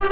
You 0.00 0.06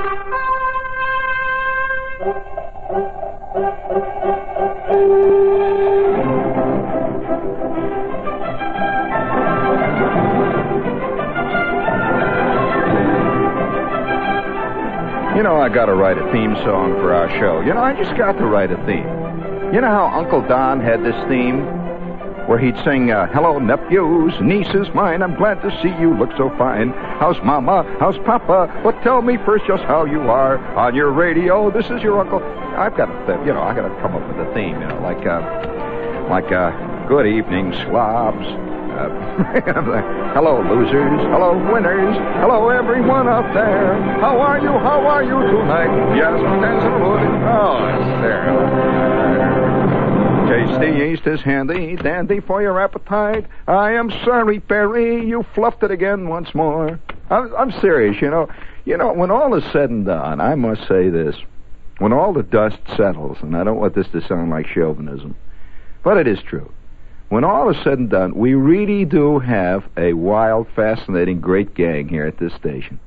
know, 15.43 15.57
I 15.57 15.69
gotta 15.73 15.95
write 15.95 16.19
a 16.19 16.33
theme 16.33 16.57
song 16.65 16.95
for 16.95 17.15
our 17.15 17.29
show. 17.39 17.61
You 17.61 17.73
know, 17.73 17.81
I 17.81 17.93
just 17.95 18.17
got 18.17 18.33
to 18.39 18.47
write 18.47 18.73
a 18.73 18.77
theme. 18.87 19.07
You 19.73 19.81
know 19.81 19.89
how 19.89 20.07
Uncle 20.19 20.43
Don 20.49 20.81
had 20.81 21.05
this 21.05 21.15
theme? 21.29 21.65
Where 22.49 22.59
he'd 22.59 22.77
sing, 22.85 23.13
uh, 23.13 23.27
Hello, 23.33 23.59
nephews, 23.59 24.35
nieces 24.41 24.89
mine, 24.95 25.23
I'm 25.23 25.37
glad 25.37 25.63
to 25.63 25.71
see 25.83 25.91
you 26.01 26.17
look 26.17 26.31
so 26.37 26.49
fine. 26.59 26.93
How's 27.19 27.43
Mama? 27.43 27.85
How's 27.99 28.19
Papa? 28.19 28.81
But 28.85 29.03
tell 29.03 29.23
me 29.23 29.39
first 29.45 29.65
just 29.67 29.83
how 29.85 30.05
you 30.05 30.21
are. 30.23 30.59
On 30.77 30.95
your 30.95 31.11
radio, 31.13 31.71
this 31.71 31.87
is 31.87 32.03
your 32.03 32.21
Uncle. 32.21 32.43
I've 32.77 32.97
got 32.97 33.07
to, 33.27 33.43
you 33.47 33.53
know, 33.55 33.63
I 33.63 33.75
gotta 33.75 33.95
come 34.03 34.15
up 34.15 34.27
with 34.29 34.47
a 34.47 34.53
theme, 34.55 34.81
you 34.81 34.87
know, 34.87 35.01
like, 35.01 35.25
uh, 35.27 35.41
like, 36.29 36.53
uh, 36.53 36.71
Good 37.09 37.27
evening, 37.29 37.73
slobs. 37.87 38.45
Uh, 38.45 39.09
hello, 40.35 40.61
losers. 40.61 41.21
Hello, 41.31 41.57
winners. 41.73 42.17
Hello, 42.41 42.69
everyone 42.69 43.29
out 43.29 43.55
there. 43.55 43.95
How 44.21 44.41
are 44.41 44.59
you? 44.59 44.73
How 44.73 45.07
are 45.07 45.23
you 45.23 45.39
tonight? 45.41 46.17
Yes, 46.17 46.35
dance 46.61 46.83
and 46.83 47.01
pudding. 47.01 47.43
Oh, 47.47 47.79
it's 47.95 48.11
there. 48.23 49.57
Tasty 50.49 50.99
yeast 50.99 51.27
is 51.29 51.41
handy, 51.43 51.95
dandy 51.95 52.41
for 52.41 52.61
your 52.61 52.81
appetite. 52.81 53.47
I 53.69 53.93
am 53.93 54.11
sorry, 54.25 54.59
Perry, 54.59 55.25
you 55.25 55.45
fluffed 55.55 55.85
it 55.85 55.93
again 55.93 56.29
once 56.29 56.53
more. 56.57 56.99
I'm, 57.31 57.55
I'm 57.57 57.73
serious, 57.81 58.21
you 58.21 58.31
know. 58.31 58.49
You 58.85 58.97
know, 58.97 59.13
when 59.13 59.31
all 59.31 59.55
is 59.55 59.65
said 59.73 59.91
and 59.91 60.07
done, 60.07 60.41
I 60.41 60.55
must 60.55 60.87
say 60.87 61.09
this. 61.09 61.37
When 61.99 62.13
all 62.13 62.33
the 62.33 62.43
dust 62.43 62.79
settles, 62.97 63.39
and 63.41 63.57
I 63.57 63.65
don't 63.65 63.79
want 63.79 63.95
this 63.95 64.09
to 64.09 64.27
sound 64.27 64.51
like 64.51 64.67
chauvinism, 64.67 65.35
but 66.05 66.19
it 66.19 66.29
is 66.29 66.41
true. 66.43 66.71
When 67.29 67.43
all 67.43 67.71
is 67.71 67.83
said 67.83 67.99
and 67.99 68.09
done, 68.11 68.35
we 68.37 68.55
really 68.55 69.05
do 69.05 69.41
have 69.41 69.85
a 69.97 70.13
wild, 70.13 70.69
fascinating, 70.77 71.41
great 71.41 71.75
gang 71.75 72.09
here 72.09 72.27
at 72.27 72.39
this 72.39 72.53
station. 72.55 73.01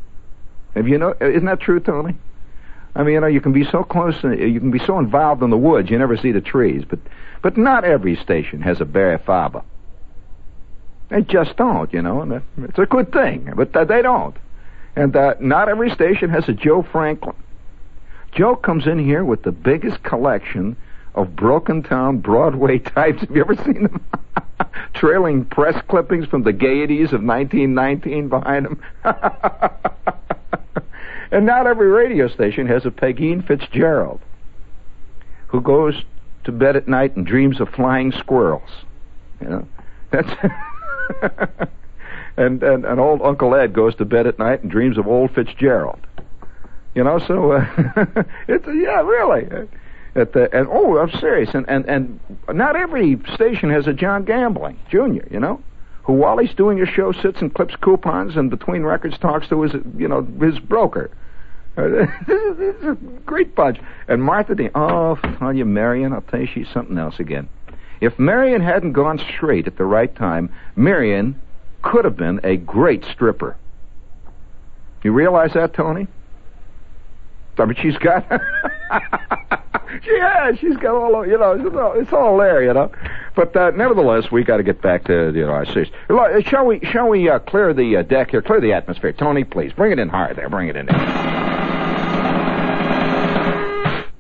Have 0.76 0.88
you 0.88 0.98
know? 0.98 1.16
Isn't 1.22 1.46
that 1.46 1.62
true, 1.62 1.80
Tony? 1.80 2.16
I 2.96 3.04
mean, 3.04 3.14
you 3.14 3.22
know, 3.22 3.28
you 3.28 3.40
can 3.40 3.54
be 3.54 3.64
so 3.64 3.84
close, 3.84 4.16
uh, 4.24 4.30
you 4.30 4.60
can 4.60 4.72
be 4.72 4.80
so 4.80 5.00
involved 5.00 5.42
in 5.44 5.52
the 5.52 5.58
woods, 5.58 5.90
you 5.90 5.98
never 5.98 6.18
see 6.18 6.32
the 6.32 6.42
trees. 6.42 6.84
But, 6.90 7.00
but 7.42 7.56
not 7.56 7.86
every 7.86 8.16
station 8.18 8.62
has 8.62 8.82
a 8.82 8.86
Barry 8.86 9.20
Farber. 9.20 9.64
They 11.10 11.22
just 11.22 11.56
don't, 11.58 11.92
you 11.92 12.02
know, 12.02 12.22
and 12.22 12.42
it's 12.58 12.78
a 12.78 12.86
good 12.86 13.12
thing. 13.12 13.52
But 13.56 13.74
they 13.74 14.02
don't, 14.02 14.36
and 14.96 15.16
uh, 15.16 15.36
not 15.40 15.70
every 15.70 15.90
station 15.92 16.30
has 16.30 16.48
a 16.48 16.54
Joe 16.54 16.84
Franklin. 16.84 17.36
Joe 18.32 18.56
comes 18.56 18.86
in 18.86 19.00
here 19.00 19.24
with 19.24 19.42
the 19.42 19.52
biggest 19.52 20.04
collection 20.04 20.78
of 21.16 21.36
broken 21.36 21.82
town 21.82 22.20
Broadway 22.20 22.80
types. 22.96 23.22
Have 23.22 23.36
you 23.36 23.42
ever 23.42 23.56
seen 23.56 23.84
them? 23.84 24.06
Trailing 24.94 25.46
press 25.46 25.82
clippings 25.88 26.28
from 26.28 26.44
the 26.44 26.54
gaieties 26.54 27.12
of 27.12 27.24
1919 27.24 28.30
behind 28.30 28.66
them. 28.66 28.82
and 31.32 31.46
not 31.46 31.66
every 31.66 31.88
radio 31.88 32.28
station 32.28 32.68
has 32.68 32.86
a 32.86 32.92
Peggy 32.92 33.40
Fitzgerald 33.42 34.20
who 35.48 35.62
goes 35.62 36.04
to 36.44 36.52
bed 36.52 36.76
at 36.76 36.88
night 36.88 37.16
and 37.16 37.26
dreams 37.26 37.60
of 37.60 37.70
flying 37.70 38.12
squirrels. 38.12 38.70
You 39.42 39.50
know, 39.50 39.68
that's. 40.12 40.30
and, 42.38 42.62
and 42.64 42.86
and 42.86 43.00
old 43.00 43.22
Uncle 43.22 43.56
Ed 43.56 43.74
goes 43.74 43.96
to 43.96 44.06
bed 44.06 44.28
at 44.28 44.40
night 44.40 44.62
and 44.62 44.72
dreams 44.72 44.98
of 44.98 45.08
old 45.08 45.32
Fitzgerald. 45.32 46.00
You 46.96 47.04
know, 47.04 47.20
so 47.20 47.52
uh, 47.54 47.66
it's 48.48 48.66
yeah, 48.68 49.02
really. 49.02 49.68
At 50.16 50.34
the, 50.34 50.50
and 50.52 50.68
oh, 50.70 50.98
I'm 50.98 51.12
serious. 51.20 51.52
And, 51.54 51.68
and 51.70 51.86
and 51.86 52.20
not 52.52 52.76
every 52.76 53.20
station 53.36 53.70
has 53.70 53.88
a 53.88 53.94
John 53.94 54.26
Gambling 54.26 54.80
Jr. 54.90 55.28
You 55.32 55.40
know, 55.40 55.62
who 56.04 56.14
while 56.14 56.38
he's 56.38 56.54
doing 56.56 56.78
his 56.78 56.90
show 56.90 57.12
sits 57.12 57.42
and 57.42 57.54
clips 57.54 57.76
coupons 57.76 58.36
and 58.36 58.50
between 58.50 58.84
records 58.84 59.18
talks 59.20 59.48
to 59.50 59.62
his 59.62 59.74
you 59.98 60.08
know 60.08 60.24
his 60.42 60.60
broker. 60.60 61.12
it's 61.82 62.84
a 62.84 62.96
great 63.26 63.56
bunch. 63.56 63.80
And 64.08 64.22
Martha 64.22 64.56
Dean. 64.56 64.72
Oh, 64.76 65.18
tell 65.38 65.54
you, 65.54 65.64
Marion, 65.66 66.12
I'll 66.12 66.22
tell 66.22 66.42
you, 66.42 66.48
she's 66.54 66.68
something 66.74 66.98
else 66.98 67.20
again. 67.20 67.48
If 68.02 68.18
Marion 68.18 68.62
hadn't 68.62 68.94
gone 68.94 69.20
straight 69.20 69.68
at 69.68 69.78
the 69.78 69.86
right 69.86 70.14
time, 70.16 70.54
Marion 70.76 71.40
could 71.82 72.06
have 72.06 72.18
been 72.18 72.40
a 72.44 72.58
great 72.58 73.04
stripper. 73.06 73.58
You 75.04 75.12
realize 75.12 75.54
that, 75.54 75.74
Tony? 75.74 76.08
I 77.58 77.66
mean, 77.66 77.76
she's 77.82 77.98
got. 77.98 78.26
she 80.04 80.18
has. 80.20 80.58
She's 80.60 80.78
got 80.78 80.96
all. 80.96 81.28
You 81.28 81.38
know, 81.38 81.52
it's 81.52 81.76
all, 81.76 81.94
it's 82.00 82.14
all 82.14 82.38
there. 82.38 82.64
You 82.64 82.74
know, 82.74 82.92
but 83.36 83.56
uh, 83.56 83.72
nevertheless, 83.72 84.32
we 84.32 84.44
got 84.44 84.58
to 84.58 84.64
get 84.64 84.82
back 84.82 85.04
to 85.06 85.32
you 85.36 85.46
know 85.46 85.52
our 85.52 85.66
series. 85.66 85.90
Shall 86.46 86.66
we? 86.66 86.80
Shall 86.86 87.10
we 87.10 87.30
uh, 87.30 87.40
clear 87.40 87.74
the 87.74 87.98
uh, 87.98 88.04
deck 88.04 88.32
here? 88.32 88.42
Clear 88.42 88.62
the 88.62 88.74
atmosphere, 88.74 89.12
Tony. 89.12 89.44
Please 89.44 89.74
bring 89.74 89.92
it 89.92 90.00
in 90.00 90.08
hard 90.10 90.38
there. 90.38 90.50
Bring 90.50 90.70
it 90.70 90.78
in 90.78 90.86
there. 90.86 90.98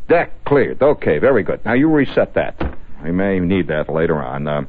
Deck 0.09 0.43
cleared. 0.43 0.81
Okay, 0.81 1.19
very 1.19 1.43
good. 1.43 1.63
Now 1.63 1.73
you 1.73 1.87
reset 1.89 2.33
that. 2.33 2.68
We 3.03 3.11
may 3.11 3.39
need 3.39 3.67
that 3.67 3.89
later 3.89 4.21
on. 4.21 4.47
Uh, 4.47 4.61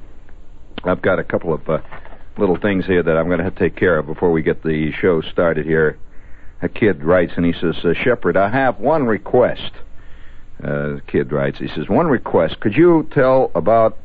I've 0.84 1.02
got 1.02 1.18
a 1.18 1.24
couple 1.24 1.52
of 1.52 1.68
uh, 1.68 1.78
little 2.38 2.56
things 2.56 2.86
here 2.86 3.02
that 3.02 3.16
I'm 3.16 3.26
going 3.26 3.38
to 3.38 3.44
have 3.44 3.54
to 3.56 3.60
take 3.60 3.76
care 3.76 3.98
of 3.98 4.06
before 4.06 4.30
we 4.30 4.42
get 4.42 4.62
the 4.62 4.92
show 4.92 5.20
started 5.20 5.66
here 5.66 5.98
a 6.62 6.68
kid 6.68 7.02
writes 7.02 7.32
and 7.36 7.44
he 7.44 7.52
says, 7.52 7.76
uh, 7.84 7.94
Shepherd, 7.94 8.36
I 8.36 8.50
have 8.50 8.78
one 8.78 9.06
request. 9.06 9.72
Uh, 10.62 10.96
the 10.96 11.02
kid 11.06 11.32
writes, 11.32 11.58
he 11.58 11.68
says, 11.68 11.88
one 11.88 12.06
request. 12.06 12.60
Could 12.60 12.74
you 12.74 13.08
tell 13.12 13.50
about, 13.54 13.96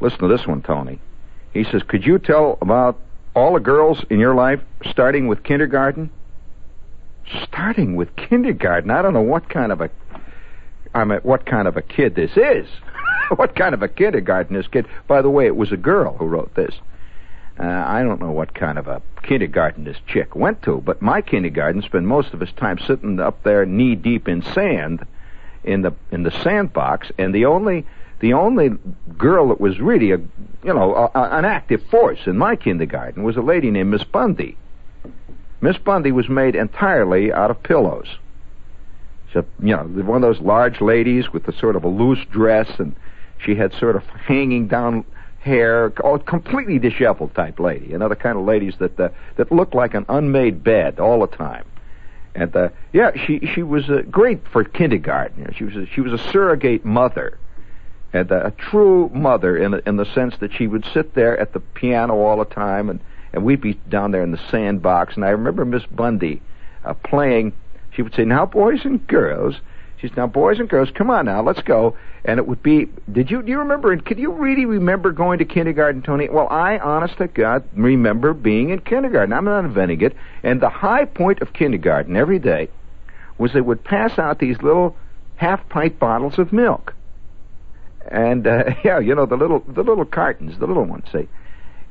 listen 0.00 0.20
to 0.20 0.28
this 0.28 0.46
one, 0.46 0.62
Tony. 0.62 1.00
He 1.52 1.64
says, 1.64 1.82
could 1.86 2.04
you 2.04 2.18
tell 2.18 2.58
about 2.60 3.00
all 3.34 3.54
the 3.54 3.60
girls 3.60 4.04
in 4.10 4.20
your 4.20 4.34
life 4.34 4.60
starting 4.90 5.26
with 5.26 5.42
kindergarten? 5.42 6.10
Starting 7.44 7.96
with 7.96 8.14
kindergarten? 8.14 8.90
I 8.90 9.02
don't 9.02 9.14
know 9.14 9.22
what 9.22 9.48
kind 9.48 9.72
of 9.72 9.80
a, 9.80 9.90
I 10.94 11.04
mean, 11.04 11.18
what 11.24 11.46
kind 11.46 11.66
of 11.66 11.76
a 11.76 11.82
kid 11.82 12.14
this 12.14 12.30
is. 12.36 12.68
what 13.36 13.54
kind 13.56 13.74
of 13.74 13.82
a 13.82 13.88
kindergarten 13.88 14.56
this 14.56 14.68
kid. 14.68 14.86
By 15.06 15.22
the 15.22 15.30
way, 15.30 15.46
it 15.46 15.56
was 15.56 15.72
a 15.72 15.76
girl 15.76 16.16
who 16.16 16.26
wrote 16.26 16.54
this. 16.54 16.74
Uh, 17.58 17.64
I 17.64 18.02
don't 18.02 18.20
know 18.20 18.32
what 18.32 18.54
kind 18.54 18.78
of 18.78 18.86
a 18.86 19.00
kindergarten 19.22 19.84
this 19.84 19.96
chick 20.06 20.36
went 20.36 20.62
to, 20.62 20.82
but 20.82 21.00
my 21.00 21.22
kindergarten 21.22 21.82
spent 21.82 22.04
most 22.04 22.34
of 22.34 22.40
his 22.40 22.52
time 22.52 22.78
sitting 22.78 23.18
up 23.18 23.42
there 23.44 23.64
knee 23.64 23.94
deep 23.94 24.28
in 24.28 24.42
sand 24.42 25.06
in 25.64 25.82
the 25.82 25.94
in 26.12 26.22
the 26.22 26.30
sandbox, 26.30 27.10
and 27.18 27.34
the 27.34 27.46
only 27.46 27.86
the 28.20 28.34
only 28.34 28.70
girl 29.16 29.48
that 29.48 29.60
was 29.60 29.80
really 29.80 30.12
a 30.12 30.18
you 30.18 30.74
know 30.74 30.94
a, 30.94 31.18
a, 31.18 31.38
an 31.38 31.44
active 31.44 31.82
force 31.90 32.20
in 32.26 32.36
my 32.36 32.56
kindergarten 32.56 33.22
was 33.22 33.36
a 33.36 33.42
lady 33.42 33.70
named 33.70 33.90
Miss 33.90 34.04
Bundy. 34.04 34.56
Miss 35.62 35.78
Bundy 35.78 36.12
was 36.12 36.28
made 36.28 36.54
entirely 36.54 37.32
out 37.32 37.50
of 37.50 37.62
pillows. 37.62 38.06
She, 39.32 39.38
you 39.60 39.74
know, 39.74 39.82
one 39.82 40.22
of 40.22 40.22
those 40.22 40.40
large 40.40 40.80
ladies 40.82 41.32
with 41.32 41.44
the 41.44 41.52
sort 41.52 41.74
of 41.76 41.84
a 41.84 41.88
loose 41.88 42.24
dress, 42.30 42.68
and 42.78 42.94
she 43.38 43.54
had 43.54 43.72
sort 43.74 43.96
of 43.96 44.02
hanging 44.04 44.66
down 44.66 45.04
hair, 45.46 45.92
oh, 46.02 46.18
completely 46.18 46.78
disheveled 46.78 47.34
type 47.34 47.60
lady. 47.60 47.96
The 47.96 48.16
kind 48.16 48.36
of 48.36 48.44
ladies 48.44 48.74
that 48.80 48.98
uh, 48.98 49.10
that 49.36 49.52
look 49.52 49.74
like 49.74 49.94
an 49.94 50.04
unmade 50.08 50.64
bed 50.64 50.98
all 50.98 51.20
the 51.20 51.28
time. 51.28 51.64
And 52.34 52.54
uh, 52.54 52.68
yeah, 52.92 53.12
she 53.26 53.40
she 53.54 53.62
was 53.62 53.88
uh, 53.88 54.02
great 54.10 54.40
for 54.52 54.64
kindergarten. 54.64 55.38
You 55.38 55.44
know, 55.44 55.52
she 55.56 55.64
was 55.64 55.76
a, 55.76 55.86
she 55.86 56.00
was 56.00 56.12
a 56.12 56.18
surrogate 56.32 56.84
mother, 56.84 57.38
and 58.12 58.30
uh, 58.30 58.46
a 58.46 58.50
true 58.50 59.08
mother 59.14 59.56
in 59.56 59.70
the, 59.70 59.88
in 59.88 59.96
the 59.96 60.04
sense 60.04 60.34
that 60.40 60.52
she 60.52 60.66
would 60.66 60.84
sit 60.92 61.14
there 61.14 61.38
at 61.38 61.52
the 61.52 61.60
piano 61.60 62.14
all 62.14 62.38
the 62.38 62.44
time, 62.44 62.90
and 62.90 63.00
and 63.32 63.44
we'd 63.44 63.60
be 63.60 63.74
down 63.88 64.10
there 64.10 64.22
in 64.22 64.32
the 64.32 64.40
sandbox. 64.50 65.14
And 65.14 65.24
I 65.24 65.30
remember 65.30 65.64
Miss 65.64 65.86
Bundy 65.86 66.42
uh, 66.84 66.92
playing. 66.92 67.52
She 67.92 68.02
would 68.02 68.14
say, 68.14 68.24
"Now, 68.24 68.46
boys 68.46 68.84
and 68.84 69.06
girls." 69.06 69.54
She 69.98 70.10
"Now, 70.16 70.26
boys 70.26 70.58
and 70.58 70.68
girls, 70.68 70.90
come 70.90 71.10
on 71.10 71.24
now, 71.24 71.42
let's 71.42 71.62
go." 71.62 71.96
And 72.24 72.38
it 72.38 72.46
would 72.46 72.62
be. 72.62 72.88
Did 73.10 73.30
you 73.30 73.42
do 73.42 73.50
you 73.50 73.58
remember? 73.58 73.92
And 73.92 74.04
could 74.04 74.18
you 74.18 74.32
really 74.32 74.66
remember 74.66 75.10
going 75.12 75.38
to 75.38 75.44
kindergarten, 75.44 76.02
Tony? 76.02 76.28
Well, 76.28 76.48
I, 76.48 76.78
honest 76.78 77.16
to 77.18 77.28
God, 77.28 77.64
remember 77.74 78.34
being 78.34 78.70
in 78.70 78.80
kindergarten. 78.80 79.32
I'm 79.32 79.44
not 79.44 79.64
inventing 79.64 80.02
it. 80.02 80.14
And 80.42 80.60
the 80.60 80.68
high 80.68 81.04
point 81.04 81.40
of 81.40 81.52
kindergarten 81.52 82.16
every 82.16 82.38
day 82.38 82.68
was 83.38 83.52
they 83.52 83.60
would 83.60 83.84
pass 83.84 84.18
out 84.18 84.38
these 84.38 84.60
little 84.60 84.96
half 85.36 85.66
pint 85.68 85.98
bottles 85.98 86.38
of 86.38 86.52
milk. 86.52 86.94
And 88.10 88.46
uh, 88.46 88.64
yeah, 88.84 88.98
you 88.98 89.14
know 89.14 89.26
the 89.26 89.36
little 89.36 89.60
the 89.60 89.82
little 89.82 90.04
cartons, 90.04 90.58
the 90.58 90.66
little 90.66 90.84
ones, 90.84 91.06
say, 91.10 91.28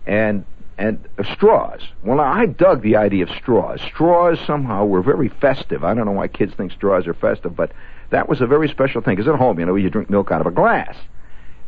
and 0.05 0.45
and 0.77 1.07
uh, 1.17 1.23
straws. 1.33 1.81
Well, 2.03 2.19
I 2.19 2.45
dug 2.45 2.81
the 2.81 2.97
idea 2.97 3.23
of 3.23 3.29
straws. 3.29 3.81
Straws 3.81 4.39
somehow 4.45 4.85
were 4.85 5.01
very 5.01 5.29
festive. 5.29 5.83
I 5.83 5.93
don't 5.93 6.05
know 6.05 6.11
why 6.11 6.27
kids 6.27 6.53
think 6.55 6.71
straws 6.71 7.07
are 7.07 7.13
festive, 7.13 7.55
but 7.55 7.71
that 8.09 8.29
was 8.29 8.41
a 8.41 8.47
very 8.47 8.69
special 8.69 9.01
thing. 9.01 9.15
Because 9.15 9.29
at 9.29 9.39
home, 9.39 9.59
you 9.59 9.65
know, 9.65 9.75
you 9.75 9.89
drink 9.89 10.09
milk 10.09 10.31
out 10.31 10.41
of 10.41 10.47
a 10.47 10.51
glass. 10.51 10.95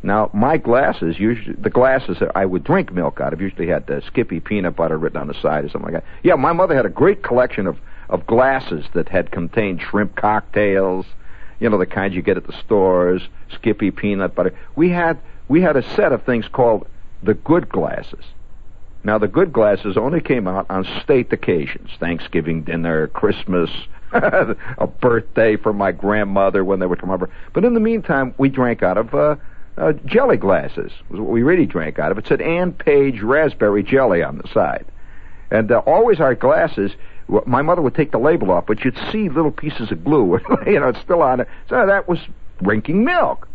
Now, 0.04 0.30
my 0.34 0.58
glasses, 0.58 1.20
usually 1.20 1.56
the 1.56 1.72
glasses 1.72 2.18
that 2.20 2.32
I 2.36 2.46
would 2.46 2.64
drink 2.64 2.94
milk 2.94 3.20
out 3.20 3.34
of, 3.34 3.42
usually 3.42 3.68
had 3.68 3.88
the 3.88 4.02
Skippy 4.06 4.40
peanut 4.40 4.76
butter 4.76 4.98
written 4.98 5.20
on 5.20 5.28
the 5.28 5.34
side 5.34 5.66
or 5.66 5.70
something 5.70 5.92
like 5.92 6.04
that. 6.04 6.10
Yeah, 6.24 6.36
my 6.36 6.54
mother 6.54 6.76
had 6.76 6.86
a 6.86 6.90
great 6.90 7.24
collection 7.24 7.68
of 7.68 7.78
of 8.10 8.26
glasses 8.26 8.86
that 8.94 9.10
had 9.10 9.32
contained 9.32 9.82
shrimp 9.82 10.16
cocktails, 10.16 11.06
you 11.60 11.70
know, 11.70 11.78
the 11.78 11.86
kinds 11.86 12.16
you 12.16 12.22
get 12.22 12.38
at 12.38 12.48
the 12.48 12.54
stores, 12.54 13.22
Skippy 13.54 13.92
peanut 13.92 14.36
butter. 14.36 14.58
We 14.76 14.90
had 14.90 15.20
we 15.48 15.62
had 15.62 15.76
a 15.76 15.84
set 15.96 16.12
of 16.12 16.24
things 16.24 16.48
called 16.48 16.88
the 17.24 17.34
good 17.34 17.70
glasses. 17.70 18.24
Now 19.08 19.18
the 19.18 19.30
good 19.30 19.54
glasses 19.54 19.96
only 19.96 20.20
came 20.20 20.50
out 20.50 20.66
on 20.70 20.86
state 21.02 21.32
occasions, 21.32 21.92
Thanksgiving 21.98 22.64
dinner, 22.64 23.08
Christmas, 23.08 23.70
a 24.12 24.86
birthday 25.00 25.56
for 25.56 25.72
my 25.72 25.94
grandmother 25.94 26.66
when 26.66 26.82
they 26.82 26.88
would 26.88 27.00
come 27.00 27.12
over. 27.12 27.30
But 27.54 27.64
in 27.64 27.74
the 27.74 27.80
meantime, 27.80 28.36
we 28.38 28.50
drank 28.50 28.84
out 28.84 28.98
of 28.98 29.16
uh, 29.16 29.38
uh, 29.78 29.94
jelly 30.06 30.36
glasses. 30.36 30.92
Was 31.08 31.22
what 31.22 31.30
we 31.30 31.42
really 31.42 31.66
drank 31.66 32.00
out 32.00 32.12
of. 32.12 32.18
It 32.18 32.28
said 32.28 32.42
Ann 32.42 32.74
Page 32.74 33.22
raspberry 33.22 33.82
jelly 33.82 34.22
on 34.24 34.40
the 34.40 34.48
side, 34.54 34.86
and 35.52 35.72
uh, 35.72 35.78
always 35.86 36.20
our 36.20 36.36
glasses. 36.36 36.92
My 37.46 37.62
mother 37.62 37.82
would 37.82 37.96
take 37.96 38.12
the 38.12 38.18
label 38.18 38.52
off, 38.52 38.66
but 38.66 38.84
you'd 38.84 39.00
see 39.10 39.30
little 39.30 39.52
pieces 39.52 39.90
of 39.90 40.04
glue, 40.04 40.38
you 40.66 40.82
know, 40.82 40.90
it's 40.90 41.00
still 41.00 41.22
on 41.22 41.40
it. 41.40 41.48
So 41.70 41.86
that 41.86 42.10
was 42.10 42.20
drinking 42.62 43.06
milk. 43.06 43.48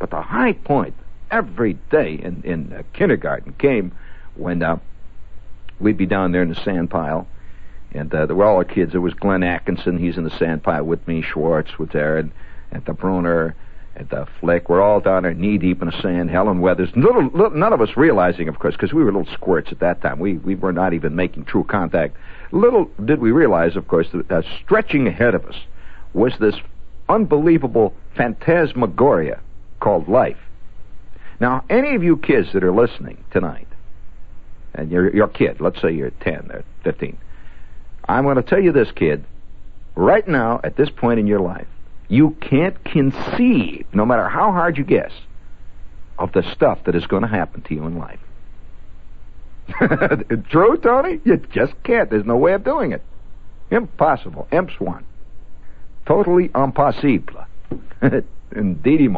But 0.00 0.10
the 0.10 0.22
high 0.22 0.54
point 0.54 0.94
every 1.30 1.74
day 1.88 2.14
in 2.20 2.42
in 2.42 2.72
uh, 2.72 2.82
kindergarten 2.94 3.52
came 3.60 3.92
when 4.34 4.62
uh, 4.62 4.78
we'd 5.80 5.96
be 5.96 6.06
down 6.06 6.32
there 6.32 6.42
in 6.42 6.48
the 6.48 6.62
sand 6.62 6.90
pile, 6.90 7.26
and 7.92 8.12
uh, 8.14 8.26
there 8.26 8.36
were 8.36 8.44
all 8.44 8.56
our 8.56 8.64
kids. 8.64 8.92
There 8.92 9.00
was 9.00 9.14
Glenn 9.14 9.42
Atkinson, 9.42 9.98
he's 9.98 10.16
in 10.16 10.24
the 10.24 10.38
sand 10.38 10.62
pile 10.62 10.84
with 10.84 11.06
me. 11.06 11.22
Schwartz 11.22 11.78
was 11.78 11.88
there, 11.92 12.18
and, 12.18 12.32
and 12.70 12.84
the 12.84 12.92
Bruner, 12.92 13.54
and 13.98 14.08
the 14.08 14.26
Flick. 14.40 14.68
We're 14.68 14.80
all 14.80 15.00
down 15.00 15.24
there 15.24 15.34
knee 15.34 15.58
deep 15.58 15.82
in 15.82 15.88
the 15.88 16.02
sand. 16.02 16.30
Helen 16.30 16.60
Weathers, 16.60 16.90
little, 16.94 17.24
little 17.24 17.50
none 17.50 17.72
of 17.72 17.80
us 17.80 17.96
realizing, 17.96 18.48
of 18.48 18.58
course, 18.58 18.74
because 18.74 18.92
we 18.92 19.02
were 19.02 19.12
little 19.12 19.32
squirts 19.34 19.72
at 19.72 19.80
that 19.80 20.00
time. 20.00 20.18
We 20.18 20.34
we 20.34 20.54
were 20.54 20.72
not 20.72 20.94
even 20.94 21.16
making 21.16 21.44
true 21.44 21.64
contact. 21.64 22.16
Little 22.52 22.90
did 23.04 23.20
we 23.20 23.30
realize, 23.32 23.76
of 23.76 23.88
course, 23.88 24.06
that 24.12 24.30
uh, 24.30 24.42
stretching 24.64 25.06
ahead 25.06 25.34
of 25.34 25.44
us 25.46 25.56
was 26.14 26.32
this 26.38 26.54
unbelievable 27.08 27.94
phantasmagoria 28.16 29.40
called 29.80 30.08
life. 30.08 30.38
Now, 31.40 31.64
any 31.70 31.94
of 31.94 32.02
you 32.02 32.16
kids 32.16 32.52
that 32.52 32.64
are 32.64 32.72
listening 32.72 33.22
tonight, 33.30 33.67
and 34.78 34.90
you're, 34.90 35.14
you're 35.14 35.26
a 35.26 35.30
kid, 35.30 35.60
let's 35.60 35.80
say 35.82 35.92
you're 35.92 36.10
10 36.10 36.50
or 36.52 36.64
15, 36.84 37.18
I'm 38.08 38.24
going 38.24 38.36
to 38.36 38.42
tell 38.42 38.62
you 38.62 38.72
this, 38.72 38.88
kid, 38.94 39.24
right 39.94 40.26
now, 40.26 40.60
at 40.62 40.76
this 40.76 40.88
point 40.88 41.20
in 41.20 41.26
your 41.26 41.40
life, 41.40 41.66
you 42.08 42.36
can't 42.40 42.82
conceive, 42.84 43.86
no 43.92 44.06
matter 44.06 44.28
how 44.28 44.52
hard 44.52 44.78
you 44.78 44.84
guess, 44.84 45.12
of 46.18 46.32
the 46.32 46.42
stuff 46.54 46.78
that 46.86 46.94
is 46.94 47.06
going 47.06 47.22
to 47.22 47.28
happen 47.28 47.62
to 47.62 47.74
you 47.74 47.84
in 47.84 47.98
life. 47.98 48.20
True, 50.50 50.78
Tony? 50.78 51.20
You 51.24 51.36
just 51.52 51.74
can't. 51.84 52.08
There's 52.08 52.24
no 52.24 52.36
way 52.36 52.54
of 52.54 52.64
doing 52.64 52.92
it. 52.92 53.02
Impossible. 53.70 54.48
Imps 54.50 54.80
one. 54.80 55.04
Totally 56.06 56.50
impossible. 56.54 57.44
Indeed, 58.56 59.10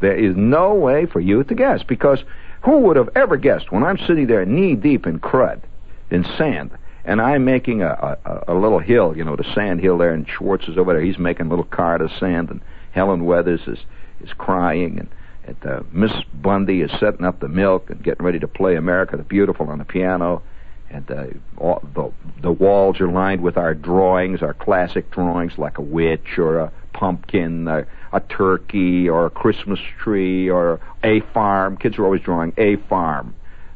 there 0.00 0.16
is 0.16 0.36
no 0.36 0.74
way 0.74 1.06
for 1.06 1.20
you 1.20 1.44
to 1.44 1.54
guess 1.54 1.84
because 1.84 2.24
who 2.64 2.78
would 2.80 2.96
have 2.96 3.10
ever 3.14 3.36
guessed 3.36 3.70
when 3.70 3.84
I'm 3.84 3.98
sitting 3.98 4.26
there 4.26 4.44
knee 4.44 4.74
deep 4.74 5.06
in 5.06 5.20
crud, 5.20 5.62
in 6.10 6.24
sand, 6.36 6.70
and 7.04 7.20
I'm 7.20 7.44
making 7.44 7.82
a, 7.82 8.18
a, 8.24 8.44
a 8.48 8.54
little 8.54 8.80
hill, 8.80 9.16
you 9.16 9.24
know, 9.24 9.36
the 9.36 9.50
sand 9.54 9.80
hill 9.80 9.98
there, 9.98 10.12
and 10.12 10.28
Schwartz 10.28 10.68
is 10.68 10.76
over 10.76 10.92
there. 10.92 11.02
He's 11.02 11.18
making 11.18 11.46
a 11.46 11.48
little 11.48 11.64
car 11.64 11.94
out 11.94 12.00
of 12.02 12.10
sand, 12.18 12.50
and 12.50 12.60
Helen 12.92 13.24
Weathers 13.24 13.60
is 13.66 13.78
is 14.20 14.30
crying, 14.36 14.98
and, 14.98 15.08
and 15.44 15.66
uh, 15.66 15.82
Miss 15.92 16.12
Bundy 16.34 16.82
is 16.82 16.90
setting 16.98 17.24
up 17.24 17.40
the 17.40 17.48
milk 17.48 17.88
and 17.88 18.02
getting 18.02 18.26
ready 18.26 18.40
to 18.40 18.48
play 18.48 18.74
America 18.74 19.16
the 19.16 19.22
Beautiful 19.22 19.70
on 19.70 19.78
the 19.78 19.84
piano, 19.84 20.42
and 20.90 21.10
uh, 21.10 21.24
all, 21.56 21.80
the 21.94 22.12
the 22.42 22.52
walls 22.52 23.00
are 23.00 23.10
lined 23.10 23.42
with 23.42 23.56
our 23.56 23.74
drawings, 23.74 24.42
our 24.42 24.54
classic 24.54 25.10
drawings, 25.10 25.52
like 25.56 25.78
a 25.78 25.82
witch 25.82 26.38
or 26.38 26.58
a 26.58 26.72
pumpkin, 26.98 27.68
a 27.68 28.20
turkey, 28.28 29.08
or 29.08 29.26
a 29.26 29.30
Christmas 29.30 29.78
tree, 30.02 30.50
or 30.50 30.80
a 31.04 31.20
farm. 31.32 31.76
Kids 31.76 31.96
are 31.96 32.04
always 32.04 32.22
drawing 32.22 32.52
a 32.58 32.76
farm 32.88 33.34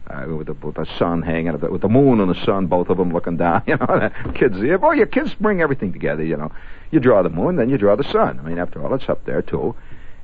uh, 0.09 0.27
with, 0.27 0.49
the, 0.49 0.55
with 0.55 0.75
the 0.75 0.87
sun 0.99 1.23
hanging, 1.23 1.53
with 1.71 1.81
the 1.81 1.89
moon 1.89 2.21
and 2.21 2.29
the 2.29 2.45
sun, 2.45 2.67
both 2.67 2.89
of 2.89 2.99
them 2.99 3.13
looking 3.13 3.37
down. 3.37 3.63
You 3.67 3.77
know, 3.77 4.11
kids. 4.35 4.57
Well, 4.81 4.95
your 4.95 5.07
kids 5.07 5.31
bring 5.41 5.61
everything 5.61 5.93
together. 5.93 6.25
You 6.25 6.37
know, 6.37 6.53
you 6.91 7.01
draw 7.01 7.23
the 7.23 7.31
moon, 7.31 7.57
then 7.57 7.71
you 7.71 7.79
draw 7.79 7.97
the 7.97 8.11
sun. 8.13 8.41
I 8.41 8.43
mean, 8.43 8.59
after 8.59 8.85
all, 8.85 8.93
it's 8.95 9.09
up 9.09 9.25
there 9.25 9.43
too. 9.43 9.75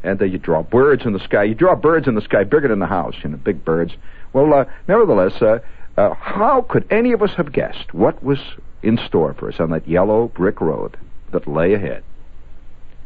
And 0.02 0.18
then 0.18 0.30
you 0.30 0.38
draw 0.38 0.62
birds 0.62 1.04
in 1.04 1.12
the 1.12 1.20
sky. 1.20 1.44
You 1.44 1.54
draw 1.54 1.74
birds 1.74 2.06
in 2.08 2.14
the 2.14 2.20
sky 2.20 2.44
bigger 2.44 2.68
than 2.68 2.78
the 2.80 2.86
house. 2.86 3.14
You 3.22 3.30
know, 3.30 3.36
big 3.36 3.64
birds. 3.64 3.92
Well, 4.32 4.52
uh, 4.52 4.64
nevertheless, 4.86 5.40
uh, 5.40 5.58
uh, 5.96 6.14
how 6.14 6.66
could 6.68 6.86
any 6.90 7.12
of 7.12 7.22
us 7.22 7.30
have 7.36 7.52
guessed 7.52 7.94
what 7.94 8.22
was 8.22 8.38
in 8.82 8.98
store 9.06 9.34
for 9.34 9.48
us 9.48 9.56
on 9.58 9.70
that 9.70 9.88
yellow 9.88 10.28
brick 10.28 10.60
road 10.60 10.96
that 11.32 11.48
lay 11.48 11.74
ahead? 11.74 12.02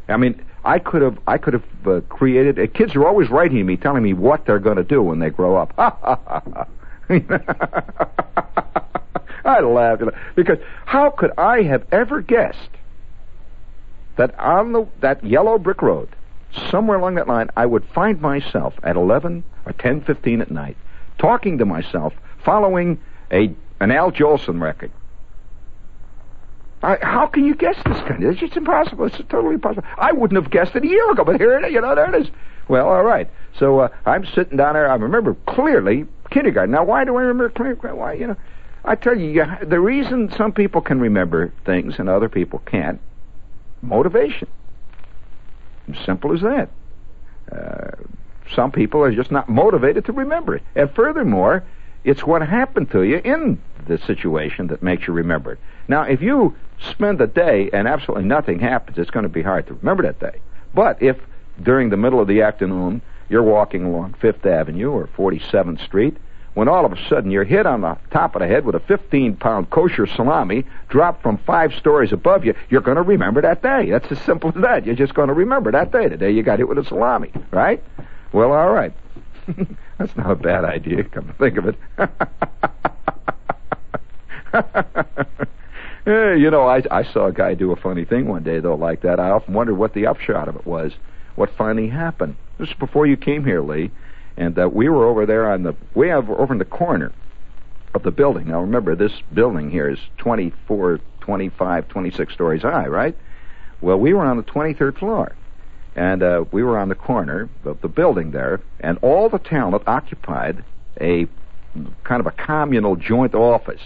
I 0.07 0.17
mean, 0.17 0.43
I 0.65 0.79
could 0.79 1.01
have, 1.01 1.17
I 1.27 1.37
could 1.37 1.53
have 1.53 1.63
uh, 1.85 2.01
created. 2.09 2.59
Uh, 2.59 2.67
kids 2.67 2.95
are 2.95 3.05
always 3.05 3.29
writing 3.29 3.65
me, 3.65 3.77
telling 3.77 4.03
me 4.03 4.13
what 4.13 4.45
they're 4.45 4.59
going 4.59 4.77
to 4.77 4.83
do 4.83 5.01
when 5.01 5.19
they 5.19 5.29
grow 5.29 5.57
up. 5.57 5.73
I 9.45 9.59
laugh 9.59 9.99
because 10.35 10.57
how 10.85 11.09
could 11.09 11.31
I 11.37 11.63
have 11.63 11.85
ever 11.91 12.21
guessed 12.21 12.69
that 14.15 14.37
on 14.39 14.71
the 14.71 14.87
that 15.01 15.23
yellow 15.23 15.57
brick 15.57 15.81
road, 15.81 16.07
somewhere 16.69 16.97
along 16.97 17.15
that 17.15 17.27
line, 17.27 17.49
I 17.57 17.65
would 17.65 17.83
find 17.93 18.21
myself 18.21 18.73
at 18.83 18.95
eleven 18.95 19.43
or 19.65 19.73
ten 19.73 19.99
fifteen 20.01 20.39
at 20.41 20.49
night, 20.49 20.77
talking 21.17 21.57
to 21.57 21.65
myself, 21.65 22.13
following 22.43 22.99
a 23.31 23.53
an 23.81 23.91
Al 23.91 24.11
Jolson 24.11 24.61
record 24.61 24.91
I, 26.83 26.97
how 27.01 27.27
can 27.27 27.45
you 27.45 27.55
guess 27.55 27.77
this 27.85 27.97
kind 27.99 28.23
of? 28.23 28.31
It's 28.31 28.39
just 28.41 28.57
impossible. 28.57 29.05
It's 29.05 29.17
totally 29.29 29.55
impossible. 29.55 29.87
I 29.97 30.11
wouldn't 30.11 30.41
have 30.41 30.51
guessed 30.51 30.75
it 30.75 30.83
a 30.83 30.87
year 30.87 31.09
ago, 31.11 31.23
but 31.23 31.39
here 31.39 31.57
it 31.57 31.65
is. 31.65 31.73
You 31.73 31.81
know, 31.81 31.95
there 31.95 32.13
it 32.13 32.21
is. 32.21 32.31
Well, 32.67 32.87
all 32.87 33.03
right. 33.03 33.29
So 33.57 33.79
uh, 33.79 33.89
I'm 34.05 34.25
sitting 34.25 34.57
down 34.57 34.73
there. 34.73 34.91
I 34.91 34.95
remember 34.95 35.35
clearly 35.47 36.05
kindergarten. 36.29 36.71
Now, 36.71 36.83
why 36.83 37.05
do 37.05 37.15
I 37.15 37.21
remember 37.21 37.49
clearly? 37.49 37.97
Why, 37.97 38.13
you 38.13 38.27
know, 38.27 38.35
I 38.83 38.95
tell 38.95 39.17
you, 39.17 39.29
you, 39.29 39.45
the 39.65 39.79
reason 39.79 40.31
some 40.37 40.51
people 40.51 40.81
can 40.81 40.99
remember 40.99 41.53
things 41.65 41.95
and 41.99 42.09
other 42.09 42.27
people 42.27 42.59
can't, 42.59 42.99
motivation. 43.81 44.49
Simple 46.05 46.33
as 46.33 46.41
that. 46.41 46.69
Uh, 47.51 47.91
some 48.55 48.71
people 48.71 49.01
are 49.03 49.13
just 49.13 49.31
not 49.31 49.47
motivated 49.47 50.05
to 50.05 50.11
remember 50.11 50.55
it. 50.55 50.63
And 50.75 50.91
furthermore, 50.91 51.63
it's 52.03 52.25
what 52.25 52.41
happened 52.41 52.91
to 52.91 53.03
you 53.03 53.17
in 53.17 53.61
the 53.87 53.97
situation 53.99 54.67
that 54.67 54.83
makes 54.83 55.07
you 55.07 55.13
remember 55.13 55.53
it. 55.53 55.59
Now, 55.87 56.03
if 56.03 56.21
you 56.21 56.55
spend 56.89 57.21
a 57.21 57.27
day 57.27 57.69
and 57.71 57.87
absolutely 57.87 58.25
nothing 58.25 58.59
happens, 58.59 58.97
it's 58.97 59.11
going 59.11 59.23
to 59.23 59.29
be 59.29 59.41
hard 59.41 59.67
to 59.67 59.73
remember 59.73 60.03
that 60.03 60.19
day. 60.19 60.39
But 60.73 61.01
if 61.01 61.17
during 61.61 61.89
the 61.89 61.97
middle 61.97 62.19
of 62.19 62.27
the 62.27 62.41
afternoon 62.41 63.01
you're 63.29 63.43
walking 63.43 63.85
along 63.85 64.15
Fifth 64.19 64.45
Avenue 64.45 64.91
or 64.91 65.07
47th 65.07 65.83
Street, 65.85 66.17
when 66.53 66.67
all 66.67 66.85
of 66.85 66.91
a 66.91 67.07
sudden 67.07 67.31
you're 67.31 67.43
hit 67.43 67.65
on 67.65 67.81
the 67.81 67.97
top 68.11 68.35
of 68.35 68.41
the 68.41 68.47
head 68.47 68.65
with 68.65 68.75
a 68.75 68.79
15 68.79 69.37
pound 69.37 69.69
kosher 69.69 70.05
salami 70.05 70.65
dropped 70.89 71.23
from 71.23 71.37
five 71.39 71.73
stories 71.73 72.11
above 72.11 72.45
you, 72.45 72.53
you're 72.69 72.81
going 72.81 72.97
to 72.97 73.01
remember 73.01 73.41
that 73.41 73.63
day. 73.63 73.89
That's 73.89 74.11
as 74.11 74.19
simple 74.21 74.51
as 74.55 74.61
that. 74.61 74.85
You're 74.85 74.95
just 74.95 75.13
going 75.15 75.29
to 75.29 75.33
remember 75.33 75.71
that 75.71 75.91
day, 75.91 76.07
the 76.07 76.17
day 76.17 76.31
you 76.31 76.43
got 76.43 76.59
hit 76.59 76.67
with 76.67 76.77
a 76.77 76.85
salami, 76.85 77.31
right? 77.51 77.83
Well, 78.31 78.51
all 78.51 78.71
right. 78.71 78.93
That's 79.97 80.15
not 80.15 80.31
a 80.31 80.35
bad 80.35 80.63
idea, 80.63 81.03
come 81.03 81.27
to 81.27 81.33
think 81.33 81.57
of 81.57 81.65
it. 81.65 81.75
yeah, 84.53 84.63
you 86.35 86.49
know, 86.49 86.67
I, 86.67 86.83
I 86.91 87.03
saw 87.03 87.27
a 87.27 87.33
guy 87.33 87.53
do 87.53 87.71
a 87.71 87.75
funny 87.75 88.05
thing 88.05 88.27
one 88.27 88.43
day, 88.43 88.59
though, 88.59 88.75
like 88.75 89.01
that. 89.01 89.19
I 89.19 89.29
often 89.29 89.53
wondered 89.53 89.75
what 89.75 89.93
the 89.93 90.07
upshot 90.07 90.47
of 90.47 90.55
it 90.55 90.65
was, 90.65 90.93
what 91.35 91.49
finally 91.57 91.87
happened. 91.87 92.35
This 92.59 92.69
was 92.69 92.77
before 92.77 93.07
you 93.07 93.17
came 93.17 93.43
here, 93.43 93.61
Lee, 93.61 93.91
and 94.37 94.57
uh, 94.57 94.69
we 94.69 94.89
were 94.89 95.07
over 95.07 95.25
there 95.25 95.51
on 95.51 95.63
the, 95.63 95.75
way 95.95 96.11
over, 96.11 96.39
over 96.39 96.53
in 96.53 96.59
the 96.59 96.65
corner 96.65 97.11
of 97.93 98.03
the 98.03 98.11
building. 98.11 98.47
Now, 98.47 98.61
remember, 98.61 98.95
this 98.95 99.13
building 99.33 99.69
here 99.69 99.89
is 99.89 99.99
24, 100.17 100.99
25, 101.21 101.87
26 101.87 102.33
stories 102.33 102.61
high, 102.61 102.87
right? 102.87 103.15
Well, 103.81 103.97
we 103.97 104.13
were 104.13 104.25
on 104.25 104.37
the 104.37 104.43
23rd 104.43 104.97
floor 104.97 105.35
and 105.95 106.23
uh, 106.23 106.45
we 106.51 106.63
were 106.63 106.77
on 106.77 106.89
the 106.89 106.95
corner 106.95 107.49
of 107.65 107.79
the 107.81 107.87
building 107.87 108.31
there, 108.31 108.61
and 108.79 108.97
all 109.01 109.29
the 109.29 109.37
talent 109.37 109.83
occupied 109.87 110.63
a 110.99 111.27
kind 112.03 112.19
of 112.19 112.27
a 112.27 112.31
communal 112.31 112.95
joint 112.95 113.35
office. 113.35 113.81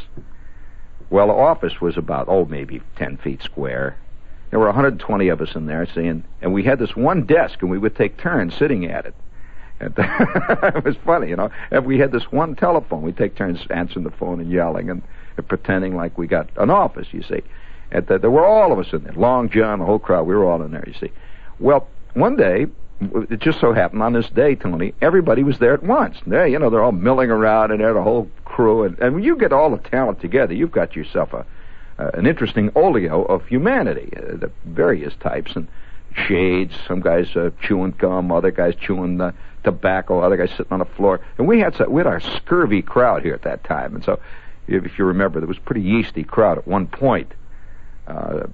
Well, 1.10 1.28
the 1.28 1.34
office 1.34 1.80
was 1.80 1.98
about 1.98 2.28
oh 2.28 2.46
maybe 2.46 2.82
ten 2.96 3.18
feet 3.18 3.42
square. 3.44 3.98
There 4.50 4.60
were 4.60 4.68
120 4.68 5.28
of 5.28 5.42
us 5.42 5.56
in 5.56 5.66
there, 5.66 5.86
seeing, 5.94 6.24
and 6.42 6.54
we 6.54 6.64
had 6.64 6.80
this 6.80 6.96
one 6.96 7.26
desk, 7.26 7.62
and 7.62 7.70
we 7.70 7.78
would 7.78 7.98
take 7.98 8.18
turns 8.18 8.56
sitting 8.56 8.86
at 8.86 9.06
it. 9.06 9.16
It 9.82 10.84
was 10.86 10.96
funny, 11.06 11.30
you 11.30 11.36
know. 11.36 11.52
And 11.70 11.86
we 11.86 12.00
had 12.00 12.12
this 12.12 12.32
one 12.32 12.56
telephone. 12.56 13.02
We'd 13.04 13.18
take 13.18 13.36
turns 13.36 13.60
answering 13.70 14.06
the 14.06 14.12
phone 14.12 14.40
and 14.40 14.52
yelling 14.52 14.90
and, 14.90 15.04
and 15.38 15.48
pretending 15.48 15.96
like 15.96 16.18
we 16.18 16.28
got 16.28 16.50
an 16.58 16.70
office, 16.70 17.08
you 17.12 17.22
see. 17.24 17.42
And 17.92 18.08
the, 18.08 18.18
there 18.18 18.32
were 18.32 18.46
all 18.46 18.72
of 18.72 18.80
us 18.80 18.92
in 18.94 19.04
there. 19.04 19.14
Long 19.14 19.50
John, 19.50 19.80
the 19.80 19.86
whole 19.86 20.00
crowd. 20.00 20.26
We 20.26 20.36
were 20.36 20.46
all 20.46 20.62
in 20.64 20.72
there, 20.72 20.84
you 20.88 20.94
see. 20.94 21.12
Well, 21.60 21.88
one 22.14 22.36
day, 22.36 22.68
it 23.30 23.40
just 23.40 23.60
so 23.60 23.74
happened 23.74 24.02
on 24.02 24.14
this 24.14 24.30
day, 24.30 24.56
Tony, 24.56 24.94
everybody 25.02 25.44
was 25.44 25.60
there 25.60 25.74
at 25.74 25.84
once. 25.84 26.18
They, 26.26 26.52
you 26.52 26.60
know, 26.60 26.70
they're 26.70 26.84
all 26.84 26.92
milling 26.92 27.30
around 27.30 27.72
and 27.72 27.80
there, 27.80 27.94
the 27.94 28.02
whole 28.02 28.30
crew. 28.58 28.84
And, 28.84 28.98
and 29.00 29.14
when 29.14 29.24
you 29.24 29.38
get 29.38 29.54
all 29.54 29.70
the 29.70 29.78
talent 29.78 30.20
together, 30.20 30.52
you've 30.52 30.72
got 30.72 30.96
yourself 30.96 31.32
a, 31.32 31.46
uh, 32.00 32.10
an 32.16 32.26
interesting 32.26 32.72
olio 32.76 33.24
of 33.24 33.46
humanity, 33.46 34.12
uh, 34.18 34.36
the 34.36 34.52
various 34.66 35.14
types 35.20 35.56
and 35.56 35.68
shades. 36.16 36.74
Some 36.88 37.00
guys 37.00 37.36
uh, 37.36 37.52
chewing 37.62 37.92
gum, 37.92 38.32
other 38.32 38.50
guys 38.50 38.74
chewing 38.76 39.22
uh, 39.22 39.34
tobacco, 39.64 40.22
other 40.22 40.38
guys 40.38 40.50
sitting 40.50 40.72
on 40.72 40.80
the 40.80 40.86
floor. 40.86 41.22
And 41.38 41.48
we 41.48 41.60
had 41.60 41.76
so, 41.76 41.88
we 41.88 42.00
had 42.00 42.08
our 42.08 42.20
scurvy 42.20 42.82
crowd 42.82 43.22
here 43.22 43.36
at 43.36 43.44
that 43.44 43.64
time, 43.64 43.94
and 43.94 44.04
so 44.04 44.20
if 44.68 44.98
you 44.98 45.06
remember, 45.06 45.40
there 45.40 45.48
was 45.48 45.60
a 45.60 45.62
pretty 45.62 45.82
yeasty 45.82 46.24
crowd 46.24 46.58
at 46.58 46.68
one 46.68 46.88
point. 46.88 47.32
Uh, 48.08 48.48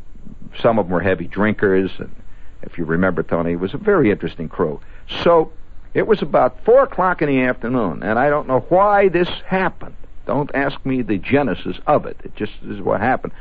some 0.62 0.79
of 0.79 0.86
them 0.86 0.93
were 0.93 1.00
heavy 1.00 1.27
drinkers, 1.27 1.91
and 1.98 2.13
if 2.62 2.77
you 2.77 2.83
remember, 2.83 3.24
Tony, 3.24 3.53
it 3.53 3.60
was 3.60 3.74
a 3.74 3.77
very 3.77 4.12
interesting 4.12 4.50
crew. 4.50 4.81
So 5.24 5.53
it 5.93 6.07
was 6.07 6.21
about 6.21 6.63
four 6.65 6.83
o'clock 6.83 7.21
in 7.21 7.27
the 7.27 7.41
afternoon, 7.41 8.01
and 8.03 8.17
I 8.17 8.29
don't 8.29 8.47
know 8.47 8.65
why 8.69 9.09
this 9.09 9.29
happened. 9.45 9.95
Don't 10.25 10.50
ask 10.55 10.83
me 10.85 11.01
the 11.01 11.17
genesis 11.17 11.77
of 11.85 12.05
it. 12.05 12.17
It 12.23 12.35
just 12.35 12.53
is 12.63 12.81
what 12.81 13.01
happened. 13.01 13.33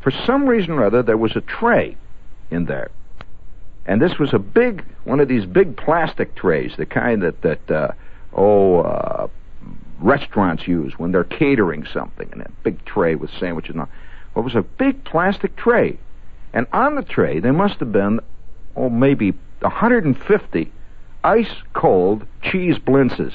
For 0.00 0.10
some 0.10 0.46
reason 0.46 0.72
or 0.72 0.84
other, 0.84 1.02
there 1.02 1.16
was 1.16 1.36
a 1.36 1.40
tray 1.40 1.96
in 2.50 2.64
there. 2.64 2.90
And 3.86 4.00
this 4.00 4.18
was 4.18 4.32
a 4.32 4.38
big, 4.38 4.84
one 5.04 5.20
of 5.20 5.28
these 5.28 5.44
big 5.44 5.76
plastic 5.76 6.34
trays, 6.34 6.72
the 6.76 6.86
kind 6.86 7.22
that, 7.22 7.42
that, 7.42 7.70
uh, 7.70 7.92
oh, 8.32 8.80
uh, 8.80 9.28
restaurants 10.00 10.66
use 10.66 10.94
when 10.98 11.12
they're 11.12 11.24
catering 11.24 11.86
something, 11.86 12.28
and 12.32 12.42
a 12.42 12.50
big 12.64 12.84
tray 12.84 13.14
with 13.14 13.30
sandwiches 13.38 13.72
and 13.72 13.80
all. 13.80 13.88
Well, 14.34 14.42
it 14.42 14.46
was 14.46 14.54
a 14.56 14.62
big 14.62 15.04
plastic 15.04 15.56
tray. 15.56 15.98
And 16.52 16.66
on 16.72 16.96
the 16.96 17.02
tray, 17.02 17.38
there 17.38 17.52
must 17.52 17.78
have 17.80 17.92
been, 17.92 18.20
oh, 18.76 18.88
maybe 18.88 19.32
150 19.60 20.72
ice 21.24 21.52
cold 21.74 22.26
cheese 22.42 22.78
blintzes. 22.78 23.32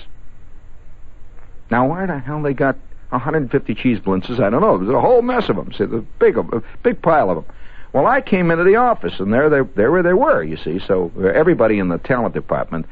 Now, 1.69 1.87
where 1.89 2.07
the 2.07 2.19
hell 2.19 2.41
they 2.41 2.53
got 2.53 2.77
150 3.09 3.75
cheese 3.75 3.99
blintzes? 3.99 4.39
I 4.39 4.49
don't 4.49 4.61
know. 4.61 4.77
There's 4.77 4.95
a 4.95 5.01
whole 5.01 5.21
mess 5.21 5.49
of 5.49 5.55
them. 5.55 5.71
See, 5.73 5.83
a 5.83 5.87
big, 5.87 6.37
a 6.37 6.63
big 6.83 7.01
pile 7.01 7.29
of 7.29 7.37
them. 7.37 7.55
Well, 7.93 8.05
I 8.05 8.21
came 8.21 8.51
into 8.51 8.63
the 8.63 8.75
office, 8.75 9.19
and 9.19 9.33
there 9.33 9.49
they, 9.49 9.61
there 9.75 9.91
where 9.91 10.03
they 10.03 10.13
were. 10.13 10.43
You 10.43 10.57
see, 10.57 10.79
so 10.85 11.11
everybody 11.33 11.79
in 11.79 11.89
the 11.89 11.97
talent 11.97 12.33
department 12.33 12.85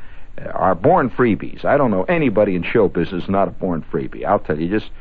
are 0.54 0.76
born 0.76 1.10
freebies. 1.10 1.64
I 1.64 1.78
don't 1.78 1.92
know 1.92 2.04
anybody 2.04 2.56
in 2.56 2.64
show 2.64 2.88
business 2.88 3.28
not 3.30 3.48
a 3.48 3.52
born 3.52 3.86
freebie. 3.92 4.26
I'll 4.26 4.40
tell 4.40 4.60
you, 4.60 4.70
just 4.70 4.92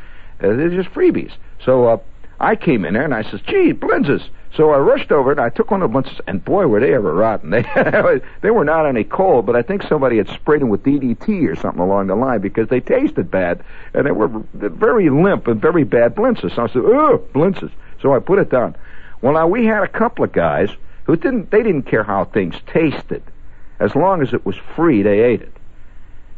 uh, 0.41 0.49
they're 0.49 0.71
just 0.71 0.91
freebies. 0.91 1.33
So 1.65 1.87
uh, 1.87 1.97
I 2.41 2.57
came 2.57 2.85
in 2.85 2.95
there 2.95 3.05
and 3.05 3.15
I 3.15 3.23
says, 3.23 3.41
"Gee, 3.43 3.73
blintzes." 3.73 4.23
So 4.57 4.71
I 4.71 4.79
rushed 4.79 5.11
over 5.11 5.33
and 5.33 5.41
I 5.41 5.49
took 5.49 5.73
one 5.73 5.83
of 5.83 5.93
the 5.93 6.23
and 6.29 6.45
boy, 6.45 6.69
were 6.69 6.79
they 6.79 6.95
ever 6.95 7.13
rotten. 7.13 7.51
They 7.75 8.21
they 8.41 8.51
were 8.51 8.65
not 8.65 8.87
any 8.87 9.05
cold, 9.05 9.47
but 9.47 9.57
I 9.57 9.63
think 9.63 9.83
somebody 9.83 10.17
had 10.19 10.29
sprayed 10.29 10.61
them 10.61 10.69
with 10.69 10.85
DDT 10.85 11.49
or 11.49 11.57
something 11.57 11.81
along 11.81 12.07
the 12.07 12.15
line 12.15 12.41
because 12.41 12.69
they 12.69 12.81
tasted 12.81 13.31
bad 13.31 13.65
and 13.95 14.07
they 14.07 14.13
were 14.13 14.29
very 14.55 15.11
limp 15.11 15.49
and 15.49 15.61
very 15.61 15.85
bad 15.85 16.15
blintzes. 16.15 16.55
So 16.55 16.63
I 16.63 16.67
said, 16.69 16.85
"Ugh, 16.85 17.21
blintzes." 17.33 17.73
So 18.01 18.15
I 18.15 18.21
put 18.21 18.39
it 18.39 18.51
down. 18.51 18.77
Well, 19.23 19.33
now 19.33 19.49
we 19.49 19.67
had 19.67 19.83
a 19.83 19.89
couple 19.89 20.25
of 20.25 20.33
guys 20.33 20.71
who 21.05 21.17
didn't 21.17 21.51
they 21.51 21.63
didn't 21.63 21.85
care 21.85 22.05
how 22.05 22.25
things 22.25 22.55
tasted. 22.67 23.23
As 23.81 23.95
long 23.95 24.23
as 24.23 24.33
it 24.33 24.47
was 24.47 24.57
free, 24.77 25.03
they 25.03 25.21
ate 25.21 25.43
it. 25.43 25.53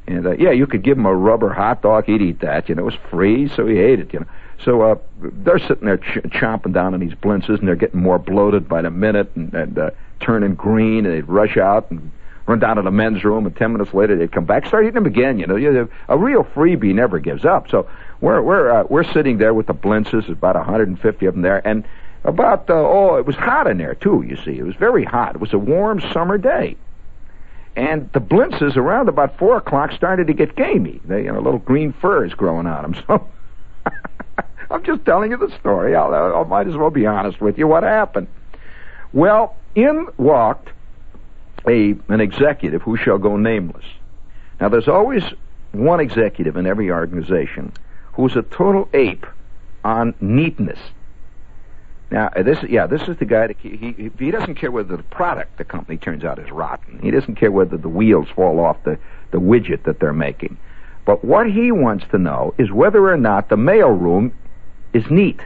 And 0.06 0.26
uh, 0.26 0.32
yeah, 0.32 0.52
you 0.52 0.66
could 0.66 0.82
give 0.82 0.96
him 0.96 1.06
a 1.06 1.14
rubber 1.14 1.52
hot 1.52 1.82
dog, 1.82 2.04
he'd 2.06 2.22
eat 2.22 2.40
that. 2.40 2.68
You 2.68 2.74
know, 2.74 2.82
it 2.82 2.86
was 2.86 3.10
free, 3.10 3.48
so 3.48 3.66
he 3.66 3.78
ate 3.78 4.00
it. 4.00 4.12
You 4.12 4.20
know, 4.20 4.26
so 4.64 4.82
uh, 4.82 4.96
they're 5.20 5.58
sitting 5.58 5.86
there 5.86 5.98
ch- 5.98 6.22
chomping 6.30 6.72
down 6.72 6.94
on 6.94 7.00
these 7.00 7.14
blintzes, 7.14 7.58
and 7.58 7.68
they're 7.68 7.76
getting 7.76 8.00
more 8.00 8.18
bloated 8.18 8.68
by 8.68 8.82
the 8.82 8.90
minute, 8.90 9.30
and, 9.34 9.52
and 9.54 9.78
uh, 9.78 9.90
turning 10.20 10.54
green, 10.54 11.04
and 11.06 11.14
they'd 11.14 11.28
rush 11.28 11.56
out 11.56 11.90
and 11.90 12.10
run 12.46 12.58
down 12.58 12.76
to 12.76 12.82
the 12.82 12.90
men's 12.90 13.24
room, 13.24 13.46
and 13.46 13.56
ten 13.56 13.72
minutes 13.72 13.92
later 13.92 14.16
they'd 14.16 14.32
come 14.32 14.44
back, 14.44 14.66
start 14.66 14.84
eating 14.84 14.94
them 14.94 15.06
again. 15.06 15.38
You 15.38 15.46
know, 15.46 15.88
a 16.08 16.16
real 16.16 16.44
freebie 16.44 16.94
never 16.94 17.18
gives 17.18 17.44
up. 17.44 17.68
So 17.70 17.88
we're 18.20 18.42
we're 18.42 18.70
uh, 18.70 18.84
we're 18.88 19.10
sitting 19.12 19.38
there 19.38 19.54
with 19.54 19.66
the 19.66 19.74
blintzes, 19.74 20.28
about 20.28 20.54
150 20.54 21.26
of 21.26 21.34
them 21.34 21.42
there, 21.42 21.66
and 21.66 21.84
about 22.24 22.70
uh, 22.70 22.74
oh, 22.74 23.16
it 23.16 23.26
was 23.26 23.36
hot 23.36 23.66
in 23.66 23.78
there 23.78 23.94
too. 23.94 24.24
You 24.26 24.36
see, 24.36 24.58
it 24.58 24.64
was 24.64 24.76
very 24.76 25.04
hot. 25.04 25.34
It 25.34 25.40
was 25.40 25.52
a 25.52 25.58
warm 25.58 26.00
summer 26.12 26.38
day 26.38 26.76
and 27.76 28.10
the 28.14 28.20
blintzes 28.20 28.76
around 28.76 29.08
about 29.08 29.38
four 29.38 29.58
o'clock 29.58 29.92
started 29.92 30.26
to 30.28 30.32
get 30.32 30.56
gamey. 30.56 30.98
They, 31.04 31.24
you 31.24 31.32
know, 31.32 31.40
little 31.40 31.58
green 31.58 31.92
furs 31.92 32.32
growing 32.34 32.66
on 32.66 32.82
them. 32.90 33.04
So 33.06 33.28
I'm 34.70 34.84
just 34.84 35.04
telling 35.04 35.30
you 35.30 35.36
the 35.36 35.54
story. 35.58 35.94
I'll, 35.94 36.12
I 36.14 36.42
might 36.44 36.66
as 36.66 36.76
well 36.76 36.90
be 36.90 37.06
honest 37.06 37.40
with 37.40 37.58
you. 37.58 37.66
What 37.66 37.82
happened? 37.82 38.28
Well, 39.12 39.56
in 39.74 40.08
walked 40.16 40.70
a 41.68 41.94
an 42.08 42.20
executive 42.20 42.82
who 42.82 42.96
shall 42.96 43.18
go 43.18 43.36
nameless. 43.36 43.84
Now, 44.60 44.68
there's 44.68 44.88
always 44.88 45.22
one 45.72 46.00
executive 46.00 46.56
in 46.56 46.66
every 46.66 46.90
organization 46.90 47.72
who's 48.14 48.36
a 48.36 48.42
total 48.42 48.88
ape 48.94 49.26
on 49.84 50.14
neatness. 50.20 50.78
Now, 52.10 52.30
uh, 52.36 52.42
this, 52.42 52.62
yeah, 52.68 52.86
this 52.86 53.02
is 53.08 53.16
the 53.18 53.24
guy 53.24 53.48
that 53.48 53.56
he, 53.58 53.76
he, 53.76 54.10
he 54.18 54.30
doesn't 54.30 54.54
care 54.54 54.70
whether 54.70 54.96
the 54.96 55.02
product 55.04 55.58
the 55.58 55.64
company 55.64 55.98
turns 55.98 56.24
out 56.24 56.38
is 56.38 56.50
rotten. 56.50 57.00
He 57.00 57.10
doesn't 57.10 57.34
care 57.34 57.50
whether 57.50 57.76
the 57.76 57.88
wheels 57.88 58.28
fall 58.34 58.60
off 58.60 58.82
the, 58.84 58.98
the 59.32 59.38
widget 59.38 59.82
that 59.84 59.98
they're 59.98 60.12
making. 60.12 60.56
But 61.04 61.24
what 61.24 61.50
he 61.50 61.72
wants 61.72 62.04
to 62.10 62.18
know 62.18 62.54
is 62.58 62.70
whether 62.70 63.08
or 63.08 63.16
not 63.16 63.48
the 63.48 63.56
mailroom 63.56 64.32
is 64.92 65.04
neat. 65.10 65.40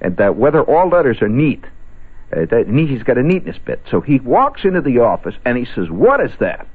And 0.00 0.16
that 0.16 0.36
whether 0.36 0.62
all 0.62 0.88
letters 0.88 1.22
are 1.22 1.28
neat. 1.28 1.64
Uh, 2.30 2.44
that 2.44 2.68
he's 2.68 3.02
got 3.02 3.16
a 3.16 3.22
neatness 3.22 3.56
bit. 3.64 3.80
So 3.90 4.02
he 4.02 4.18
walks 4.18 4.64
into 4.64 4.82
the 4.82 4.98
office 4.98 5.34
and 5.46 5.56
he 5.56 5.64
says, 5.64 5.88
what 5.88 6.20
is 6.20 6.32
that? 6.40 6.66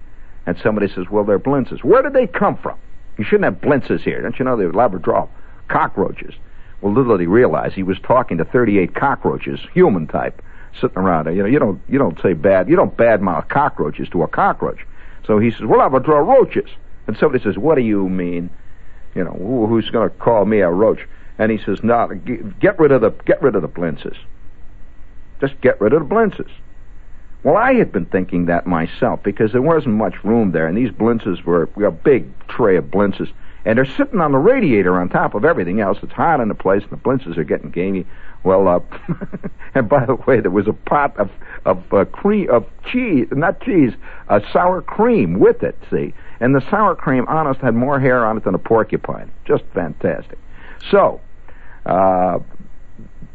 And 0.48 0.58
somebody 0.64 0.88
says, 0.88 1.10
well, 1.12 1.24
they're 1.24 1.40
blintzes. 1.40 1.84
Where 1.84 2.02
did 2.02 2.14
they 2.14 2.26
come 2.26 2.58
from? 2.58 2.78
You 3.18 3.24
shouldn't 3.24 3.46
have 3.46 3.62
blintzes 3.62 4.02
here. 4.02 4.20
Don't 4.22 4.38
you 4.40 4.46
know 4.46 4.58
they're 4.58 4.74
Labrador 4.74 5.30
cockroaches? 5.68 6.34
Well, 6.82 6.92
little 6.92 7.16
did 7.16 7.22
he 7.22 7.28
realize 7.28 7.74
he 7.74 7.84
was 7.84 8.00
talking 8.00 8.38
to 8.40 8.46
38 8.46 8.96
cockroaches, 8.96 9.60
human 9.74 10.08
type, 10.08 10.42
sitting 10.80 10.98
around. 10.98 11.34
You 11.34 11.44
know, 11.44 11.48
you 11.48 11.60
don't 11.60 11.82
you 11.88 11.98
don't 11.98 12.20
say 12.22 12.34
bad 12.34 12.68
you 12.68 12.76
don't 12.76 12.96
badmouth 12.98 13.48
cockroaches 13.50 14.10
to 14.10 14.24
a 14.24 14.28
cockroach. 14.28 14.86
So 15.26 15.40
he 15.40 15.52
says, 15.52 15.64
"Well, 15.64 15.88
draw 16.00 16.18
roaches." 16.18 16.70
And 17.08 17.18
somebody 17.18 17.44
says, 17.44 17.58
"What 17.58 17.76
do 17.76 17.82
you 17.82 18.10
mean? 18.10 18.50
You 19.16 19.24
know, 19.24 19.68
who's 19.70 19.90
going 19.90 20.10
to 20.10 20.16
call 20.16 20.46
me 20.46 20.60
a 20.60 20.70
roach?" 20.70 21.08
And 21.38 21.52
he 21.52 21.58
says, 21.58 21.84
"No, 21.84 22.08
get 22.60 22.80
rid 22.80 22.92
of 22.92 23.02
the 23.02 23.12
get 23.26 23.42
rid 23.42 23.56
of 23.56 23.62
the 23.62 23.68
blintzes. 23.68 24.18
Just 25.42 25.60
get 25.62 25.80
rid 25.82 25.94
of 25.94 26.08
the 26.08 26.16
blintzes." 26.16 26.52
Well, 27.44 27.58
I 27.58 27.74
had 27.74 27.92
been 27.92 28.06
thinking 28.06 28.46
that 28.46 28.66
myself 28.66 29.22
because 29.24 29.52
there 29.52 29.62
wasn't 29.62 29.96
much 29.96 30.24
room 30.24 30.52
there, 30.52 30.68
and 30.68 30.78
these 30.78 30.92
blintzes 30.92 31.44
were 31.44 31.70
a 31.84 31.92
big 31.92 32.26
tray 32.48 32.78
of 32.78 32.86
blintzes 32.86 33.30
and 33.66 33.78
they're 33.78 33.86
sitting 33.86 34.20
on 34.20 34.32
the 34.34 34.38
radiator 34.38 35.00
on 35.00 35.10
top 35.10 35.36
of 35.36 35.46
everything 35.46 35.80
else. 35.80 35.98
It's 36.04 36.12
hot 36.12 36.42
in 36.42 36.50
the 36.50 36.56
place, 36.56 36.84
and 36.84 36.92
the 36.92 36.98
blintzes 36.98 37.38
are 37.38 37.44
getting 37.44 37.72
gamey. 37.72 38.06
Well, 38.44 38.68
uh, 38.68 38.80
and 39.76 39.88
by 39.88 40.06
the 40.06 40.16
way, 40.16 40.42
there 40.42 40.52
was 40.52 40.68
a 40.68 40.74
pot 40.74 41.18
of 41.18 41.32
of 41.66 41.94
uh, 41.94 42.06
cream 42.06 42.50
of 42.50 42.66
cheese, 42.86 43.28
not 43.32 43.62
cheese, 43.62 43.94
uh, 44.28 44.42
sour 44.52 44.82
cream 44.82 45.40
with 45.40 45.64
it. 45.64 45.78
See, 45.90 46.14
and 46.42 46.54
the 46.54 46.62
sour 46.70 46.96
cream, 46.96 47.26
honest, 47.30 47.62
had 47.62 47.74
more 47.74 48.00
hair 48.00 48.26
on 48.26 48.38
it 48.38 48.44
than 48.44 48.54
a 48.54 48.60
porcupine. 48.60 49.32
Just 49.46 49.64
fantastic. 49.74 50.38
So, 50.92 51.22
uh, 51.86 52.40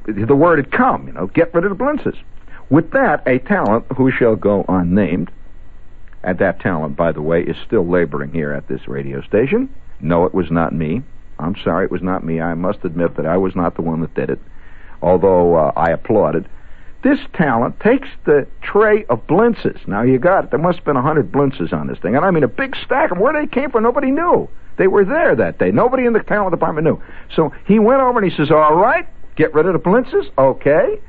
the 0.06 0.36
word 0.36 0.58
had 0.58 0.72
come. 0.72 1.06
You 1.06 1.12
know, 1.12 1.26
get 1.26 1.52
rid 1.54 1.64
of 1.64 1.76
the 1.76 1.82
blintzes. 1.82 2.16
With 2.70 2.90
that, 2.92 3.22
a 3.26 3.38
talent 3.38 3.86
who 3.96 4.10
shall 4.10 4.36
go 4.36 4.64
unnamed, 4.68 5.30
and 6.22 6.38
that 6.38 6.60
talent, 6.60 6.96
by 6.96 7.12
the 7.12 7.22
way, 7.22 7.42
is 7.42 7.56
still 7.66 7.86
laboring 7.86 8.32
here 8.32 8.52
at 8.52 8.68
this 8.68 8.86
radio 8.88 9.22
station 9.22 9.70
no, 10.00 10.24
it 10.24 10.34
was 10.34 10.50
not 10.50 10.72
me. 10.72 11.02
I'm 11.38 11.56
sorry, 11.62 11.84
it 11.84 11.90
was 11.90 12.02
not 12.02 12.24
me. 12.24 12.40
I 12.40 12.54
must 12.54 12.84
admit 12.84 13.16
that 13.16 13.26
I 13.26 13.36
was 13.36 13.54
not 13.54 13.76
the 13.76 13.82
one 13.82 14.00
that 14.00 14.14
did 14.14 14.30
it, 14.30 14.40
although 15.02 15.56
uh, 15.56 15.72
I 15.76 15.90
applauded. 15.90 16.48
This 17.02 17.18
talent 17.32 17.78
takes 17.80 18.08
the 18.24 18.46
tray 18.60 19.04
of 19.04 19.26
blintzes. 19.26 19.86
Now 19.86 20.02
you 20.02 20.18
got 20.18 20.44
it. 20.44 20.50
There 20.50 20.58
must 20.58 20.78
have 20.78 20.84
been 20.84 20.96
a 20.96 21.02
hundred 21.02 21.30
blintzes 21.30 21.72
on 21.72 21.86
this 21.86 21.98
thing, 21.98 22.16
and 22.16 22.24
I 22.24 22.30
mean 22.30 22.42
a 22.42 22.48
big 22.48 22.74
stack. 22.84 23.12
of 23.12 23.18
Where 23.18 23.32
they 23.32 23.46
came 23.46 23.70
from, 23.70 23.84
nobody 23.84 24.10
knew. 24.10 24.48
They 24.78 24.88
were 24.88 25.04
there 25.04 25.34
that 25.36 25.58
day. 25.58 25.70
Nobody 25.70 26.06
in 26.06 26.12
the 26.12 26.20
talent 26.20 26.52
department 26.52 26.86
knew. 26.86 27.00
So 27.34 27.52
he 27.66 27.78
went 27.78 28.00
over 28.00 28.18
and 28.18 28.30
he 28.30 28.36
says, 28.36 28.50
"All 28.50 28.76
right, 28.76 29.08
get 29.36 29.54
rid 29.54 29.66
of 29.66 29.72
the 29.74 29.78
blintzes, 29.78 30.30
okay." 30.36 31.00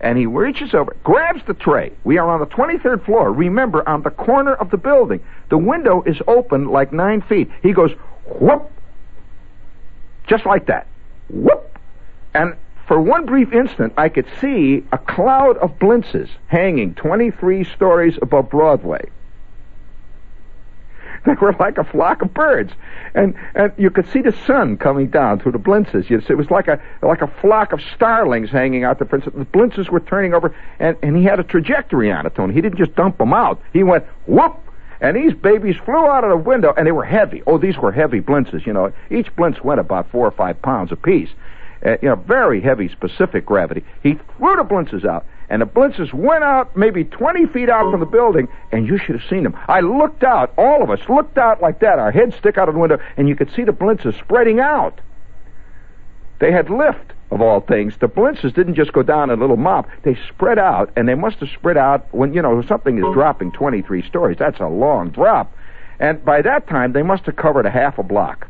And 0.00 0.18
he 0.18 0.26
reaches 0.26 0.74
over, 0.74 0.94
grabs 1.04 1.40
the 1.46 1.54
tray. 1.54 1.90
We 2.04 2.18
are 2.18 2.28
on 2.28 2.40
the 2.40 2.46
23rd 2.46 3.04
floor. 3.06 3.32
Remember, 3.32 3.86
on 3.88 4.02
the 4.02 4.10
corner 4.10 4.52
of 4.52 4.70
the 4.70 4.76
building. 4.76 5.20
The 5.48 5.56
window 5.56 6.02
is 6.04 6.18
open 6.28 6.66
like 6.66 6.92
nine 6.92 7.22
feet. 7.22 7.50
He 7.62 7.72
goes, 7.72 7.92
whoop, 8.38 8.70
just 10.26 10.44
like 10.44 10.66
that, 10.66 10.86
whoop, 11.30 11.78
and 12.34 12.56
for 12.86 13.00
one 13.00 13.26
brief 13.26 13.52
instant, 13.52 13.92
I 13.96 14.08
could 14.08 14.26
see 14.40 14.84
a 14.92 14.98
cloud 14.98 15.56
of 15.58 15.78
blintzes 15.78 16.28
hanging 16.46 16.94
23 16.94 17.64
stories 17.64 18.16
above 18.22 18.50
Broadway. 18.50 19.10
They 21.24 21.34
were 21.34 21.52
like 21.58 21.76
a 21.76 21.84
flock 21.84 22.22
of 22.22 22.32
birds, 22.32 22.72
and 23.12 23.34
and 23.56 23.72
you 23.76 23.90
could 23.90 24.08
see 24.10 24.22
the 24.22 24.30
sun 24.46 24.76
coming 24.76 25.08
down 25.08 25.40
through 25.40 25.52
the 25.52 25.58
blintzes. 25.58 26.08
It 26.08 26.34
was 26.36 26.50
like 26.52 26.68
a 26.68 26.80
like 27.02 27.20
a 27.20 27.26
flock 27.26 27.72
of 27.72 27.80
starlings 27.96 28.50
hanging 28.50 28.84
out 28.84 29.00
there. 29.00 29.08
The 29.18 29.44
blintzes 29.46 29.90
were 29.90 29.98
turning 29.98 30.34
over, 30.34 30.54
and 30.78 30.96
and 31.02 31.16
he 31.16 31.24
had 31.24 31.40
a 31.40 31.42
trajectory 31.42 32.12
on 32.12 32.26
it. 32.26 32.36
Tony, 32.36 32.54
he 32.54 32.60
didn't 32.60 32.78
just 32.78 32.94
dump 32.94 33.18
them 33.18 33.32
out. 33.32 33.60
He 33.72 33.82
went 33.82 34.04
whoop, 34.26 34.56
and 35.00 35.16
these 35.16 35.34
babies 35.34 35.74
flew 35.84 36.06
out 36.06 36.22
of 36.22 36.30
the 36.30 36.36
window, 36.36 36.72
and 36.76 36.86
they 36.86 36.92
were 36.92 37.04
heavy. 37.04 37.42
Oh, 37.48 37.58
these 37.58 37.76
were 37.76 37.90
heavy 37.90 38.20
blintzes. 38.20 38.64
You 38.64 38.72
know, 38.72 38.92
each 39.10 39.34
blintz 39.34 39.64
went 39.64 39.80
about 39.80 40.08
four 40.12 40.28
or 40.28 40.32
five 40.32 40.62
pounds 40.62 40.92
apiece. 40.92 41.30
Uh, 41.86 41.96
you 42.02 42.08
know, 42.08 42.16
very 42.16 42.60
heavy 42.60 42.88
specific 42.88 43.46
gravity. 43.46 43.84
He 44.02 44.14
threw 44.36 44.56
the 44.56 44.64
blintzes 44.64 45.04
out, 45.04 45.24
and 45.48 45.62
the 45.62 45.66
blintzes 45.66 46.12
went 46.12 46.42
out 46.42 46.76
maybe 46.76 47.04
20 47.04 47.46
feet 47.46 47.68
out 47.68 47.90
from 47.90 48.00
the 48.00 48.06
building, 48.06 48.48
and 48.72 48.86
you 48.86 48.98
should 48.98 49.18
have 49.18 49.28
seen 49.30 49.44
them. 49.44 49.56
I 49.68 49.80
looked 49.80 50.24
out, 50.24 50.52
all 50.58 50.82
of 50.82 50.90
us 50.90 51.00
looked 51.08 51.38
out 51.38 51.62
like 51.62 51.80
that, 51.80 51.98
our 51.98 52.10
heads 52.10 52.34
stick 52.36 52.58
out 52.58 52.68
of 52.68 52.74
the 52.74 52.80
window, 52.80 52.98
and 53.16 53.28
you 53.28 53.36
could 53.36 53.52
see 53.54 53.62
the 53.62 53.72
blintzes 53.72 54.18
spreading 54.18 54.58
out. 54.58 55.00
They 56.40 56.52
had 56.52 56.68
lift, 56.68 57.12
of 57.30 57.40
all 57.40 57.60
things. 57.60 57.94
The 57.98 58.08
blintzes 58.08 58.54
didn't 58.54 58.74
just 58.74 58.92
go 58.92 59.02
down 59.02 59.30
in 59.30 59.38
a 59.38 59.40
little 59.40 59.56
mop. 59.56 59.88
They 60.02 60.16
spread 60.28 60.58
out, 60.58 60.90
and 60.96 61.08
they 61.08 61.14
must 61.14 61.38
have 61.38 61.48
spread 61.50 61.76
out 61.76 62.06
when, 62.12 62.32
you 62.34 62.42
know, 62.42 62.62
something 62.62 62.98
is 62.98 63.04
dropping 63.12 63.52
23 63.52 64.02
stories. 64.02 64.38
That's 64.38 64.60
a 64.60 64.68
long 64.68 65.10
drop. 65.10 65.52
And 65.98 66.24
by 66.24 66.42
that 66.42 66.68
time, 66.68 66.92
they 66.92 67.02
must 67.02 67.24
have 67.26 67.36
covered 67.36 67.66
a 67.66 67.70
half 67.70 67.98
a 67.98 68.02
block. 68.02 68.48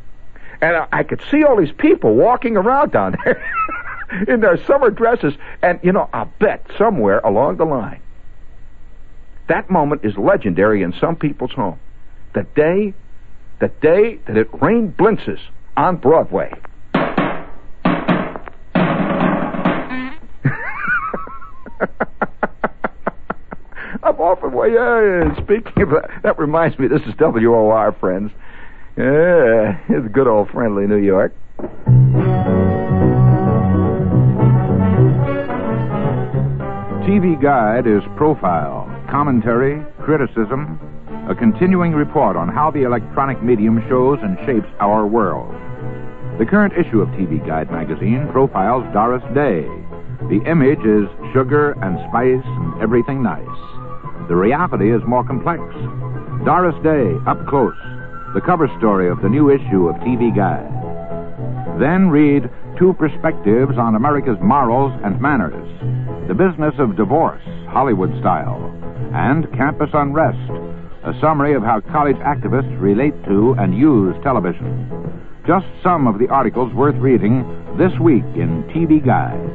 And 0.60 0.76
I, 0.76 0.88
I 0.92 1.02
could 1.02 1.20
see 1.30 1.44
all 1.44 1.56
these 1.56 1.72
people 1.76 2.14
walking 2.14 2.56
around 2.56 2.92
down 2.92 3.16
there 3.24 3.42
in 4.28 4.40
their 4.40 4.62
summer 4.64 4.90
dresses. 4.90 5.34
And, 5.62 5.80
you 5.82 5.92
know, 5.92 6.08
I'll 6.12 6.32
bet 6.38 6.66
somewhere 6.78 7.18
along 7.20 7.56
the 7.56 7.64
line, 7.64 8.00
that 9.48 9.70
moment 9.70 10.04
is 10.04 10.16
legendary 10.16 10.82
in 10.82 10.92
some 11.00 11.16
people's 11.16 11.52
home. 11.52 11.78
The 12.34 12.42
day, 12.54 12.94
the 13.60 13.68
day 13.68 14.18
that 14.26 14.36
it 14.36 14.48
rained 14.60 14.96
blintzes 14.96 15.40
on 15.76 15.96
Broadway. 15.96 16.52
I'm 24.02 24.20
often 24.20 24.52
way. 24.52 24.72
Yeah, 24.72 25.34
speaking 25.42 25.82
of 25.82 25.90
that, 25.90 26.10
that 26.22 26.38
reminds 26.38 26.78
me. 26.78 26.86
This 26.86 27.02
is 27.02 27.14
WOR, 27.18 27.92
friends. 27.98 28.30
Yeah, 28.96 29.78
it's 29.90 30.08
good 30.14 30.26
old 30.26 30.48
friendly 30.50 30.86
New 30.86 30.96
York. 30.96 31.34
TV 37.04 37.40
Guide 37.40 37.86
is 37.86 38.02
profile, 38.16 38.88
commentary, 39.10 39.84
criticism, 40.02 40.80
a 41.28 41.34
continuing 41.34 41.92
report 41.92 42.36
on 42.36 42.48
how 42.48 42.70
the 42.70 42.84
electronic 42.84 43.42
medium 43.42 43.84
shows 43.88 44.18
and 44.22 44.38
shapes 44.46 44.68
our 44.80 45.06
world. 45.06 45.52
The 46.38 46.46
current 46.46 46.72
issue 46.72 47.02
of 47.02 47.08
TV 47.10 47.46
Guide 47.46 47.70
magazine 47.70 48.26
profiles 48.32 48.84
Doris 48.94 49.22
Day. 49.34 49.68
The 50.32 50.40
image 50.48 50.80
is 50.80 51.04
sugar 51.34 51.72
and 51.82 51.98
spice 52.08 52.44
and 52.44 52.82
everything 52.82 53.22
nice. 53.22 53.44
The 54.28 54.36
reality 54.36 54.90
is 54.90 55.02
more 55.06 55.24
complex. 55.24 55.60
Doris 56.44 56.76
Day, 56.82 57.12
up 57.26 57.46
close, 57.46 57.76
the 58.36 58.42
cover 58.42 58.68
story 58.76 59.08
of 59.08 59.22
the 59.22 59.28
new 59.30 59.48
issue 59.48 59.88
of 59.88 59.96
TV 60.04 60.28
Guide. 60.28 60.68
Then 61.80 62.10
read 62.10 62.44
Two 62.78 62.92
Perspectives 62.92 63.78
on 63.80 63.94
America's 63.94 64.36
Morals 64.42 64.92
and 65.02 65.18
Manners, 65.18 65.64
The 66.28 66.34
Business 66.34 66.74
of 66.78 66.98
Divorce, 66.98 67.40
Hollywood 67.72 68.12
Style, 68.20 68.60
and 69.14 69.50
Campus 69.56 69.88
Unrest, 69.94 70.36
a 71.08 71.18
summary 71.18 71.54
of 71.54 71.62
how 71.62 71.80
college 71.80 72.16
activists 72.16 72.78
relate 72.78 73.16
to 73.24 73.56
and 73.58 73.72
use 73.72 74.14
television. 74.22 74.84
Just 75.46 75.64
some 75.82 76.06
of 76.06 76.18
the 76.18 76.28
articles 76.28 76.74
worth 76.74 76.96
reading 76.96 77.40
this 77.78 77.98
week 78.02 78.28
in 78.36 78.68
TV 78.68 79.00
Guide. 79.00 79.48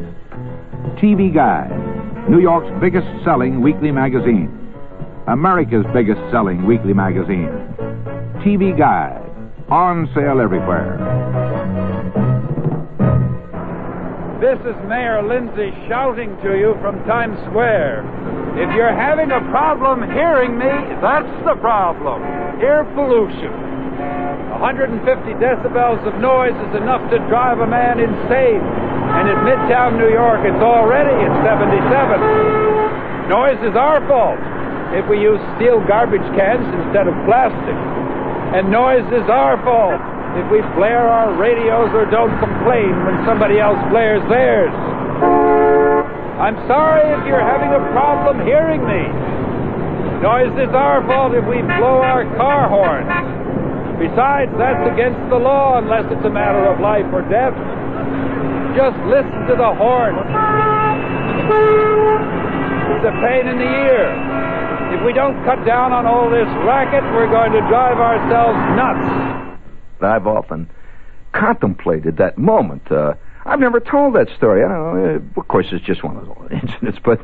TV 0.98 1.32
Guide, 1.32 1.70
New 2.32 2.40
York's 2.40 2.74
biggest 2.82 3.06
selling 3.24 3.62
weekly 3.62 3.92
magazine. 3.92 4.50
America's 5.28 5.86
biggest 5.94 6.22
selling 6.32 6.66
weekly 6.66 6.94
magazine. 6.94 7.91
TV 8.42 8.74
Guide, 8.74 9.22
on 9.70 10.10
sale 10.18 10.42
everywhere. 10.42 10.98
This 14.42 14.58
is 14.66 14.74
Mayor 14.90 15.22
Lindsay 15.22 15.70
shouting 15.86 16.34
to 16.42 16.58
you 16.58 16.74
from 16.82 16.98
Times 17.06 17.38
Square. 17.54 18.02
If 18.58 18.74
you're 18.74 18.98
having 18.98 19.30
a 19.30 19.46
problem 19.54 20.02
hearing 20.10 20.58
me, 20.58 20.74
that's 21.06 21.30
the 21.46 21.54
problem. 21.62 22.26
Air 22.66 22.82
pollution. 22.98 23.54
150 24.58 25.06
decibels 25.38 26.02
of 26.10 26.18
noise 26.18 26.58
is 26.66 26.74
enough 26.82 27.06
to 27.14 27.22
drive 27.30 27.62
a 27.62 27.70
man 27.70 28.02
insane. 28.02 28.66
And 28.66 29.30
in 29.30 29.38
Midtown 29.46 30.02
New 30.02 30.10
York, 30.10 30.42
it's 30.50 30.66
already 30.66 31.14
at 31.14 31.34
77. 31.46 33.30
Noise 33.30 33.62
is 33.70 33.78
our 33.78 34.02
fault 34.10 34.42
if 34.98 35.06
we 35.06 35.22
use 35.22 35.40
steel 35.62 35.78
garbage 35.86 36.26
cans 36.34 36.66
instead 36.82 37.06
of 37.06 37.14
plastic. 37.30 38.01
And 38.52 38.68
noise 38.68 39.08
is 39.16 39.24
our 39.32 39.56
fault 39.64 39.96
if 40.36 40.48
we 40.52 40.60
flare 40.76 41.08
our 41.08 41.32
radios 41.40 41.88
or 41.96 42.04
don't 42.12 42.36
complain 42.40 42.92
when 43.08 43.16
somebody 43.24 43.60
else 43.60 43.80
flares 43.88 44.20
theirs. 44.28 44.72
I'm 46.36 46.60
sorry 46.68 47.06
if 47.16 47.24
you're 47.28 47.40
having 47.40 47.72
a 47.72 47.84
problem 47.96 48.44
hearing 48.44 48.84
me. 48.84 49.08
Noise 50.20 50.52
is 50.60 50.72
our 50.76 51.00
fault 51.08 51.32
if 51.32 51.48
we 51.48 51.64
blow 51.64 52.04
our 52.04 52.28
car 52.36 52.68
horns. 52.68 53.08
Besides, 54.04 54.52
that's 54.60 54.84
against 54.92 55.22
the 55.30 55.40
law 55.40 55.80
unless 55.80 56.12
it's 56.12 56.26
a 56.26 56.34
matter 56.34 56.68
of 56.68 56.80
life 56.84 57.08
or 57.14 57.22
death. 57.32 57.56
Just 58.76 59.00
listen 59.08 59.48
to 59.48 59.56
the 59.56 59.72
horn. 59.80 60.20
It's 63.00 63.06
a 63.08 63.16
pain 63.24 63.48
in 63.48 63.58
the 63.64 63.72
ear. 63.88 64.51
If 64.92 65.06
we 65.06 65.14
don't 65.14 65.44
cut 65.46 65.66
down 65.66 65.94
on 65.94 66.06
all 66.06 66.30
this 66.30 66.48
racket, 66.66 67.04
we're 67.14 67.30
going 67.30 67.52
to 67.54 67.60
drive 67.70 67.98
ourselves 67.98 68.58
nuts. 68.76 69.60
I've 70.02 70.28
often 70.28 70.70
contemplated 71.34 72.18
that 72.18 72.38
moment. 72.38 72.92
Uh, 72.92 73.14
I've 73.46 73.60
never 73.60 73.80
told 73.80 74.16
that 74.16 74.28
story. 74.36 74.64
I 74.64 74.68
don't 74.68 74.96
know. 74.96 75.16
Uh, 75.16 75.40
of 75.40 75.48
course, 75.48 75.68
it's 75.72 75.86
just 75.86 76.04
one 76.04 76.18
of 76.18 76.26
those 76.26 76.50
incidents, 76.64 77.00
but 77.04 77.22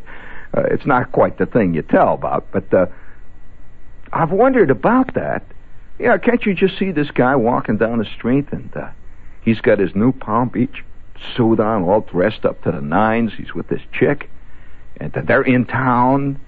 uh, 0.56 0.64
it's 0.72 0.86
not 0.86 1.12
quite 1.12 1.38
the 1.38 1.46
thing 1.46 1.74
you 1.74 1.82
tell 1.82 2.14
about. 2.14 2.48
But 2.52 2.74
uh, 2.74 2.86
I've 4.14 4.32
wondered 4.32 4.72
about 4.72 5.14
that. 5.16 5.44
Yeah, 6.00 6.18
can't 6.18 6.46
you 6.46 6.54
just 6.54 6.78
see 6.78 6.92
this 6.92 7.12
guy 7.12 7.36
walking 7.36 7.78
down 7.78 7.98
the 7.98 8.06
street 8.06 8.46
and 8.52 8.76
uh, 8.78 8.90
he's 9.42 9.60
got 9.60 9.80
his 9.80 9.96
new 9.96 10.12
Palm 10.12 10.50
Beach 10.50 10.84
suit 11.36 11.60
on, 11.60 11.84
all 11.84 12.02
dressed 12.02 12.46
up 12.46 12.62
to 12.64 12.72
the 12.72 12.82
nines. 12.82 13.34
He's 13.36 13.54
with 13.54 13.68
this 13.68 13.82
chick, 13.92 14.30
and 15.00 15.12
they're 15.12 15.42
in 15.42 15.66
town. 15.66 16.40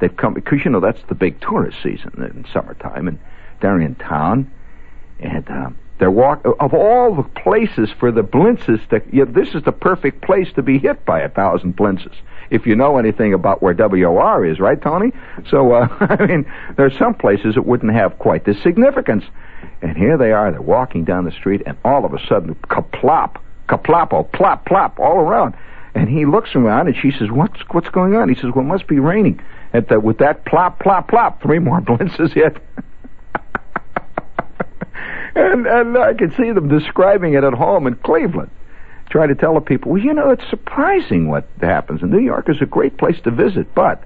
They've 0.00 0.16
come 0.16 0.34
because 0.34 0.60
you 0.64 0.70
know 0.70 0.80
that's 0.80 1.02
the 1.08 1.14
big 1.14 1.40
tourist 1.40 1.78
season 1.82 2.12
in 2.16 2.46
summertime, 2.52 3.08
and 3.08 3.18
they're 3.60 3.80
in 3.80 3.96
town, 3.96 4.50
and 5.18 5.48
uh, 5.50 5.70
they're 5.98 6.10
walk 6.10 6.44
of 6.60 6.72
all 6.72 7.14
the 7.16 7.24
places 7.24 7.90
for 7.98 8.12
the 8.12 8.22
blintzes. 8.22 8.88
To, 8.90 9.02
yeah, 9.12 9.24
this 9.26 9.54
is 9.54 9.64
the 9.64 9.72
perfect 9.72 10.22
place 10.22 10.48
to 10.54 10.62
be 10.62 10.78
hit 10.78 11.04
by 11.04 11.20
a 11.20 11.28
thousand 11.28 11.76
blintzes. 11.76 12.14
If 12.50 12.66
you 12.66 12.76
know 12.76 12.96
anything 12.96 13.34
about 13.34 13.60
where 13.60 13.74
WOR 13.74 14.46
is, 14.46 14.60
right, 14.60 14.80
Tony? 14.80 15.12
So 15.50 15.72
uh, 15.72 15.88
I 16.00 16.26
mean, 16.26 16.50
there's 16.76 16.96
some 16.96 17.14
places 17.14 17.56
that 17.56 17.66
wouldn't 17.66 17.92
have 17.92 18.18
quite 18.18 18.44
this 18.44 18.62
significance, 18.62 19.24
and 19.82 19.96
here 19.96 20.16
they 20.16 20.30
are. 20.30 20.52
They're 20.52 20.62
walking 20.62 21.04
down 21.04 21.24
the 21.24 21.32
street, 21.32 21.62
and 21.66 21.76
all 21.84 22.04
of 22.04 22.14
a 22.14 22.24
sudden, 22.28 22.54
kaplop, 22.54 23.36
kaplapo, 23.68 24.30
plop, 24.30 24.64
plop, 24.64 25.00
all 25.00 25.18
around. 25.18 25.54
And 25.94 26.08
he 26.08 26.26
looks 26.26 26.54
around, 26.54 26.86
and 26.86 26.96
she 26.96 27.10
says, 27.10 27.28
"What's 27.30 27.60
what's 27.72 27.88
going 27.88 28.14
on?" 28.14 28.28
He 28.28 28.36
says, 28.36 28.52
"Well, 28.54 28.64
it 28.64 28.68
must 28.68 28.86
be 28.86 29.00
raining." 29.00 29.40
At 29.72 29.88
the, 29.88 30.00
with 30.00 30.18
that 30.18 30.44
plop, 30.46 30.80
plop, 30.80 31.08
plop, 31.08 31.42
three 31.42 31.58
more 31.58 31.80
blintzes 31.80 32.32
hit. 32.32 32.56
and 35.34 35.66
and 35.66 35.98
I 35.98 36.14
could 36.14 36.34
see 36.36 36.50
them 36.52 36.68
describing 36.68 37.34
it 37.34 37.44
at 37.44 37.52
home 37.54 37.86
in 37.86 37.94
Cleveland. 37.96 38.50
Try 39.10 39.26
to 39.26 39.34
tell 39.34 39.54
the 39.54 39.60
people, 39.60 39.92
well, 39.92 40.02
you 40.02 40.12
know, 40.12 40.30
it's 40.30 40.48
surprising 40.50 41.28
what 41.28 41.48
happens. 41.60 42.02
And 42.02 42.10
New 42.10 42.20
York 42.20 42.48
is 42.50 42.60
a 42.60 42.66
great 42.66 42.98
place 42.98 43.18
to 43.24 43.30
visit, 43.30 43.74
but 43.74 44.04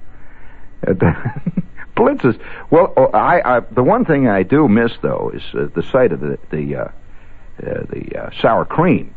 uh, 0.87 0.94
blintzes. 1.96 2.40
Well, 2.70 2.92
oh, 2.96 3.07
I, 3.07 3.59
I 3.59 3.61
the 3.61 3.83
one 3.83 4.05
thing 4.05 4.29
I 4.29 4.42
do 4.42 4.68
miss 4.68 4.92
though 5.03 5.31
is 5.35 5.42
uh, 5.55 5.68
the 5.75 5.83
sight 5.83 6.12
of 6.12 6.20
the 6.20 6.38
the 6.51 6.77
uh, 6.77 6.85
uh, 6.85 7.85
the 7.90 8.16
uh, 8.16 8.31
sour 8.40 8.64
cream. 8.64 9.14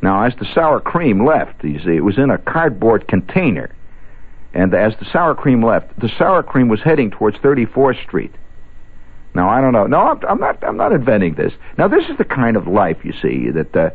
Now, 0.00 0.22
as 0.24 0.34
the 0.36 0.46
sour 0.54 0.80
cream 0.80 1.26
left, 1.26 1.64
you 1.64 1.80
see, 1.80 1.96
it 1.96 2.04
was 2.04 2.18
in 2.18 2.30
a 2.30 2.38
cardboard 2.38 3.08
container 3.08 3.74
and 4.54 4.74
as 4.74 4.94
the 4.98 5.06
sour 5.12 5.34
cream 5.34 5.62
left, 5.62 5.98
the 6.00 6.10
sour 6.18 6.42
cream 6.42 6.68
was 6.68 6.80
heading 6.80 7.10
towards 7.10 7.36
34th 7.38 8.02
Street. 8.04 8.34
Now 9.34 9.48
I 9.48 9.60
don't 9.60 9.72
know. 9.72 9.86
No, 9.86 9.98
I'm, 9.98 10.20
I'm 10.26 10.40
not. 10.40 10.64
I'm 10.64 10.76
not 10.76 10.92
inventing 10.92 11.34
this. 11.34 11.52
Now 11.76 11.88
this 11.88 12.04
is 12.08 12.16
the 12.16 12.24
kind 12.24 12.56
of 12.56 12.66
life 12.66 12.98
you 13.04 13.12
see 13.22 13.50
that 13.50 13.76
uh, 13.76 13.90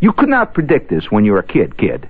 you 0.00 0.12
could 0.12 0.28
not 0.28 0.54
predict 0.54 0.90
this 0.90 1.04
when 1.10 1.24
you 1.24 1.32
were 1.32 1.40
a 1.40 1.46
kid. 1.46 1.76
Kid, 1.76 2.08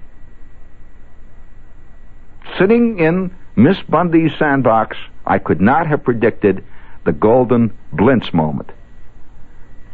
sitting 2.58 2.98
in 2.98 3.34
Miss 3.56 3.76
Bundy's 3.88 4.30
sandbox, 4.38 4.96
I 5.26 5.38
could 5.38 5.61
not 5.61 5.87
have 5.87 6.04
predicted 6.04 6.64
the 7.04 7.12
golden 7.12 7.76
blintz 7.92 8.32
moment. 8.32 8.70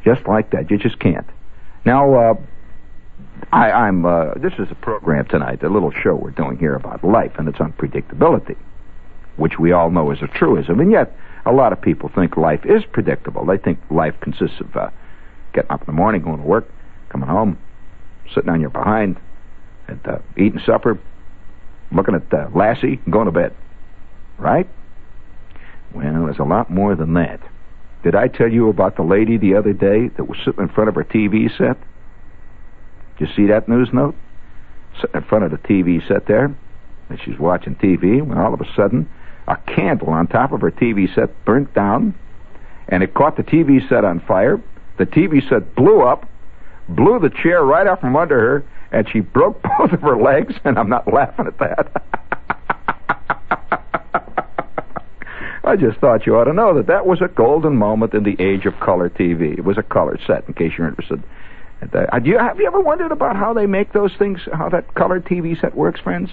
Just 0.04 0.26
like 0.26 0.50
that, 0.50 0.70
you 0.70 0.76
just 0.76 0.98
can't. 0.98 1.26
Now, 1.84 2.14
uh, 2.14 2.34
I, 3.52 3.88
am 3.88 4.04
uh, 4.04 4.34
this 4.34 4.52
is 4.58 4.68
a 4.70 4.74
program 4.74 5.26
tonight, 5.26 5.62
a 5.62 5.68
little 5.68 5.90
show 5.90 6.14
we're 6.14 6.30
doing 6.30 6.58
here 6.58 6.74
about 6.74 7.04
life 7.04 7.32
and 7.38 7.48
its 7.48 7.58
unpredictability, 7.58 8.56
which 9.36 9.58
we 9.58 9.72
all 9.72 9.90
know 9.90 10.10
is 10.10 10.18
a 10.22 10.26
truism, 10.26 10.80
and 10.80 10.90
yet 10.90 11.16
a 11.46 11.52
lot 11.52 11.72
of 11.72 11.80
people 11.80 12.10
think 12.14 12.36
life 12.36 12.64
is 12.64 12.82
predictable. 12.92 13.44
They 13.44 13.58
think 13.58 13.78
life 13.90 14.14
consists 14.20 14.60
of 14.60 14.76
uh, 14.76 14.90
getting 15.52 15.70
up 15.70 15.80
in 15.80 15.86
the 15.86 15.92
morning, 15.92 16.22
going 16.22 16.40
to 16.40 16.46
work, 16.46 16.68
coming 17.10 17.28
home, 17.28 17.58
sitting 18.34 18.50
on 18.50 18.60
your 18.60 18.70
behind, 18.70 19.18
and 19.88 20.00
uh, 20.06 20.18
eating 20.36 20.60
supper, 20.64 20.98
looking 21.92 22.14
at 22.14 22.32
uh, 22.32 22.48
Lassie, 22.54 23.00
and 23.04 23.12
going 23.12 23.26
to 23.26 23.32
bed. 23.32 23.54
Right? 24.38 24.68
Well, 25.94 26.24
there's 26.24 26.38
a 26.38 26.44
lot 26.44 26.70
more 26.70 26.96
than 26.96 27.14
that. 27.14 27.40
Did 28.02 28.14
I 28.14 28.28
tell 28.28 28.48
you 28.48 28.68
about 28.68 28.96
the 28.96 29.02
lady 29.02 29.38
the 29.38 29.54
other 29.54 29.72
day 29.72 30.08
that 30.16 30.24
was 30.24 30.38
sitting 30.44 30.62
in 30.62 30.68
front 30.68 30.88
of 30.88 30.94
her 30.96 31.04
TV 31.04 31.48
set? 31.56 31.76
Did 33.18 33.28
you 33.28 33.34
see 33.34 33.46
that 33.48 33.68
news 33.68 33.88
note? 33.92 34.14
Sitting 35.00 35.22
in 35.22 35.28
front 35.28 35.44
of 35.44 35.50
the 35.50 35.58
TV 35.58 36.06
set 36.06 36.26
there, 36.26 36.54
and 37.08 37.18
she's 37.24 37.38
watching 37.38 37.74
TV, 37.76 38.24
when 38.24 38.38
all 38.38 38.54
of 38.54 38.60
a 38.60 38.74
sudden, 38.76 39.08
a 39.46 39.56
candle 39.56 40.10
on 40.10 40.26
top 40.26 40.52
of 40.52 40.60
her 40.60 40.70
TV 40.70 41.12
set 41.14 41.44
burnt 41.44 41.72
down, 41.74 42.14
and 42.88 43.02
it 43.02 43.14
caught 43.14 43.36
the 43.36 43.42
TV 43.42 43.86
set 43.88 44.04
on 44.04 44.20
fire. 44.20 44.60
The 44.98 45.06
TV 45.06 45.46
set 45.48 45.74
blew 45.74 46.02
up, 46.02 46.28
blew 46.88 47.18
the 47.18 47.30
chair 47.42 47.64
right 47.64 47.86
out 47.86 48.00
from 48.00 48.16
under 48.16 48.38
her, 48.38 48.64
and 48.92 49.08
she 49.10 49.20
broke 49.20 49.62
both 49.78 49.92
of 49.92 50.00
her 50.00 50.16
legs, 50.16 50.54
and 50.64 50.78
I'm 50.78 50.88
not 50.88 51.12
laughing 51.12 51.46
at 51.46 51.58
that. 51.58 52.02
I 55.64 55.76
just 55.76 55.98
thought 55.98 56.26
you 56.26 56.36
ought 56.36 56.44
to 56.44 56.52
know 56.52 56.74
that 56.74 56.86
that 56.88 57.06
was 57.06 57.20
a 57.22 57.28
golden 57.28 57.76
moment 57.76 58.12
in 58.12 58.22
the 58.22 58.36
age 58.38 58.66
of 58.66 58.78
color 58.80 59.08
TV. 59.08 59.56
It 59.56 59.64
was 59.64 59.78
a 59.78 59.82
color 59.82 60.18
set, 60.26 60.46
in 60.46 60.54
case 60.54 60.72
you're 60.76 60.88
interested. 60.88 61.22
Uh, 61.92 62.18
do 62.18 62.30
you, 62.30 62.38
have 62.38 62.58
you 62.58 62.66
ever 62.66 62.80
wondered 62.80 63.12
about 63.12 63.36
how 63.36 63.52
they 63.52 63.66
make 63.66 63.92
those 63.92 64.12
things, 64.18 64.40
how 64.52 64.68
that 64.68 64.94
color 64.94 65.20
TV 65.20 65.60
set 65.60 65.74
works, 65.74 66.00
friends? 66.00 66.30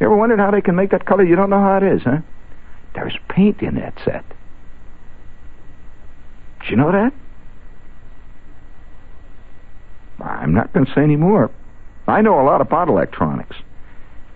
You 0.00 0.06
ever 0.06 0.16
wondered 0.16 0.38
how 0.38 0.50
they 0.50 0.60
can 0.60 0.76
make 0.76 0.90
that 0.90 1.06
color? 1.06 1.24
You 1.24 1.36
don't 1.36 1.50
know 1.50 1.60
how 1.60 1.78
it 1.78 1.82
is, 1.82 2.02
huh? 2.02 2.18
There's 2.94 3.16
paint 3.28 3.62
in 3.62 3.74
that 3.76 3.94
set. 4.04 4.24
Did 6.60 6.70
you 6.70 6.76
know 6.76 6.92
that? 6.92 7.12
I'm 10.20 10.54
not 10.54 10.72
going 10.72 10.86
to 10.86 10.92
say 10.94 11.02
any 11.02 11.16
more. 11.16 11.50
I 12.06 12.22
know 12.22 12.40
a 12.40 12.44
lot 12.44 12.60
about 12.60 12.88
electronics. 12.88 13.56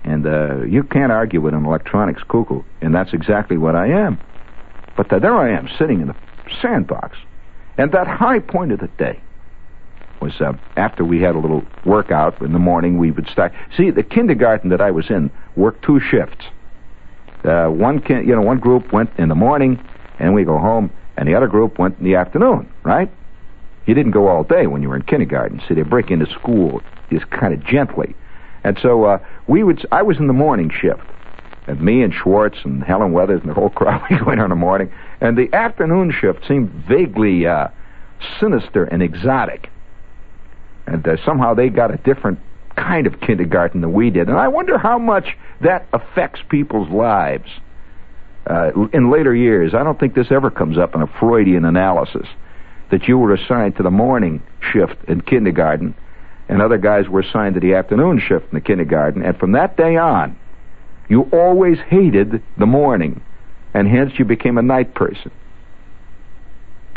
And 0.04 0.26
uh, 0.26 0.62
you 0.64 0.82
can't 0.82 1.12
argue 1.12 1.40
with 1.40 1.54
an 1.54 1.64
electronics 1.64 2.22
cuckoo, 2.22 2.62
and 2.80 2.94
that's 2.94 3.12
exactly 3.12 3.58
what 3.58 3.76
I 3.76 3.88
am. 3.88 4.18
But 4.96 5.12
uh, 5.12 5.18
there 5.18 5.36
I 5.36 5.50
am, 5.56 5.68
sitting 5.78 6.00
in 6.00 6.08
the 6.08 6.16
sandbox. 6.62 7.18
And 7.76 7.92
that 7.92 8.06
high 8.06 8.38
point 8.38 8.72
of 8.72 8.80
the 8.80 8.88
day 8.98 9.20
was 10.20 10.40
uh, 10.40 10.52
after 10.76 11.04
we 11.04 11.20
had 11.20 11.34
a 11.34 11.38
little 11.38 11.64
workout 11.84 12.40
in 12.40 12.52
the 12.52 12.58
morning, 12.58 12.98
we 12.98 13.10
would 13.10 13.28
start. 13.28 13.52
See, 13.76 13.90
the 13.90 14.02
kindergarten 14.02 14.70
that 14.70 14.80
I 14.80 14.90
was 14.90 15.10
in 15.10 15.30
worked 15.56 15.84
two 15.84 16.00
shifts. 16.00 16.44
Uh, 17.44 17.68
one, 17.68 18.00
kin- 18.00 18.26
you 18.28 18.34
know, 18.34 18.42
one 18.42 18.58
group 18.58 18.92
went 18.92 19.10
in 19.18 19.28
the 19.28 19.34
morning, 19.34 19.82
and 20.18 20.34
we 20.34 20.44
go 20.44 20.58
home, 20.58 20.90
and 21.16 21.26
the 21.26 21.34
other 21.34 21.46
group 21.46 21.78
went 21.78 21.98
in 21.98 22.04
the 22.04 22.14
afternoon, 22.14 22.70
right? 22.82 23.10
You 23.86 23.94
didn't 23.94 24.12
go 24.12 24.28
all 24.28 24.44
day 24.44 24.66
when 24.66 24.82
you 24.82 24.90
were 24.90 24.96
in 24.96 25.02
kindergarten. 25.02 25.62
See, 25.66 25.74
they 25.74 25.82
break 25.82 26.10
into 26.10 26.26
school 26.26 26.82
just 27.10 27.30
kind 27.30 27.54
of 27.54 27.64
gently. 27.64 28.14
And 28.62 28.78
so 28.80 29.04
uh, 29.04 29.18
we 29.46 29.62
would. 29.62 29.86
I 29.90 30.02
was 30.02 30.18
in 30.18 30.26
the 30.26 30.34
morning 30.34 30.70
shift, 30.70 31.00
and 31.66 31.80
me 31.80 32.02
and 32.02 32.12
Schwartz 32.12 32.58
and 32.64 32.84
Helen 32.84 33.12
Weathers 33.12 33.40
and 33.40 33.50
the 33.50 33.54
whole 33.54 33.70
crowd 33.80 34.02
we 34.10 34.20
went 34.22 34.40
in 34.40 34.50
the 34.50 34.54
morning. 34.54 34.92
And 35.20 35.36
the 35.36 35.52
afternoon 35.54 36.12
shift 36.12 36.46
seemed 36.46 36.70
vaguely 36.86 37.46
uh, 37.46 37.68
sinister 38.38 38.84
and 38.84 39.02
exotic, 39.02 39.69
and 40.90 41.06
uh, 41.06 41.16
somehow 41.24 41.54
they 41.54 41.68
got 41.68 41.92
a 41.92 41.96
different 41.98 42.38
kind 42.76 43.06
of 43.06 43.20
kindergarten 43.20 43.80
than 43.80 43.92
we 43.92 44.10
did. 44.10 44.28
And 44.28 44.36
I 44.36 44.48
wonder 44.48 44.78
how 44.78 44.98
much 44.98 45.36
that 45.60 45.86
affects 45.92 46.40
people's 46.48 46.90
lives 46.90 47.48
uh, 48.46 48.70
in 48.92 49.10
later 49.10 49.34
years. 49.34 49.74
I 49.74 49.82
don't 49.82 49.98
think 49.98 50.14
this 50.14 50.30
ever 50.30 50.50
comes 50.50 50.78
up 50.78 50.94
in 50.94 51.02
a 51.02 51.06
Freudian 51.18 51.64
analysis 51.64 52.26
that 52.90 53.08
you 53.08 53.18
were 53.18 53.34
assigned 53.34 53.76
to 53.76 53.82
the 53.82 53.90
morning 53.90 54.42
shift 54.72 54.96
in 55.08 55.20
kindergarten 55.20 55.94
and 56.50 56.60
other 56.60 56.78
guys 56.78 57.08
were 57.08 57.20
assigned 57.20 57.54
to 57.54 57.60
the 57.60 57.74
afternoon 57.74 58.18
shift 58.18 58.46
in 58.50 58.54
the 58.54 58.60
kindergarten. 58.60 59.22
And 59.22 59.38
from 59.38 59.52
that 59.52 59.76
day 59.76 59.96
on, 59.96 60.36
you 61.08 61.22
always 61.32 61.78
hated 61.78 62.42
the 62.58 62.66
morning, 62.66 63.22
and 63.72 63.86
hence 63.86 64.14
you 64.18 64.24
became 64.24 64.58
a 64.58 64.62
night 64.62 64.92
person. 64.92 65.30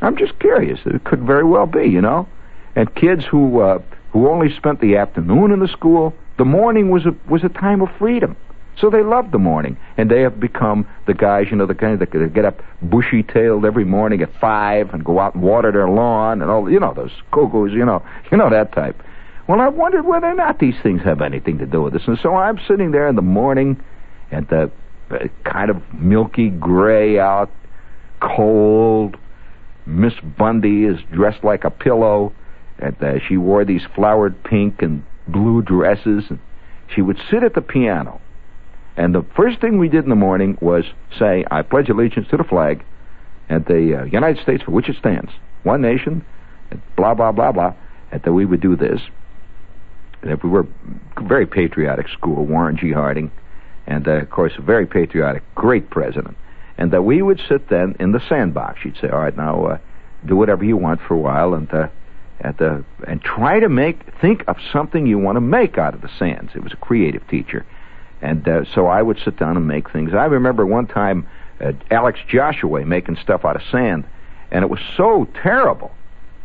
I'm 0.01 0.17
just 0.17 0.39
curious. 0.39 0.79
It 0.85 1.03
could 1.03 1.21
very 1.21 1.43
well 1.43 1.67
be, 1.67 1.85
you 1.85 2.01
know. 2.01 2.27
And 2.75 2.93
kids 2.95 3.25
who 3.25 3.61
uh, 3.61 3.79
who 4.11 4.29
only 4.29 4.55
spent 4.55 4.81
the 4.81 4.97
afternoon 4.97 5.51
in 5.51 5.59
the 5.59 5.67
school, 5.67 6.13
the 6.37 6.45
morning 6.45 6.89
was 6.89 7.05
a 7.05 7.15
was 7.29 7.43
a 7.43 7.49
time 7.49 7.81
of 7.81 7.89
freedom. 7.97 8.35
So 8.79 8.89
they 8.89 9.03
loved 9.03 9.31
the 9.31 9.39
morning, 9.39 9.77
and 9.97 10.09
they 10.09 10.21
have 10.21 10.39
become 10.39 10.87
the 11.05 11.13
guys, 11.13 11.47
you 11.51 11.57
know, 11.57 11.67
the 11.67 11.75
kind 11.75 11.99
that 11.99 12.33
get 12.33 12.45
up 12.45 12.61
bushy-tailed 12.81 13.65
every 13.65 13.85
morning 13.85 14.21
at 14.21 14.29
five 14.39 14.93
and 14.93 15.05
go 15.05 15.19
out 15.19 15.35
and 15.35 15.43
water 15.43 15.71
their 15.71 15.87
lawn 15.87 16.41
and 16.41 16.49
all, 16.49 16.69
you 16.69 16.79
know, 16.79 16.93
those 16.93 17.11
cuckoos, 17.31 17.71
you 17.71 17.85
know, 17.85 18.03
you 18.31 18.37
know 18.37 18.49
that 18.49 18.71
type. 18.73 19.01
Well, 19.47 19.59
I 19.61 19.67
wondered 19.67 20.05
whether 20.05 20.27
or 20.27 20.33
not 20.33 20.59
these 20.59 20.75
things 20.81 21.01
have 21.03 21.21
anything 21.21 21.57
to 21.59 21.65
do 21.65 21.81
with 21.81 21.93
this. 21.93 22.03
And 22.07 22.17
so 22.23 22.35
I'm 22.35 22.59
sitting 22.67 22.91
there 22.91 23.07
in 23.07 23.15
the 23.15 23.21
morning, 23.21 23.79
and 24.31 24.47
the 24.47 24.71
uh, 25.11 25.27
kind 25.43 25.69
of 25.69 25.81
milky 25.93 26.49
gray 26.49 27.19
out, 27.19 27.51
cold. 28.21 29.17
Miss 29.85 30.13
Bundy 30.37 30.85
is 30.85 30.97
dressed 31.11 31.43
like 31.43 31.65
a 31.65 31.69
pillow, 31.69 32.33
and 32.79 32.95
uh, 33.03 33.19
she 33.27 33.37
wore 33.37 33.65
these 33.65 33.83
flowered 33.95 34.43
pink 34.43 34.81
and 34.81 35.03
blue 35.27 35.61
dresses. 35.61 36.25
And 36.29 36.39
she 36.93 37.01
would 37.01 37.17
sit 37.29 37.43
at 37.43 37.53
the 37.53 37.61
piano, 37.61 38.21
and 38.95 39.15
the 39.15 39.25
first 39.35 39.59
thing 39.61 39.79
we 39.79 39.89
did 39.89 40.03
in 40.03 40.09
the 40.09 40.15
morning 40.15 40.57
was 40.61 40.83
say, 41.17 41.45
"I 41.49 41.61
pledge 41.61 41.89
allegiance 41.89 42.27
to 42.29 42.37
the 42.37 42.43
flag, 42.43 42.83
and 43.49 43.65
the 43.65 44.01
uh, 44.01 44.03
United 44.05 44.41
States 44.43 44.63
for 44.63 44.71
which 44.71 44.89
it 44.89 44.97
stands, 44.97 45.31
one 45.63 45.81
nation." 45.81 46.25
Blah 46.95 47.13
blah 47.13 47.31
blah 47.31 47.51
blah. 47.51 47.73
And 48.11 48.21
that 48.23 48.33
we 48.33 48.45
would 48.45 48.61
do 48.61 48.75
this 48.75 49.01
And 50.21 50.31
if 50.31 50.43
we 50.43 50.49
were 50.49 50.67
a 51.17 51.23
very 51.23 51.45
patriotic 51.45 52.07
school, 52.09 52.45
Warren 52.45 52.77
G. 52.77 52.91
Harding, 52.91 53.31
and 53.85 54.07
uh, 54.07 54.11
of 54.21 54.29
course 54.29 54.53
a 54.57 54.61
very 54.61 54.85
patriotic, 54.87 55.43
great 55.55 55.89
president. 55.89 56.37
And 56.77 56.91
that 56.91 57.03
we 57.03 57.21
would 57.21 57.39
sit 57.47 57.69
then 57.69 57.95
in 57.99 58.11
the 58.11 58.21
sandbox. 58.27 58.79
She'd 58.81 58.97
say, 58.99 59.09
"All 59.09 59.19
right, 59.19 59.35
now 59.37 59.65
uh, 59.65 59.77
do 60.25 60.35
whatever 60.35 60.63
you 60.63 60.77
want 60.77 61.01
for 61.07 61.13
a 61.13 61.19
while, 61.19 61.53
and 61.53 61.71
uh, 61.71 61.87
at 62.41 62.57
the 62.57 62.83
and 63.07 63.21
try 63.21 63.59
to 63.59 63.69
make 63.69 63.99
think 64.19 64.43
of 64.47 64.57
something 64.71 65.05
you 65.05 65.17
want 65.17 65.35
to 65.35 65.41
make 65.41 65.77
out 65.77 65.93
of 65.93 66.01
the 66.01 66.09
sands." 66.19 66.51
It 66.55 66.63
was 66.63 66.73
a 66.73 66.77
creative 66.77 67.27
teacher, 67.27 67.65
and 68.21 68.47
uh, 68.47 68.65
so 68.73 68.87
I 68.87 69.01
would 69.01 69.19
sit 69.23 69.37
down 69.37 69.57
and 69.57 69.67
make 69.67 69.91
things. 69.91 70.13
I 70.13 70.25
remember 70.25 70.65
one 70.65 70.87
time 70.87 71.27
uh, 71.61 71.73
Alex 71.91 72.19
Joshua 72.27 72.85
making 72.85 73.17
stuff 73.17 73.45
out 73.45 73.55
of 73.55 73.61
sand, 73.71 74.05
and 74.51 74.63
it 74.63 74.69
was 74.69 74.81
so 74.97 75.27
terrible 75.41 75.91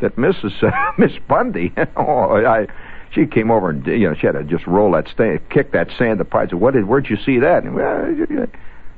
that 0.01 0.17
Mrs. 0.17 0.63
Uh, 0.63 0.93
Miss 0.99 1.13
Bundy, 1.29 1.73
oh, 1.97 2.45
I 2.45 2.67
she 3.11 3.27
came 3.27 3.51
over 3.51 3.71
and 3.71 3.87
you 3.87 4.09
know 4.09 4.15
she 4.15 4.27
had 4.27 4.33
to 4.33 4.45
just 4.45 4.67
roll 4.67 4.93
that 4.93 5.09
sand, 5.17 5.41
kick 5.51 5.73
that 5.73 5.89
sand 5.99 6.21
apart. 6.21 6.51
So 6.51 6.57
what 6.57 6.75
did? 6.75 6.87
Where'd 6.87 7.09
you 7.09 7.17
see 7.17 7.39
that? 7.39 7.65
And, 7.65 7.75
well, 7.75 8.11
you 8.11 8.49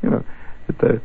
know, 0.02 0.24
the, 0.78 0.96
uh, 0.96 0.98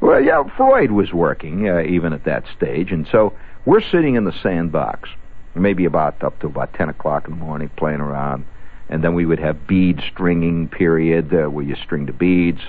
well, 0.00 0.20
yeah, 0.20 0.42
Freud 0.56 0.90
was 0.90 1.12
working 1.12 1.68
uh, 1.68 1.80
even 1.80 2.12
at 2.12 2.24
that 2.24 2.44
stage, 2.56 2.92
and 2.92 3.06
so 3.10 3.32
we're 3.64 3.80
sitting 3.80 4.16
in 4.16 4.24
the 4.24 4.34
sandbox, 4.42 5.08
maybe 5.54 5.84
about 5.84 6.22
up 6.22 6.38
to 6.40 6.46
about 6.46 6.72
ten 6.74 6.88
o'clock 6.88 7.26
in 7.26 7.38
the 7.38 7.44
morning, 7.44 7.70
playing 7.76 8.00
around, 8.00 8.44
and 8.88 9.02
then 9.02 9.14
we 9.14 9.26
would 9.26 9.38
have 9.38 9.66
bead 9.66 10.02
stringing 10.12 10.68
period 10.68 11.32
uh, 11.34 11.50
where 11.50 11.64
you 11.64 11.76
string 11.76 12.06
the 12.06 12.12
beads. 12.12 12.60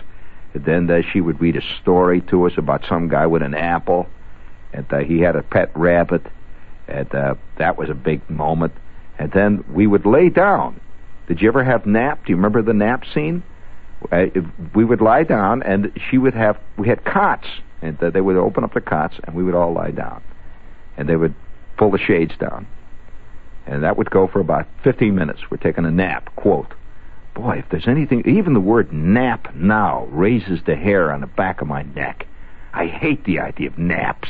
And 0.54 0.64
then 0.64 0.90
uh, 0.90 1.02
she 1.12 1.20
would 1.20 1.42
read 1.42 1.58
a 1.58 1.62
story 1.82 2.22
to 2.30 2.46
us 2.46 2.54
about 2.58 2.86
some 2.88 3.10
guy 3.10 3.26
with 3.26 3.42
an 3.42 3.54
apple, 3.54 4.08
and 4.72 4.86
uh, 4.92 5.00
he 5.00 5.20
had 5.20 5.36
a 5.36 5.44
pet 5.44 5.72
rabbit, 5.76 6.26
and 6.88 7.14
uh, 7.14 7.36
that 7.58 7.78
was 7.78 7.90
a 7.90 7.94
big 7.94 8.30
moment 8.30 8.74
and 9.18 9.32
then 9.32 9.64
we 9.74 9.88
would 9.88 10.06
lay 10.06 10.30
down. 10.30 10.80
Did 11.28 11.42
you 11.42 11.48
ever 11.48 11.64
have 11.64 11.86
nap? 11.86 12.26
Do 12.26 12.32
you 12.32 12.36
remember 12.36 12.62
the 12.62 12.74
nap 12.74 13.04
scene? 13.14 13.44
Uh, 14.12 14.26
we 14.76 14.86
would 14.86 15.02
lie 15.02 15.24
down, 15.24 15.64
and 15.64 15.92
she 16.10 16.18
would 16.18 16.34
have. 16.34 16.60
We 16.78 16.88
had 16.88 17.04
cots, 17.06 17.48
and 17.82 17.98
they 17.98 18.22
would 18.22 18.36
open 18.36 18.64
up 18.64 18.74
the 18.74 18.82
cots, 18.82 19.16
and 19.24 19.36
we 19.36 19.44
would 19.44 19.56
all 19.56 19.74
lie 19.74 19.92
down, 19.92 20.22
and 20.98 21.10
they 21.10 21.16
would 21.16 21.34
pull 21.78 21.92
the 21.92 21.98
shades 21.98 22.34
down, 22.38 22.68
and 23.66 23.84
that 23.84 23.98
would 23.98 24.10
go 24.10 24.28
for 24.28 24.40
about 24.40 24.68
15 24.84 25.14
minutes. 25.14 25.42
We're 25.50 25.58
taking 25.58 25.86
a 25.86 25.92
nap. 25.92 26.36
Quote. 26.36 26.74
Boy, 27.34 27.58
if 27.58 27.70
there's 27.70 27.88
anything, 27.88 28.24
even 28.26 28.54
the 28.54 28.62
word 28.62 28.94
nap 28.94 29.54
now 29.54 30.06
raises 30.06 30.62
the 30.66 30.76
hair 30.76 31.12
on 31.12 31.20
the 31.20 31.28
back 31.28 31.62
of 31.62 31.68
my 31.68 31.84
neck. 31.84 32.28
I 32.74 32.88
hate 32.88 33.26
the 33.26 33.40
idea 33.40 33.68
of 33.68 33.78
naps. 33.78 34.30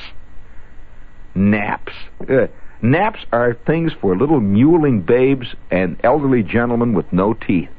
Naps. 1.35 1.93
Uh, 2.27 2.47
Naps 2.81 3.25
are 3.31 3.53
things 3.65 3.93
for 3.93 4.15
little 4.15 4.39
mewling 4.39 5.05
babes 5.05 5.55
and 5.71 5.97
elderly 6.03 6.43
gentlemen 6.43 6.93
with 6.93 7.11
no 7.11 7.33
teeth. 7.33 7.69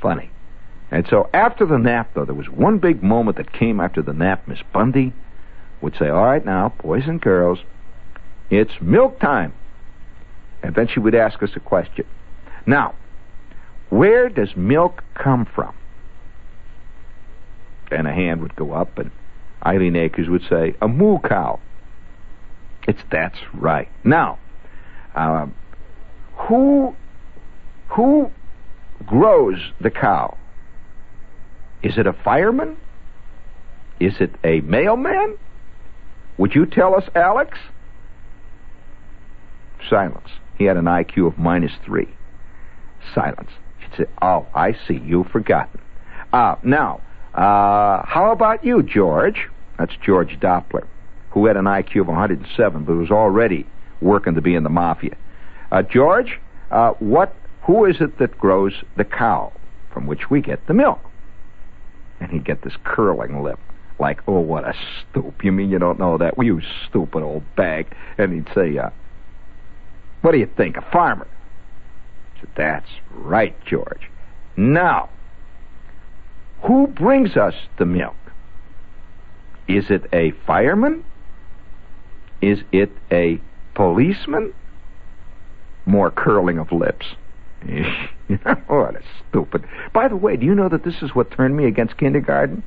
Funny. 0.00 0.30
And 0.90 1.06
so 1.08 1.30
after 1.32 1.64
the 1.64 1.78
nap, 1.78 2.10
though, 2.14 2.24
there 2.24 2.34
was 2.34 2.50
one 2.50 2.78
big 2.78 3.02
moment 3.02 3.38
that 3.38 3.52
came 3.52 3.80
after 3.80 4.02
the 4.02 4.12
nap. 4.12 4.46
Miss 4.46 4.58
Bundy 4.72 5.14
would 5.80 5.96
say, 5.96 6.08
All 6.08 6.24
right, 6.24 6.44
now, 6.44 6.74
boys 6.82 7.04
and 7.06 7.20
girls, 7.20 7.60
it's 8.52 8.72
milk 8.82 9.18
time. 9.18 9.54
And 10.62 10.74
then 10.74 10.86
she 10.86 11.00
would 11.00 11.14
ask 11.14 11.42
us 11.42 11.50
a 11.56 11.60
question. 11.60 12.04
Now, 12.66 12.94
where 13.88 14.28
does 14.28 14.54
milk 14.54 15.02
come 15.14 15.46
from? 15.46 15.74
And 17.90 18.06
a 18.06 18.12
hand 18.12 18.42
would 18.42 18.54
go 18.54 18.72
up, 18.72 18.98
and 18.98 19.10
Eileen 19.64 19.96
Akers 19.96 20.28
would 20.28 20.42
say, 20.48 20.74
A 20.82 20.88
moo 20.88 21.18
cow. 21.18 21.60
It's 22.86 23.00
that's 23.10 23.38
right. 23.54 23.88
Now, 24.04 24.38
uh, 25.14 25.46
who 26.34 26.94
who 27.88 28.30
grows 29.06 29.58
the 29.80 29.90
cow? 29.90 30.36
Is 31.82 31.96
it 31.96 32.06
a 32.06 32.12
fireman? 32.12 32.76
Is 34.00 34.14
it 34.20 34.34
a 34.44 34.60
mailman? 34.60 35.38
Would 36.38 36.54
you 36.54 36.66
tell 36.66 36.94
us, 36.94 37.04
Alex? 37.14 37.58
Silence. 39.88 40.28
He 40.56 40.64
had 40.64 40.76
an 40.76 40.84
IQ 40.84 41.26
of 41.26 41.38
minus 41.38 41.72
three. 41.84 42.08
Silence. 43.14 43.50
She'd 43.80 43.96
say, 43.96 44.04
Oh, 44.20 44.46
I 44.54 44.76
see. 44.86 45.00
You've 45.04 45.28
forgotten. 45.28 45.80
Uh, 46.32 46.56
now, 46.62 47.00
uh, 47.34 48.04
how 48.06 48.30
about 48.32 48.64
you, 48.64 48.82
George? 48.82 49.48
That's 49.78 49.92
George 50.04 50.38
Doppler, 50.40 50.86
who 51.30 51.46
had 51.46 51.56
an 51.56 51.64
IQ 51.64 52.02
of 52.02 52.06
107, 52.08 52.84
but 52.84 52.94
was 52.94 53.10
already 53.10 53.66
working 54.00 54.34
to 54.34 54.40
be 54.40 54.54
in 54.54 54.62
the 54.62 54.70
mafia. 54.70 55.16
Uh, 55.70 55.82
George, 55.82 56.38
uh, 56.70 56.92
what? 56.98 57.34
Who 57.62 57.84
is 57.84 57.96
it 58.00 58.18
that 58.18 58.38
grows 58.38 58.82
the 58.96 59.04
cow 59.04 59.52
from 59.92 60.06
which 60.06 60.30
we 60.30 60.40
get 60.40 60.66
the 60.66 60.74
milk? 60.74 61.00
And 62.20 62.30
he'd 62.30 62.44
get 62.44 62.62
this 62.62 62.74
curling 62.84 63.42
lip, 63.42 63.58
like, 63.98 64.20
"Oh, 64.26 64.40
what 64.40 64.64
a 64.64 64.74
stoop! 64.74 65.44
You 65.44 65.52
mean 65.52 65.70
you 65.70 65.78
don't 65.78 65.98
know 65.98 66.18
that? 66.18 66.36
Well, 66.36 66.46
you 66.46 66.60
stupid 66.88 67.22
old 67.22 67.44
bag!" 67.56 67.86
And 68.18 68.32
he'd 68.32 68.48
say, 68.54 68.76
uh, 68.76 68.90
"What 70.22 70.32
do 70.32 70.38
you 70.38 70.46
think? 70.46 70.76
A 70.76 70.82
farmer?" 70.82 71.26
Said, 72.40 72.48
"That's 72.56 72.90
right, 73.10 73.54
George." 73.64 74.10
Now, 74.56 75.08
who 76.62 76.86
brings 76.86 77.36
us 77.36 77.54
the 77.76 77.86
milk? 77.86 78.16
Is 79.68 79.90
it 79.90 80.04
a 80.12 80.30
fireman? 80.46 81.04
Is 82.40 82.62
it 82.72 82.92
a 83.10 83.40
policeman? 83.74 84.52
More 85.86 86.10
curling 86.10 86.58
of 86.58 86.72
lips. 86.72 87.06
what 88.66 88.96
a 88.96 89.02
stupid. 89.28 89.64
By 89.92 90.08
the 90.08 90.16
way, 90.16 90.36
do 90.36 90.46
you 90.46 90.54
know 90.54 90.68
that 90.68 90.84
this 90.84 91.02
is 91.02 91.14
what 91.14 91.30
turned 91.30 91.56
me 91.56 91.66
against 91.66 91.96
kindergarten? 91.96 92.62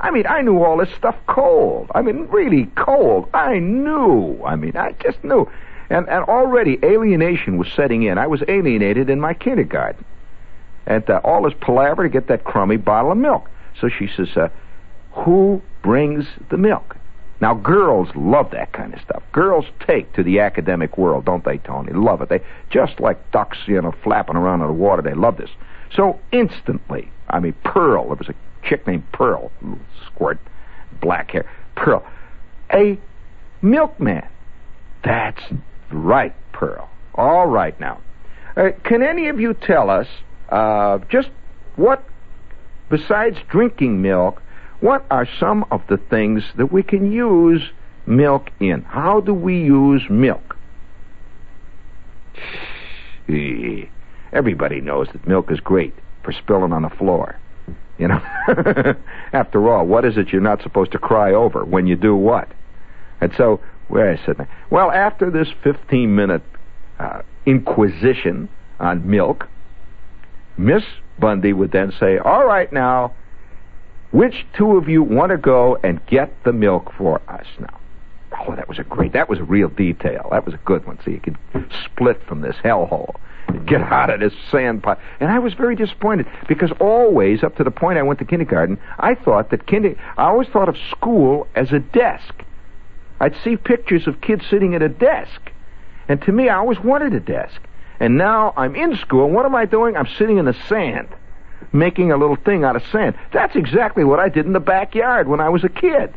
I 0.00 0.10
mean, 0.10 0.26
I 0.26 0.42
knew 0.42 0.62
all 0.62 0.76
this 0.76 0.94
stuff 0.94 1.16
cold. 1.26 1.90
I 1.94 2.02
mean, 2.02 2.26
really 2.26 2.66
cold. 2.76 3.28
I 3.32 3.58
knew. 3.58 4.42
I 4.44 4.56
mean, 4.56 4.76
I 4.76 4.92
just 5.02 5.22
knew. 5.24 5.48
And, 5.88 6.08
and 6.08 6.24
already 6.24 6.78
alienation 6.82 7.58
was 7.58 7.68
setting 7.74 8.02
in. 8.02 8.18
I 8.18 8.26
was 8.26 8.42
alienated 8.48 9.08
in 9.08 9.20
my 9.20 9.34
kindergarten. 9.34 10.04
And 10.86 11.08
uh, 11.08 11.20
all 11.24 11.42
this 11.42 11.54
palaver 11.60 12.04
to 12.04 12.08
get 12.08 12.28
that 12.28 12.44
crummy 12.44 12.76
bottle 12.76 13.12
of 13.12 13.18
milk. 13.18 13.50
So 13.80 13.88
she 13.88 14.08
says, 14.16 14.28
uh, 14.36 14.48
Who 15.12 15.62
brings 15.82 16.26
the 16.50 16.56
milk? 16.56 16.96
Now, 17.40 17.54
girls 17.54 18.08
love 18.14 18.50
that 18.52 18.72
kind 18.72 18.94
of 18.94 19.00
stuff. 19.00 19.22
Girls 19.32 19.66
take 19.86 20.12
to 20.14 20.22
the 20.22 20.40
academic 20.40 20.96
world, 20.96 21.26
don't 21.26 21.44
they, 21.44 21.58
Tony? 21.58 21.92
Love 21.92 22.22
it. 22.22 22.30
They 22.30 22.40
just 22.70 22.98
like 22.98 23.30
ducks, 23.30 23.58
you 23.66 23.80
know, 23.82 23.92
flapping 24.02 24.36
around 24.36 24.62
in 24.62 24.68
the 24.68 24.72
water. 24.72 25.02
They 25.02 25.14
love 25.14 25.36
this. 25.36 25.50
So 25.94 26.18
instantly, 26.32 27.10
I 27.28 27.40
mean, 27.40 27.54
Pearl. 27.64 28.06
There 28.06 28.16
was 28.16 28.28
a 28.28 28.34
chick 28.66 28.86
named 28.86 29.04
Pearl, 29.12 29.52
squirt, 30.06 30.38
black 31.00 31.32
hair. 31.32 31.48
Pearl, 31.74 32.04
a 32.72 32.98
milkman. 33.60 34.26
That's 35.04 35.42
right, 35.90 36.34
Pearl. 36.52 36.88
All 37.14 37.46
right 37.46 37.78
now. 37.80 38.00
Uh, 38.56 38.70
can 38.84 39.02
any 39.02 39.28
of 39.28 39.38
you 39.38 39.54
tell 39.54 39.90
us 39.90 40.06
uh, 40.48 40.98
just 41.10 41.28
what, 41.76 42.04
besides 42.88 43.36
drinking 43.48 44.00
milk, 44.00 44.42
what 44.80 45.04
are 45.10 45.26
some 45.38 45.64
of 45.70 45.82
the 45.88 45.96
things 45.96 46.42
that 46.56 46.72
we 46.72 46.82
can 46.82 47.10
use 47.12 47.62
milk 48.06 48.50
in? 48.60 48.82
How 48.82 49.20
do 49.20 49.34
we 49.34 49.58
use 49.62 50.02
milk? 50.10 50.56
Everybody 54.32 54.80
knows 54.80 55.08
that 55.12 55.26
milk 55.26 55.50
is 55.50 55.60
great 55.60 55.94
for 56.22 56.32
spilling 56.32 56.72
on 56.72 56.82
the 56.82 56.90
floor. 56.90 57.38
You 57.98 58.08
know, 58.08 58.20
after 59.32 59.70
all, 59.70 59.86
what 59.86 60.04
is 60.04 60.18
it 60.18 60.28
you're 60.28 60.42
not 60.42 60.62
supposed 60.62 60.92
to 60.92 60.98
cry 60.98 61.32
over 61.32 61.64
when 61.64 61.86
you 61.86 61.96
do 61.96 62.14
what? 62.14 62.48
And 63.20 63.32
so, 63.36 63.60
where 63.88 64.12
is 64.12 64.20
it? 64.26 64.36
Well, 64.70 64.90
after 64.90 65.30
this 65.30 65.48
15 65.62 66.14
minute 66.14 66.42
uh, 66.98 67.22
inquisition 67.44 68.48
on 68.80 69.08
milk, 69.08 69.48
Miss 70.56 70.82
Bundy 71.18 71.52
would 71.52 71.72
then 71.72 71.92
say, 71.98 72.18
All 72.18 72.46
right, 72.46 72.72
now, 72.72 73.14
which 74.10 74.46
two 74.56 74.76
of 74.76 74.88
you 74.88 75.02
want 75.02 75.30
to 75.30 75.38
go 75.38 75.76
and 75.82 76.04
get 76.06 76.32
the 76.44 76.52
milk 76.52 76.92
for 76.96 77.20
us 77.28 77.46
now? 77.60 77.78
Oh, 78.38 78.54
that 78.54 78.68
was 78.68 78.78
a 78.78 78.84
great, 78.84 79.12
that 79.12 79.28
was 79.28 79.38
a 79.38 79.44
real 79.44 79.68
detail. 79.68 80.28
That 80.30 80.44
was 80.44 80.54
a 80.54 80.60
good 80.64 80.86
one. 80.86 80.98
So 81.04 81.10
you 81.10 81.20
could 81.20 81.36
split 81.84 82.22
from 82.26 82.40
this 82.40 82.56
hellhole 82.62 83.16
and 83.48 83.66
get 83.66 83.80
out 83.80 84.10
of 84.10 84.20
this 84.20 84.32
sand 84.50 84.82
pot. 84.82 84.98
And 85.20 85.30
I 85.30 85.38
was 85.38 85.54
very 85.54 85.76
disappointed 85.76 86.26
because 86.48 86.70
always, 86.80 87.42
up 87.42 87.56
to 87.56 87.64
the 87.64 87.70
point 87.70 87.98
I 87.98 88.02
went 88.02 88.18
to 88.18 88.24
kindergarten, 88.24 88.78
I 88.98 89.14
thought 89.14 89.50
that 89.50 89.66
kinder, 89.66 89.94
I 90.16 90.24
always 90.24 90.48
thought 90.48 90.68
of 90.68 90.76
school 90.90 91.46
as 91.54 91.72
a 91.72 91.78
desk. 91.78 92.42
I'd 93.20 93.36
see 93.42 93.56
pictures 93.56 94.06
of 94.06 94.20
kids 94.20 94.44
sitting 94.48 94.74
at 94.74 94.82
a 94.82 94.88
desk. 94.88 95.40
And 96.08 96.20
to 96.22 96.32
me, 96.32 96.48
I 96.48 96.56
always 96.56 96.78
wanted 96.80 97.14
a 97.14 97.20
desk. 97.20 97.60
And 97.98 98.18
now 98.18 98.52
I'm 98.56 98.76
in 98.76 98.96
school, 98.96 99.24
and 99.26 99.34
what 99.34 99.46
am 99.46 99.54
I 99.54 99.64
doing? 99.64 99.96
I'm 99.96 100.08
sitting 100.18 100.36
in 100.36 100.44
the 100.44 100.56
sand, 100.68 101.08
making 101.72 102.12
a 102.12 102.16
little 102.16 102.36
thing 102.36 102.62
out 102.62 102.76
of 102.76 102.82
sand. 102.92 103.16
That's 103.32 103.56
exactly 103.56 104.04
what 104.04 104.20
I 104.20 104.28
did 104.28 104.44
in 104.44 104.52
the 104.52 104.60
backyard 104.60 105.28
when 105.28 105.40
I 105.40 105.48
was 105.48 105.64
a 105.64 105.68
kid. 105.68 106.12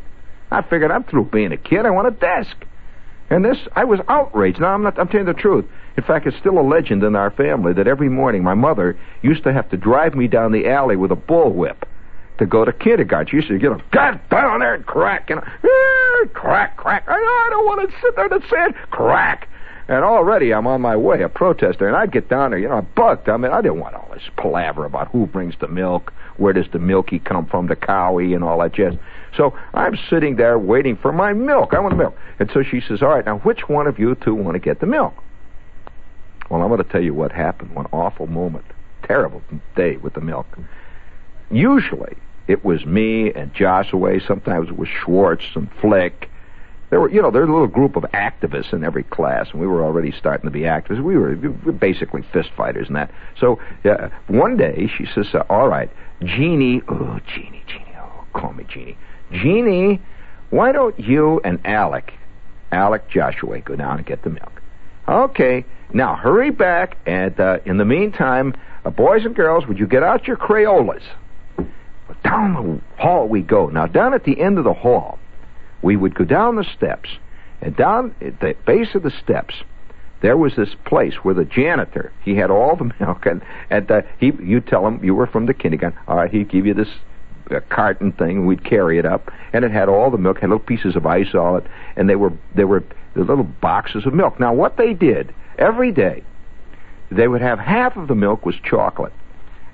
I 0.50 0.62
figured 0.62 0.90
I'm 0.90 1.04
through 1.04 1.26
being 1.26 1.52
a 1.52 1.56
kid. 1.56 1.86
I 1.86 1.90
want 1.90 2.08
a 2.08 2.10
desk. 2.10 2.56
And 3.30 3.44
this, 3.44 3.58
I 3.74 3.84
was 3.84 4.00
outraged. 4.08 4.60
Now, 4.60 4.74
I'm 4.74 4.82
not, 4.82 4.98
I'm 4.98 5.08
telling 5.08 5.26
you 5.26 5.32
the 5.32 5.40
truth. 5.40 5.64
In 5.96 6.02
fact, 6.02 6.26
it's 6.26 6.36
still 6.36 6.58
a 6.58 6.66
legend 6.66 7.02
in 7.04 7.14
our 7.14 7.30
family 7.30 7.72
that 7.74 7.86
every 7.86 8.08
morning 8.08 8.42
my 8.42 8.54
mother 8.54 8.98
used 9.22 9.44
to 9.44 9.52
have 9.52 9.70
to 9.70 9.76
drive 9.76 10.14
me 10.14 10.26
down 10.26 10.52
the 10.52 10.68
alley 10.68 10.96
with 10.96 11.12
a 11.12 11.16
bullwhip 11.16 11.76
to 12.38 12.46
go 12.46 12.64
to 12.64 12.72
kindergarten. 12.72 13.30
She 13.30 13.36
used 13.36 13.48
to 13.48 13.58
get 13.58 13.70
a 13.70 13.82
God 13.92 14.20
down 14.30 14.60
there 14.60 14.74
and 14.74 14.84
crack, 14.84 15.30
and 15.30 15.40
eh, 15.40 16.09
crack, 16.28 16.76
crack. 16.76 17.04
I, 17.08 17.48
don't 17.50 17.66
want 17.66 17.90
to 17.90 17.96
sit 18.00 18.16
there 18.16 18.26
in 18.26 18.30
the 18.30 18.46
sand. 18.48 18.74
Crack. 18.90 19.48
And 19.88 20.04
already 20.04 20.54
I'm 20.54 20.68
on 20.68 20.80
my 20.80 20.96
way, 20.96 21.22
a 21.22 21.28
protester, 21.28 21.88
and 21.88 21.96
I'd 21.96 22.12
get 22.12 22.28
down 22.28 22.52
there, 22.52 22.60
you 22.60 22.68
know, 22.68 22.76
I 22.76 22.80
bucked. 22.80 23.28
I 23.28 23.36
mean, 23.36 23.50
I 23.50 23.60
didn't 23.60 23.80
want 23.80 23.96
all 23.96 24.08
this 24.12 24.22
palaver 24.36 24.84
about 24.84 25.08
who 25.08 25.26
brings 25.26 25.54
the 25.60 25.66
milk, 25.66 26.12
where 26.36 26.52
does 26.52 26.66
the 26.72 26.78
milky 26.78 27.18
come 27.18 27.46
from, 27.46 27.66
the 27.66 27.74
cowie, 27.74 28.34
and 28.34 28.44
all 28.44 28.60
that 28.60 28.72
jazz. 28.72 28.94
So 29.36 29.58
I'm 29.74 29.98
sitting 30.08 30.36
there 30.36 30.58
waiting 30.58 30.96
for 30.96 31.12
my 31.12 31.32
milk. 31.32 31.74
I 31.74 31.80
want 31.80 31.92
the 31.92 31.98
milk. 31.98 32.16
And 32.38 32.48
so 32.54 32.62
she 32.62 32.80
says, 32.80 33.02
all 33.02 33.08
right, 33.08 33.24
now 33.24 33.38
which 33.38 33.68
one 33.68 33.88
of 33.88 33.98
you 33.98 34.14
two 34.14 34.34
want 34.34 34.54
to 34.54 34.60
get 34.60 34.78
the 34.78 34.86
milk? 34.86 35.14
Well, 36.48 36.62
I'm 36.62 36.68
going 36.68 36.82
to 36.82 36.88
tell 36.88 37.02
you 37.02 37.14
what 37.14 37.32
happened. 37.32 37.74
One 37.74 37.86
awful 37.92 38.26
moment. 38.26 38.64
Terrible 39.02 39.42
day 39.76 39.96
with 39.96 40.14
the 40.14 40.20
milk. 40.20 40.46
Usually, 41.50 42.16
it 42.50 42.64
was 42.64 42.84
me 42.84 43.32
and 43.32 43.54
Joshua. 43.54 44.20
Sometimes 44.26 44.68
it 44.68 44.76
was 44.76 44.88
Schwartz 44.88 45.44
and 45.54 45.68
Flick 45.80 46.30
there 46.90 47.00
were, 47.00 47.08
you 47.08 47.22
know, 47.22 47.30
there's 47.30 47.48
a 47.48 47.52
little 47.52 47.68
group 47.68 47.94
of 47.94 48.02
activists 48.12 48.72
in 48.72 48.82
every 48.82 49.04
class, 49.04 49.48
and 49.52 49.60
we 49.60 49.66
were 49.66 49.84
already 49.84 50.12
starting 50.12 50.46
to 50.46 50.50
be 50.50 50.62
activists. 50.62 51.02
We 51.02 51.16
were, 51.16 51.36
we 51.36 51.48
were 51.48 51.72
basically 51.72 52.22
fist 52.32 52.50
fighters 52.56 52.88
and 52.88 52.96
that. 52.96 53.12
So 53.38 53.60
uh, 53.84 54.08
one 54.26 54.56
day 54.56 54.90
she 54.98 55.06
says, 55.14 55.28
uh, 55.32 55.44
"All 55.48 55.68
right, 55.68 55.88
Jeannie, 56.20 56.82
oh 56.88 57.20
Jeannie, 57.32 57.62
Jeannie, 57.68 57.96
oh 57.96 58.24
call 58.32 58.52
me 58.52 58.64
Jeannie, 58.68 58.98
Jeannie, 59.32 60.02
why 60.50 60.72
don't 60.72 60.98
you 60.98 61.40
and 61.44 61.60
Alec, 61.64 62.12
Alec 62.72 63.08
Joshua, 63.08 63.60
go 63.60 63.76
down 63.76 63.98
and 63.98 64.06
get 64.06 64.22
the 64.24 64.30
milk? 64.30 64.60
Okay, 65.08 65.64
now 65.92 66.16
hurry 66.16 66.50
back, 66.50 66.96
and 67.06 67.38
uh, 67.38 67.58
in 67.64 67.76
the 67.76 67.84
meantime, 67.84 68.52
uh, 68.84 68.90
boys 68.90 69.24
and 69.24 69.34
girls, 69.34 69.64
would 69.68 69.78
you 69.78 69.86
get 69.86 70.02
out 70.02 70.26
your 70.26 70.36
Crayolas?" 70.36 71.02
Down 72.24 72.54
the 72.54 73.02
hall 73.02 73.28
we 73.28 73.42
go. 73.42 73.68
Now 73.68 73.86
down 73.86 74.14
at 74.14 74.24
the 74.24 74.40
end 74.40 74.58
of 74.58 74.64
the 74.64 74.74
hall 74.74 75.18
we 75.82 75.96
would 75.96 76.14
go 76.14 76.24
down 76.24 76.56
the 76.56 76.64
steps, 76.64 77.08
and 77.60 77.76
down 77.76 78.14
at 78.20 78.40
the 78.40 78.54
base 78.66 78.94
of 78.94 79.02
the 79.02 79.10
steps, 79.10 79.54
there 80.20 80.36
was 80.36 80.54
this 80.56 80.74
place 80.84 81.14
where 81.22 81.34
the 81.34 81.44
janitor 81.44 82.12
he 82.22 82.36
had 82.36 82.50
all 82.50 82.76
the 82.76 82.92
milk, 83.00 83.26
and 83.26 83.42
and 83.70 83.90
uh, 83.90 84.02
he 84.18 84.32
you 84.42 84.60
tell 84.60 84.86
him 84.86 85.02
you 85.02 85.14
were 85.14 85.26
from 85.26 85.46
the 85.46 85.54
kindergarten. 85.54 85.98
All 86.06 86.16
right, 86.16 86.30
he'd 86.30 86.50
give 86.50 86.66
you 86.66 86.74
this 86.74 86.90
uh, 87.50 87.60
carton 87.68 88.12
thing. 88.12 88.38
and 88.38 88.46
We'd 88.46 88.64
carry 88.64 88.98
it 88.98 89.06
up, 89.06 89.30
and 89.52 89.64
it 89.64 89.70
had 89.70 89.88
all 89.88 90.10
the 90.10 90.18
milk, 90.18 90.38
had 90.38 90.50
little 90.50 90.64
pieces 90.64 90.96
of 90.96 91.06
ice 91.06 91.34
on 91.34 91.62
it, 91.62 91.70
and 91.96 92.08
they 92.08 92.16
were 92.16 92.32
they 92.54 92.64
were 92.64 92.84
the 93.14 93.20
little 93.20 93.44
boxes 93.44 94.06
of 94.06 94.14
milk. 94.14 94.38
Now, 94.38 94.52
what 94.52 94.76
they 94.76 94.94
did 94.94 95.34
every 95.58 95.92
day, 95.92 96.22
they 97.10 97.28
would 97.28 97.40
have 97.40 97.58
half 97.58 97.96
of 97.96 98.08
the 98.08 98.14
milk 98.14 98.46
was 98.46 98.54
chocolate, 98.62 99.12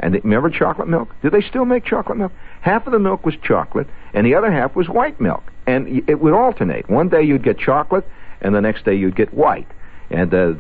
and 0.00 0.14
they, 0.14 0.20
remember 0.20 0.50
chocolate 0.50 0.88
milk? 0.88 1.09
Do 1.22 1.30
they 1.30 1.40
still 1.40 1.64
make 1.64 1.85
chocolate 1.85 2.18
milk? 2.18 2.32
Half 2.61 2.87
of 2.87 2.92
the 2.92 2.98
milk 2.98 3.24
was 3.24 3.35
chocolate, 3.42 3.87
and 4.12 4.26
the 4.26 4.35
other 4.35 4.52
half 4.52 4.76
was 4.76 4.88
white 4.88 5.20
milk 5.20 5.42
and 5.66 6.09
it 6.09 6.20
would 6.20 6.32
alternate. 6.32 6.88
One 6.88 7.09
day 7.09 7.22
you'd 7.22 7.42
get 7.42 7.59
chocolate, 7.59 8.06
and 8.40 8.54
the 8.54 8.61
next 8.61 8.85
day 8.85 8.94
you'd 8.94 9.16
get 9.16 9.35
white, 9.35 9.66
and 10.11 10.32
uh, 10.32 10.52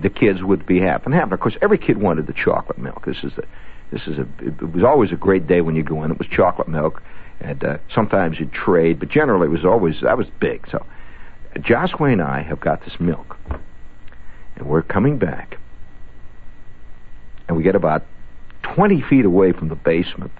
the 0.00 0.10
kids 0.10 0.42
would 0.42 0.66
be 0.66 0.80
half 0.80 1.06
and 1.06 1.14
half. 1.14 1.30
Of 1.30 1.40
course, 1.40 1.56
every 1.62 1.78
kid 1.78 1.98
wanted 1.98 2.26
the 2.26 2.32
chocolate 2.32 2.78
milk. 2.78 3.04
This 3.06 3.18
is 3.22 3.32
a, 3.38 3.44
this 3.92 4.02
is 4.06 4.18
a. 4.18 4.26
It 4.40 4.72
was 4.72 4.84
always 4.84 5.12
a 5.12 5.16
great 5.16 5.46
day 5.46 5.60
when 5.60 5.76
you 5.76 5.82
go 5.82 6.02
in. 6.02 6.10
It 6.10 6.18
was 6.18 6.28
chocolate 6.28 6.68
milk, 6.68 7.02
and 7.40 7.62
uh, 7.62 7.78
sometimes 7.94 8.40
you'd 8.40 8.52
trade, 8.52 8.98
but 8.98 9.08
generally 9.08 9.46
it 9.46 9.50
was 9.50 9.64
always 9.64 10.00
that 10.02 10.18
was 10.18 10.26
big. 10.40 10.66
So, 10.70 10.84
Joshua 11.60 12.08
and 12.08 12.22
I 12.22 12.42
have 12.42 12.60
got 12.60 12.84
this 12.84 12.98
milk, 12.98 13.36
and 14.56 14.66
we're 14.66 14.82
coming 14.82 15.18
back, 15.18 15.56
And 17.46 17.56
we 17.56 17.62
get 17.62 17.76
about 17.76 18.04
20 18.74 19.02
feet 19.02 19.24
away 19.24 19.52
from 19.52 19.68
the 19.68 19.74
basement 19.74 20.32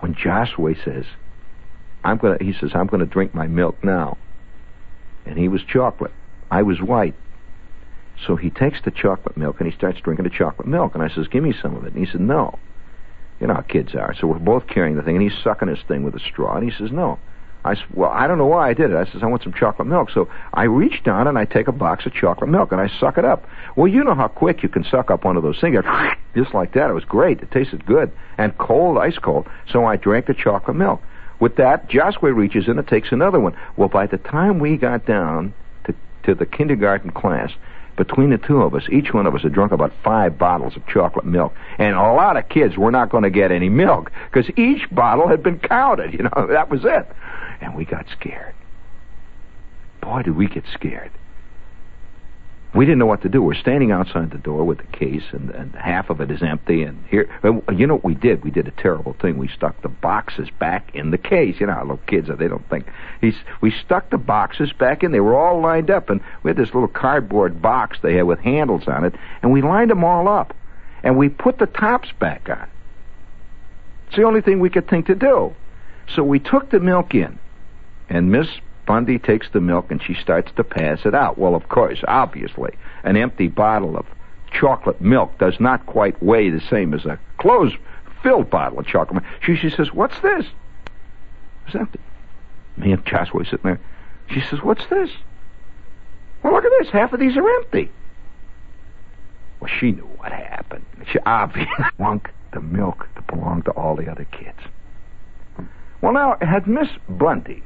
when 0.00 0.14
Joshua 0.14 0.74
says, 0.84 1.04
I'm 2.04 2.18
gonna, 2.18 2.38
he 2.40 2.52
says, 2.52 2.70
I'm 2.74 2.86
gonna 2.86 3.06
drink 3.06 3.34
my 3.34 3.46
milk 3.46 3.82
now. 3.84 4.18
And 5.24 5.38
he 5.38 5.48
was 5.48 5.62
chocolate. 5.62 6.12
I 6.50 6.62
was 6.62 6.80
white. 6.80 7.14
So 8.26 8.36
he 8.36 8.50
takes 8.50 8.80
the 8.84 8.90
chocolate 8.90 9.36
milk 9.36 9.56
and 9.60 9.70
he 9.70 9.76
starts 9.76 10.00
drinking 10.00 10.24
the 10.24 10.30
chocolate 10.30 10.68
milk. 10.68 10.94
And 10.94 11.02
I 11.02 11.08
says, 11.08 11.28
give 11.28 11.42
me 11.42 11.54
some 11.60 11.76
of 11.76 11.84
it. 11.84 11.94
And 11.94 12.04
he 12.04 12.10
said, 12.10 12.20
no. 12.20 12.58
You 13.40 13.46
know 13.46 13.54
how 13.54 13.62
kids 13.62 13.94
are. 13.94 14.14
So 14.20 14.26
we're 14.26 14.38
both 14.38 14.66
carrying 14.66 14.96
the 14.96 15.02
thing 15.02 15.16
and 15.16 15.30
he's 15.30 15.42
sucking 15.42 15.68
his 15.68 15.80
thing 15.88 16.02
with 16.02 16.14
a 16.14 16.20
straw. 16.20 16.56
And 16.56 16.70
he 16.70 16.76
says, 16.76 16.92
no. 16.92 17.18
I 17.64 17.74
said, 17.74 17.84
well, 17.94 18.10
I 18.10 18.26
don't 18.26 18.38
know 18.38 18.46
why 18.46 18.68
I 18.68 18.74
did 18.74 18.90
it. 18.90 18.96
I 18.96 19.04
says, 19.10 19.22
I 19.22 19.26
want 19.26 19.42
some 19.42 19.52
chocolate 19.52 19.86
milk. 19.86 20.10
So 20.12 20.28
I 20.52 20.64
reach 20.64 21.02
down 21.04 21.28
and 21.28 21.38
I 21.38 21.44
take 21.44 21.68
a 21.68 21.72
box 21.72 22.06
of 22.06 22.12
chocolate 22.12 22.50
milk 22.50 22.72
and 22.72 22.80
I 22.80 22.90
suck 22.98 23.18
it 23.18 23.24
up. 23.24 23.44
Well, 23.76 23.86
you 23.86 24.02
know 24.02 24.14
how 24.14 24.28
quick 24.28 24.62
you 24.62 24.68
can 24.68 24.84
suck 24.84 25.10
up 25.10 25.24
one 25.24 25.36
of 25.36 25.42
those 25.42 25.60
things. 25.60 25.76
Just 26.34 26.54
like 26.54 26.74
that. 26.74 26.90
It 26.90 26.94
was 26.94 27.04
great. 27.04 27.40
It 27.40 27.50
tasted 27.52 27.86
good. 27.86 28.10
And 28.36 28.56
cold, 28.58 28.98
ice 28.98 29.18
cold. 29.18 29.46
So 29.70 29.84
I 29.84 29.96
drank 29.96 30.26
the 30.26 30.34
chocolate 30.34 30.76
milk. 30.76 31.00
With 31.38 31.56
that, 31.56 31.88
Joshua 31.88 32.32
reaches 32.32 32.68
in 32.68 32.78
and 32.78 32.86
takes 32.86 33.12
another 33.12 33.40
one. 33.40 33.56
Well, 33.76 33.88
by 33.88 34.06
the 34.06 34.18
time 34.18 34.58
we 34.58 34.76
got 34.76 35.06
down 35.06 35.54
to, 35.84 35.94
to 36.24 36.34
the 36.34 36.46
kindergarten 36.46 37.10
class, 37.10 37.50
between 37.96 38.30
the 38.30 38.38
two 38.38 38.62
of 38.62 38.74
us, 38.74 38.84
each 38.90 39.12
one 39.12 39.26
of 39.26 39.34
us 39.34 39.42
had 39.42 39.52
drunk 39.52 39.72
about 39.72 39.92
five 40.02 40.38
bottles 40.38 40.76
of 40.76 40.86
chocolate 40.86 41.26
milk. 41.26 41.54
And 41.78 41.94
a 41.94 42.12
lot 42.12 42.36
of 42.36 42.48
kids 42.48 42.76
were 42.76 42.90
not 42.90 43.10
going 43.10 43.24
to 43.24 43.30
get 43.30 43.52
any 43.52 43.68
milk 43.68 44.10
because 44.32 44.50
each 44.56 44.88
bottle 44.90 45.28
had 45.28 45.42
been 45.42 45.58
counted. 45.58 46.12
You 46.12 46.24
know, 46.24 46.46
that 46.50 46.70
was 46.70 46.80
it. 46.84 47.06
And 47.62 47.76
we 47.76 47.84
got 47.84 48.06
scared. 48.10 48.54
Boy, 50.00 50.22
did 50.22 50.36
we 50.36 50.48
get 50.48 50.64
scared. 50.74 51.12
We 52.74 52.86
didn't 52.86 52.98
know 53.00 53.06
what 53.06 53.20
to 53.22 53.28
do. 53.28 53.42
We're 53.42 53.54
standing 53.54 53.92
outside 53.92 54.30
the 54.30 54.38
door 54.38 54.64
with 54.64 54.78
the 54.78 54.96
case, 54.96 55.24
and, 55.32 55.50
and 55.50 55.74
half 55.74 56.08
of 56.08 56.22
it 56.22 56.30
is 56.30 56.42
empty. 56.42 56.82
And 56.82 57.04
here, 57.06 57.28
you 57.44 57.86
know 57.86 57.96
what 57.96 58.04
we 58.04 58.14
did? 58.14 58.42
We 58.42 58.50
did 58.50 58.66
a 58.66 58.70
terrible 58.70 59.14
thing. 59.20 59.36
We 59.36 59.48
stuck 59.48 59.82
the 59.82 59.90
boxes 59.90 60.48
back 60.58 60.94
in 60.94 61.10
the 61.10 61.18
case. 61.18 61.56
You 61.60 61.66
know 61.66 61.74
how 61.74 61.82
little 61.82 62.00
kids 62.06 62.30
are; 62.30 62.36
they 62.36 62.48
don't 62.48 62.66
think. 62.70 62.86
He's, 63.20 63.36
we 63.60 63.70
stuck 63.70 64.08
the 64.08 64.16
boxes 64.16 64.72
back 64.72 65.02
in. 65.02 65.12
They 65.12 65.20
were 65.20 65.36
all 65.36 65.60
lined 65.60 65.90
up, 65.90 66.08
and 66.08 66.22
we 66.42 66.48
had 66.48 66.56
this 66.56 66.72
little 66.72 66.88
cardboard 66.88 67.60
box 67.60 67.98
they 68.02 68.14
had 68.14 68.22
with 68.22 68.40
handles 68.40 68.88
on 68.88 69.04
it, 69.04 69.14
and 69.42 69.52
we 69.52 69.60
lined 69.60 69.90
them 69.90 70.02
all 70.02 70.26
up, 70.26 70.56
and 71.02 71.18
we 71.18 71.28
put 71.28 71.58
the 71.58 71.66
tops 71.66 72.08
back 72.18 72.48
on. 72.48 72.68
It's 74.06 74.16
the 74.16 74.24
only 74.24 74.40
thing 74.40 74.60
we 74.60 74.70
could 74.70 74.88
think 74.88 75.06
to 75.06 75.14
do. 75.14 75.54
So 76.14 76.22
we 76.22 76.38
took 76.38 76.70
the 76.70 76.80
milk 76.80 77.14
in, 77.14 77.38
and 78.12 78.30
Miss 78.30 78.46
Bundy 78.86 79.18
takes 79.18 79.48
the 79.52 79.60
milk 79.62 79.90
and 79.90 80.00
she 80.02 80.12
starts 80.12 80.52
to 80.56 80.62
pass 80.62 81.06
it 81.06 81.14
out. 81.14 81.38
Well, 81.38 81.54
of 81.54 81.70
course, 81.70 82.04
obviously, 82.06 82.72
an 83.04 83.16
empty 83.16 83.48
bottle 83.48 83.96
of 83.96 84.04
chocolate 84.52 85.00
milk 85.00 85.38
does 85.38 85.58
not 85.58 85.86
quite 85.86 86.22
weigh 86.22 86.50
the 86.50 86.60
same 86.60 86.92
as 86.92 87.06
a 87.06 87.18
closed 87.38 87.76
filled 88.22 88.50
bottle 88.50 88.78
of 88.78 88.86
chocolate 88.86 89.22
milk. 89.22 89.34
She, 89.42 89.56
she 89.56 89.70
says, 89.70 89.94
What's 89.94 90.20
this? 90.20 90.44
It's 91.66 91.74
empty. 91.74 92.00
Me 92.76 92.92
and 92.92 93.04
Joshua 93.06 93.46
sitting 93.46 93.60
there. 93.62 93.80
She 94.28 94.42
says, 94.42 94.58
What's 94.62 94.86
this? 94.90 95.08
Well, 96.42 96.52
look 96.52 96.66
at 96.66 96.72
this. 96.80 96.90
Half 96.92 97.14
of 97.14 97.20
these 97.20 97.36
are 97.38 97.48
empty. 97.48 97.90
Well, 99.58 99.70
she 99.80 99.92
knew 99.92 100.08
what 100.18 100.32
happened. 100.32 100.84
She 101.10 101.18
obviously 101.20 101.72
wunk 101.98 102.28
the 102.52 102.60
milk 102.60 103.08
that 103.14 103.26
belonged 103.26 103.64
to 103.64 103.70
all 103.70 103.96
the 103.96 104.10
other 104.10 104.26
kids. 104.26 104.58
Well, 106.02 106.12
now, 106.12 106.36
had 106.42 106.66
Miss 106.66 106.88
Bundy 107.08 107.62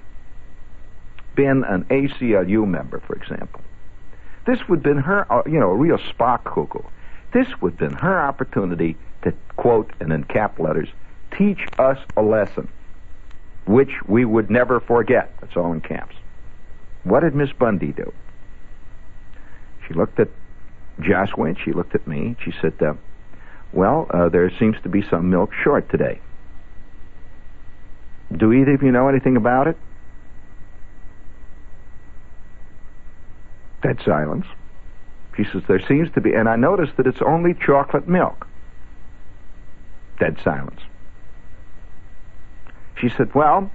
been 1.36 1.62
an 1.64 1.84
ACLU 1.84 2.66
member, 2.66 3.00
for 3.06 3.14
example, 3.14 3.60
this 4.46 4.58
would 4.68 4.78
have 4.78 4.82
been 4.82 4.98
her, 4.98 5.30
uh, 5.32 5.42
you 5.46 5.60
know, 5.60 5.70
a 5.70 5.76
real 5.76 5.98
Spock 5.98 6.44
cuckoo. 6.44 6.82
This 7.32 7.46
would 7.60 7.72
have 7.74 7.78
been 7.78 7.98
her 7.98 8.18
opportunity 8.20 8.96
to 9.22 9.32
quote, 9.56 9.92
and 10.00 10.12
in 10.12 10.24
cap 10.24 10.58
letters, 10.58 10.88
teach 11.36 11.66
us 11.78 11.98
a 12.16 12.22
lesson, 12.22 12.68
which 13.66 13.90
we 14.06 14.24
would 14.24 14.50
never 14.50 14.80
forget. 14.80 15.32
That's 15.40 15.56
all 15.56 15.72
in 15.72 15.80
caps. 15.80 16.16
What 17.04 17.20
did 17.20 17.34
Miss 17.34 17.52
Bundy 17.52 17.92
do? 17.92 18.12
She 19.86 19.94
looked 19.94 20.18
at 20.18 20.28
Joshua 21.00 21.44
and 21.44 21.58
she 21.64 21.72
looked 21.72 21.94
at 21.94 22.06
me. 22.06 22.36
She 22.44 22.52
said, 22.60 22.74
uh, 22.80 22.94
well, 23.72 24.06
uh, 24.10 24.28
there 24.28 24.50
seems 24.58 24.76
to 24.82 24.88
be 24.88 25.02
some 25.08 25.30
milk 25.30 25.52
short 25.62 25.88
today. 25.90 26.20
Do 28.36 28.52
either 28.52 28.74
of 28.74 28.82
you 28.82 28.90
know 28.90 29.08
anything 29.08 29.36
about 29.36 29.68
it? 29.68 29.76
Dead 33.86 34.02
silence. 34.04 34.46
She 35.36 35.44
says, 35.44 35.62
There 35.68 35.80
seems 35.86 36.10
to 36.14 36.20
be, 36.20 36.32
and 36.32 36.48
I 36.48 36.56
noticed 36.56 36.96
that 36.96 37.06
it's 37.06 37.22
only 37.22 37.54
chocolate 37.54 38.08
milk. 38.08 38.48
Dead 40.18 40.36
silence. 40.42 40.80
She 43.00 43.08
said, 43.08 43.32
Well, 43.32 43.70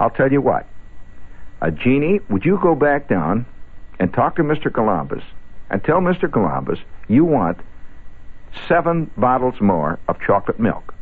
I'll 0.00 0.08
tell 0.08 0.32
you 0.32 0.40
what. 0.40 0.66
Uh, 1.60 1.68
Jeannie, 1.68 2.20
would 2.30 2.46
you 2.46 2.58
go 2.62 2.74
back 2.74 3.08
down 3.08 3.44
and 3.98 4.10
talk 4.14 4.36
to 4.36 4.42
Mr. 4.42 4.72
Columbus 4.72 5.22
and 5.68 5.84
tell 5.84 6.00
Mr. 6.00 6.32
Columbus 6.32 6.78
you 7.08 7.26
want 7.26 7.58
seven 8.66 9.10
bottles 9.18 9.60
more 9.60 9.98
of 10.08 10.18
chocolate 10.18 10.58
milk 10.58 10.94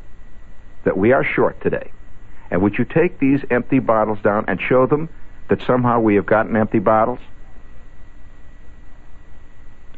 that 0.83 0.99
we 0.99 1.13
are 1.13 1.23
short 1.23 1.61
today. 1.61 1.93
And 2.51 2.63
would 2.63 2.79
you 2.79 2.85
take 2.85 3.21
these 3.21 3.45
empty 3.49 3.79
bottles 3.79 4.19
down 4.23 4.47
and 4.49 4.61
show 4.61 4.87
them 4.87 5.09
that 5.49 5.63
somehow 5.63 6.01
we 6.01 6.17
have 6.17 6.27
gotten 6.27 6.57
empty 6.57 6.81
bottles? 6.81 7.21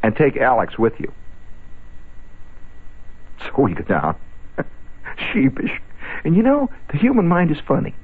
And 0.03 0.15
take 0.15 0.37
Alex 0.37 0.77
with 0.77 0.99
you. 0.99 1.11
So 3.39 3.63
we 3.63 3.73
go 3.73 3.83
down, 3.83 4.15
sheepish. 5.31 5.71
And 6.23 6.35
you 6.35 6.43
know, 6.43 6.69
the 6.91 6.97
human 6.97 7.27
mind 7.27 7.51
is 7.51 7.57
funny. 7.65 7.95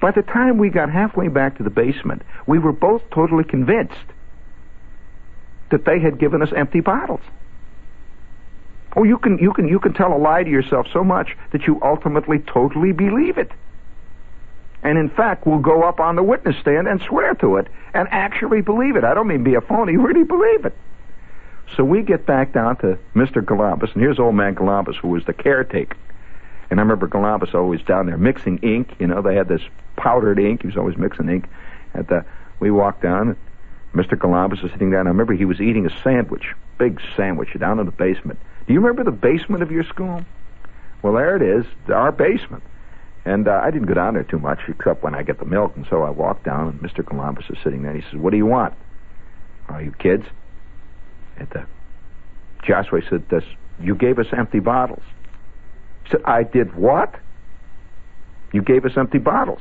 By 0.00 0.10
the 0.10 0.22
time 0.22 0.58
we 0.58 0.68
got 0.68 0.90
halfway 0.90 1.28
back 1.28 1.58
to 1.58 1.62
the 1.62 1.70
basement, 1.70 2.22
we 2.46 2.58
were 2.58 2.72
both 2.72 3.02
totally 3.10 3.44
convinced 3.44 3.94
that 5.70 5.84
they 5.84 6.00
had 6.00 6.18
given 6.18 6.42
us 6.42 6.52
empty 6.54 6.80
bottles. 6.80 7.20
Oh, 8.94 9.04
you 9.04 9.18
can 9.18 9.38
you 9.38 9.52
can 9.52 9.68
you 9.68 9.78
can 9.78 9.94
tell 9.94 10.14
a 10.14 10.18
lie 10.18 10.42
to 10.42 10.50
yourself 10.50 10.86
so 10.92 11.02
much 11.02 11.36
that 11.52 11.66
you 11.66 11.80
ultimately 11.82 12.40
totally 12.40 12.92
believe 12.92 13.38
it. 13.38 13.50
And 14.82 14.98
in 14.98 15.08
fact, 15.08 15.46
will 15.46 15.60
go 15.60 15.82
up 15.84 16.00
on 16.00 16.16
the 16.16 16.22
witness 16.22 16.56
stand 16.60 16.88
and 16.88 17.00
swear 17.00 17.34
to 17.34 17.56
it 17.56 17.68
and 17.94 18.08
actually 18.10 18.60
believe 18.60 18.96
it. 18.96 19.04
I 19.04 19.14
don't 19.14 19.28
mean 19.28 19.44
be 19.44 19.54
a 19.54 19.60
phony, 19.60 19.96
really 19.96 20.24
believe 20.24 20.64
it. 20.64 20.76
So 21.76 21.84
we 21.84 22.02
get 22.02 22.26
back 22.26 22.52
down 22.52 22.76
to 22.78 22.98
Mr. 23.14 23.46
Columbus, 23.46 23.90
and 23.94 24.02
here's 24.02 24.18
old 24.18 24.34
man 24.34 24.54
Columbus, 24.54 24.96
who 24.96 25.08
was 25.08 25.24
the 25.24 25.32
caretaker. 25.32 25.96
And 26.70 26.80
I 26.80 26.82
remember 26.82 27.08
Columbus 27.08 27.50
always 27.54 27.82
down 27.82 28.06
there 28.06 28.18
mixing 28.18 28.58
ink. 28.58 28.94
You 28.98 29.06
know, 29.06 29.22
they 29.22 29.34
had 29.34 29.48
this 29.48 29.62
powdered 29.96 30.38
ink. 30.38 30.62
He 30.62 30.68
was 30.68 30.76
always 30.76 30.96
mixing 30.96 31.28
ink. 31.28 31.46
At 31.94 32.08
the, 32.08 32.24
we 32.60 32.70
walked 32.70 33.02
down. 33.02 33.36
Mr. 33.94 34.18
Columbus 34.18 34.62
was 34.62 34.72
sitting 34.72 34.90
down. 34.90 35.06
I 35.06 35.10
remember 35.10 35.34
he 35.34 35.44
was 35.44 35.60
eating 35.60 35.86
a 35.86 36.02
sandwich, 36.02 36.54
big 36.78 37.00
sandwich, 37.16 37.50
down 37.58 37.78
in 37.78 37.86
the 37.86 37.92
basement. 37.92 38.38
Do 38.66 38.72
you 38.72 38.80
remember 38.80 39.04
the 39.04 39.16
basement 39.16 39.62
of 39.62 39.70
your 39.70 39.84
school? 39.84 40.24
Well, 41.02 41.14
there 41.14 41.36
it 41.36 41.42
is, 41.42 41.66
our 41.92 42.12
basement. 42.12 42.62
And 43.24 43.48
uh, 43.48 43.60
I 43.62 43.70
didn't 43.70 43.88
go 43.88 43.94
down 43.94 44.14
there 44.14 44.24
too 44.24 44.38
much, 44.38 44.60
except 44.68 45.02
when 45.02 45.14
I 45.14 45.22
get 45.22 45.38
the 45.38 45.44
milk. 45.44 45.76
And 45.76 45.86
so 45.88 46.02
I 46.02 46.10
walked 46.10 46.44
down, 46.44 46.68
and 46.68 46.80
Mr. 46.80 47.06
Columbus 47.06 47.44
is 47.50 47.58
sitting 47.62 47.82
there. 47.82 47.92
He 47.92 48.02
says, 48.02 48.14
"What 48.14 48.30
do 48.30 48.36
you 48.36 48.46
want? 48.46 48.74
Are 49.68 49.82
you 49.82 49.92
kids?" 49.92 50.24
Joshua 52.62 53.00
said, 53.08 53.28
this, 53.28 53.44
"You 53.80 53.94
gave 53.94 54.18
us 54.18 54.26
empty 54.32 54.60
bottles." 54.60 55.02
He 56.04 56.10
said, 56.10 56.22
"I 56.24 56.42
did 56.42 56.74
what?" 56.74 57.14
You 58.52 58.62
gave 58.62 58.84
us 58.84 58.92
empty 58.96 59.18
bottles. 59.18 59.60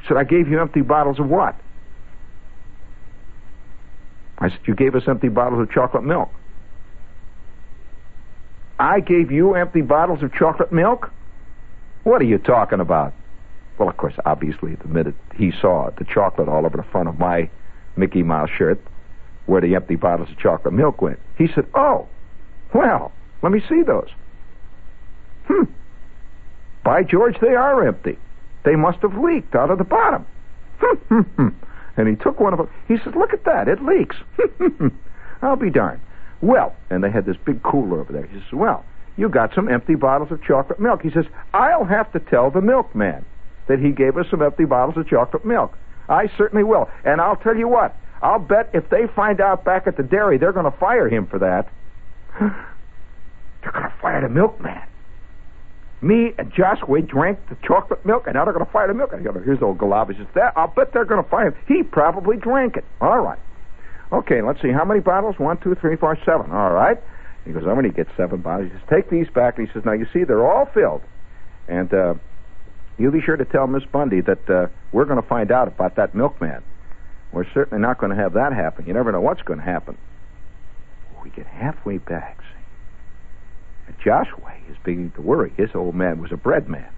He 0.00 0.08
said, 0.08 0.16
"I 0.16 0.24
gave 0.24 0.48
you 0.48 0.60
empty 0.60 0.80
bottles 0.80 1.18
of 1.18 1.28
what?" 1.28 1.54
I 4.38 4.48
said, 4.48 4.60
"You 4.64 4.74
gave 4.74 4.94
us 4.94 5.06
empty 5.06 5.28
bottles 5.28 5.60
of 5.60 5.70
chocolate 5.70 6.04
milk." 6.04 6.30
I 8.80 9.00
gave 9.00 9.30
you 9.30 9.54
empty 9.54 9.82
bottles 9.82 10.22
of 10.22 10.32
chocolate 10.32 10.72
milk? 10.72 11.10
What 12.02 12.22
are 12.22 12.24
you 12.24 12.38
talking 12.38 12.80
about? 12.80 13.12
Well, 13.76 13.90
of 13.90 13.96
course, 13.98 14.14
obviously, 14.24 14.74
the 14.74 14.88
minute 14.88 15.14
he 15.34 15.52
saw 15.52 15.90
the 15.90 16.04
chocolate 16.04 16.48
all 16.48 16.64
over 16.64 16.78
the 16.78 16.82
front 16.84 17.08
of 17.08 17.18
my 17.18 17.50
Mickey 17.96 18.22
Mouse 18.22 18.48
shirt, 18.48 18.80
where 19.50 19.60
the 19.60 19.74
empty 19.74 19.96
bottles 19.96 20.30
of 20.30 20.38
chocolate 20.38 20.72
milk 20.72 21.02
went, 21.02 21.18
he 21.36 21.48
said, 21.52 21.66
Oh, 21.74 22.06
well, 22.72 23.10
let 23.42 23.50
me 23.50 23.60
see 23.68 23.82
those. 23.82 24.08
Hmm. 25.48 25.64
By 26.84 27.02
George, 27.02 27.34
they 27.40 27.54
are 27.56 27.84
empty. 27.84 28.16
They 28.64 28.76
must 28.76 28.98
have 29.00 29.18
leaked 29.18 29.56
out 29.56 29.70
of 29.70 29.78
the 29.78 29.84
bottom. 29.84 30.24
Hmm, 30.78 30.96
hmm, 31.08 31.20
hmm. 31.22 31.48
and 31.96 32.06
he 32.06 32.14
took 32.14 32.38
one 32.38 32.52
of 32.52 32.58
them. 32.58 32.68
He 32.86 32.96
said, 33.02 33.16
Look 33.16 33.32
at 33.32 33.44
that. 33.44 33.66
It 33.66 33.82
leaks. 33.82 34.14
I'll 35.42 35.56
be 35.56 35.70
darned. 35.70 36.00
Well, 36.40 36.76
and 36.88 37.02
they 37.02 37.10
had 37.10 37.26
this 37.26 37.36
big 37.44 37.62
cooler 37.64 38.00
over 38.00 38.12
there. 38.12 38.26
He 38.26 38.38
says, 38.38 38.52
Well, 38.52 38.84
you 39.16 39.28
got 39.28 39.52
some 39.52 39.68
empty 39.68 39.96
bottles 39.96 40.30
of 40.30 40.44
chocolate 40.44 40.78
milk. 40.78 41.02
He 41.02 41.10
says, 41.10 41.24
I'll 41.52 41.84
have 41.84 42.12
to 42.12 42.20
tell 42.20 42.52
the 42.52 42.60
milkman 42.60 43.24
that 43.66 43.80
he 43.80 43.90
gave 43.90 44.16
us 44.16 44.26
some 44.30 44.42
empty 44.42 44.64
bottles 44.64 44.96
of 44.96 45.08
chocolate 45.08 45.44
milk. 45.44 45.76
I 46.08 46.30
certainly 46.38 46.62
will. 46.62 46.88
And 47.04 47.20
I'll 47.20 47.36
tell 47.36 47.56
you 47.56 47.66
what, 47.66 47.96
I'll 48.22 48.38
bet 48.38 48.70
if 48.74 48.88
they 48.90 49.06
find 49.14 49.40
out 49.40 49.64
back 49.64 49.86
at 49.86 49.96
the 49.96 50.02
dairy, 50.02 50.38
they're 50.38 50.52
going 50.52 50.70
to 50.70 50.78
fire 50.78 51.08
him 51.08 51.26
for 51.26 51.38
that. 51.38 51.68
They're 52.38 53.72
going 53.72 53.84
to 53.84 53.94
fire 54.00 54.20
the 54.20 54.28
milkman. 54.28 54.82
Me 56.02 56.32
and 56.38 56.52
Joshua 56.52 57.02
drank 57.02 57.38
the 57.48 57.56
chocolate 57.66 58.04
milk, 58.06 58.26
and 58.26 58.34
now 58.34 58.44
they're 58.44 58.54
going 58.54 58.64
to 58.64 58.72
fire 58.72 58.88
the 58.88 58.94
milk. 58.94 59.10
I 59.12 59.20
go, 59.20 59.32
here's 59.32 59.60
old. 59.62 59.78
Says, 59.80 60.26
that, 60.34 60.54
I'll 60.56 60.68
bet 60.68 60.92
they're 60.92 61.04
going 61.04 61.22
to 61.22 61.28
fire 61.28 61.48
him. 61.48 61.54
He 61.66 61.82
probably 61.82 62.36
drank 62.36 62.76
it. 62.76 62.84
All 63.00 63.20
right. 63.20 63.38
Okay, 64.12 64.42
let's 64.42 64.60
see. 64.62 64.72
How 64.72 64.84
many 64.84 65.00
bottles? 65.00 65.38
One, 65.38 65.58
two, 65.58 65.74
three, 65.74 65.96
four, 65.96 66.16
seven. 66.24 66.50
All 66.50 66.72
right. 66.72 66.98
He 67.44 67.52
goes, 67.52 67.62
I'm 67.64 67.74
going 67.74 67.84
to 67.84 67.90
get 67.90 68.08
seven 68.16 68.40
bottles. 68.40 68.70
He 68.70 68.78
says, 68.78 68.86
take 68.88 69.10
these 69.10 69.28
back. 69.28 69.58
And 69.58 69.68
he 69.68 69.72
says, 69.72 69.84
now, 69.84 69.92
you 69.92 70.06
see, 70.12 70.24
they're 70.24 70.46
all 70.46 70.66
filled. 70.72 71.02
And 71.68 71.92
uh, 71.92 72.14
you 72.98 73.10
be 73.10 73.20
sure 73.20 73.36
to 73.36 73.44
tell 73.44 73.66
Miss 73.66 73.84
Bundy 73.84 74.20
that 74.22 74.50
uh, 74.50 74.66
we're 74.92 75.04
going 75.04 75.20
to 75.20 75.28
find 75.28 75.52
out 75.52 75.68
about 75.68 75.96
that 75.96 76.14
milkman. 76.14 76.62
We're 77.32 77.50
certainly 77.52 77.80
not 77.80 77.98
going 77.98 78.10
to 78.10 78.16
have 78.16 78.34
that 78.34 78.52
happen. 78.52 78.86
You 78.86 78.94
never 78.94 79.12
know 79.12 79.20
what's 79.20 79.42
going 79.42 79.58
to 79.58 79.64
happen. 79.64 79.96
We 81.22 81.30
get 81.30 81.46
halfway 81.46 81.98
back, 81.98 82.40
see. 82.40 83.92
Joshua 84.02 84.54
is 84.70 84.76
beginning 84.84 85.12
to 85.12 85.22
worry. 85.22 85.52
His 85.56 85.70
old 85.74 85.94
man 85.94 86.20
was 86.20 86.32
a 86.32 86.36
bread 86.36 86.68
man. 86.68 86.88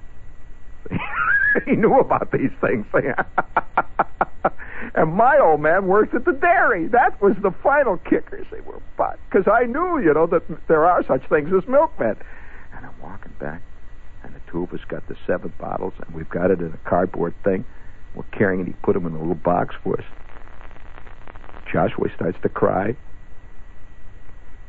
he 1.64 1.72
knew 1.72 1.98
about 1.98 2.32
these 2.32 2.50
things. 2.60 2.86
and 4.94 5.14
my 5.14 5.38
old 5.38 5.60
man 5.60 5.86
worked 5.86 6.14
at 6.14 6.24
the 6.24 6.32
dairy. 6.32 6.88
That 6.88 7.20
was 7.20 7.34
the 7.42 7.52
final 7.62 7.98
kicker. 7.98 8.44
See, 8.50 8.60
we're 8.60 8.80
but 8.96 9.18
because 9.28 9.48
I 9.48 9.66
knew, 9.66 9.98
you 9.98 10.14
know, 10.14 10.26
that 10.26 10.42
there 10.68 10.86
are 10.86 11.04
such 11.04 11.28
things 11.28 11.50
as 11.52 11.68
milkmen. 11.68 12.16
And 12.74 12.86
I'm 12.86 12.94
walking 13.02 13.32
back, 13.40 13.62
and 14.22 14.34
the 14.34 14.40
two 14.50 14.62
of 14.62 14.72
us 14.72 14.80
got 14.88 15.06
the 15.08 15.16
seven 15.26 15.52
bottles, 15.58 15.94
and 16.04 16.14
we've 16.14 16.28
got 16.28 16.50
it 16.50 16.60
in 16.60 16.72
a 16.72 16.88
cardboard 16.88 17.34
thing. 17.42 17.64
We're 18.14 18.24
carrying 18.24 18.60
it. 18.60 18.66
He 18.66 18.72
put 18.74 18.94
them 18.94 19.06
in 19.06 19.14
a 19.14 19.18
little 19.18 19.34
box 19.34 19.74
for 19.82 19.98
us. 19.98 20.04
Joshua 21.72 22.08
starts 22.14 22.38
to 22.42 22.48
cry. 22.48 22.94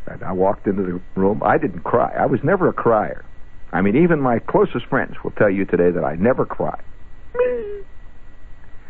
And 0.07 0.23
I 0.23 0.31
walked 0.31 0.67
into 0.67 0.83
the 0.83 1.01
room. 1.19 1.41
I 1.43 1.57
didn't 1.57 1.83
cry. 1.83 2.13
I 2.17 2.25
was 2.25 2.43
never 2.43 2.67
a 2.67 2.73
crier. 2.73 3.23
I 3.71 3.81
mean, 3.81 3.95
even 3.95 4.19
my 4.21 4.39
closest 4.39 4.85
friends 4.85 5.15
will 5.23 5.31
tell 5.31 5.49
you 5.49 5.65
today 5.65 5.91
that 5.91 6.03
I 6.03 6.15
never 6.15 6.45
cry. 6.45 6.79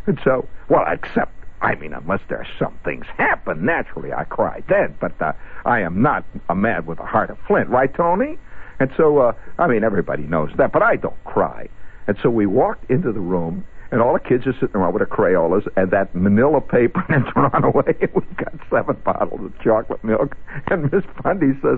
And 0.05 0.20
so, 0.24 0.47
well, 0.70 0.86
except, 0.91 1.32
I 1.61 1.76
mean, 1.76 1.93
unless 1.93 2.20
there's 2.28 2.47
some 2.59 2.78
things 2.84 3.05
happen, 3.18 3.64
naturally 3.64 4.11
I 4.11 4.26
cry 4.26 4.64
then. 4.68 4.95
But 4.99 5.20
uh, 5.22 5.34
I 5.66 5.80
am 5.82 6.01
not 6.01 6.26
a 6.49 6.55
man 6.55 6.86
with 6.86 6.99
a 6.99 7.05
heart 7.05 7.30
of 7.30 7.38
flint, 7.47 7.70
right, 7.70 7.93
Tony? 7.93 8.38
And 8.80 8.91
so, 8.97 9.20
uh, 9.20 9.34
I 9.57 9.68
mean, 9.68 9.84
everybody 9.84 10.24
knows 10.24 10.51
that, 10.57 10.74
but 10.74 10.82
I 10.82 10.97
don't 10.97 11.24
cry. 11.24 11.70
And 12.07 12.18
so 12.22 12.30
we 12.30 12.45
walked 12.45 12.89
into 12.91 13.14
the 13.14 13.22
room, 13.22 13.66
and 13.93 14.01
all 14.01 14.13
the 14.13 14.19
kids 14.19 14.47
are 14.47 14.53
sitting 14.53 14.75
around 14.75 14.95
with 14.95 15.01
their 15.01 15.17
Crayolas 15.17 15.67
and 15.77 15.91
that 15.91 16.15
manila 16.15 16.59
paper 16.61 17.05
and 17.09 17.23
run 17.35 17.63
away. 17.63 17.93
We've 18.15 18.37
got 18.37 18.53
seven 18.67 18.97
bottles 19.05 19.39
of 19.45 19.53
chocolate 19.63 20.03
milk. 20.03 20.35
And 20.71 20.91
Miss 20.91 21.03
Bundy 21.21 21.51
says, 21.61 21.77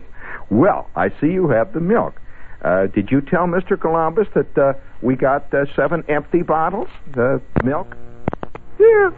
Well, 0.50 0.90
I 0.96 1.10
see 1.20 1.28
you 1.28 1.50
have 1.50 1.74
the 1.74 1.82
milk. 1.82 2.22
Uh, 2.64 2.88
did 2.88 3.12
you 3.12 3.20
tell 3.20 3.48
Mr. 3.48 3.80
Columbus 3.80 4.28
that 4.34 4.58
uh, 4.58 4.74
we 5.02 5.18
got 5.18 5.54
uh, 5.54 5.66
seven 5.76 6.06
empty 6.08 6.42
bottles 6.42 6.88
of 7.18 7.42
milk? 7.66 7.98
Yeah. 8.80 9.10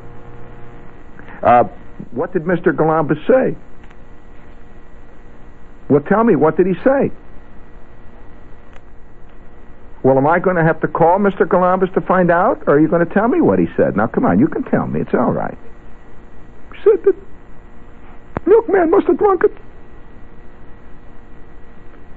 Uh, 1.44 1.64
what 2.12 2.34
did 2.34 2.44
Mr. 2.44 2.76
Columbus 2.76 3.20
say? 3.28 3.56
Well, 5.88 6.02
tell 6.02 6.24
me, 6.24 6.36
what 6.36 6.58
did 6.58 6.66
he 6.66 6.74
say? 6.84 7.12
Well, 10.04 10.18
am 10.18 10.28
I 10.28 10.40
going 10.40 10.56
to 10.56 10.64
have 10.64 10.80
to 10.82 10.88
call 10.88 11.20
Mr. 11.20 11.50
Columbus 11.50 11.90
to 11.96 12.02
find 12.02 12.32
out, 12.32 12.64
or 12.68 12.76
are 12.76 12.80
you 12.80 12.88
going 12.88 13.06
to 13.06 13.14
tell 13.14 13.28
me 13.28 13.42
what 13.42 13.60
he 13.60 13.66
said? 13.76 13.98
Now, 13.98 14.08
come 14.08 14.26
on, 14.26 14.40
you 14.40 14.48
can 14.48 14.64
tell 14.64 14.88
me. 14.88 15.02
It's 15.02 15.14
all 15.14 15.32
right. 15.32 15.58
He 16.74 16.80
said 16.84 17.04
that 17.04 17.16
milkman 18.46 18.92
must 18.92 19.08
have 19.08 19.18
drunk 19.18 19.44
it. 19.44 19.52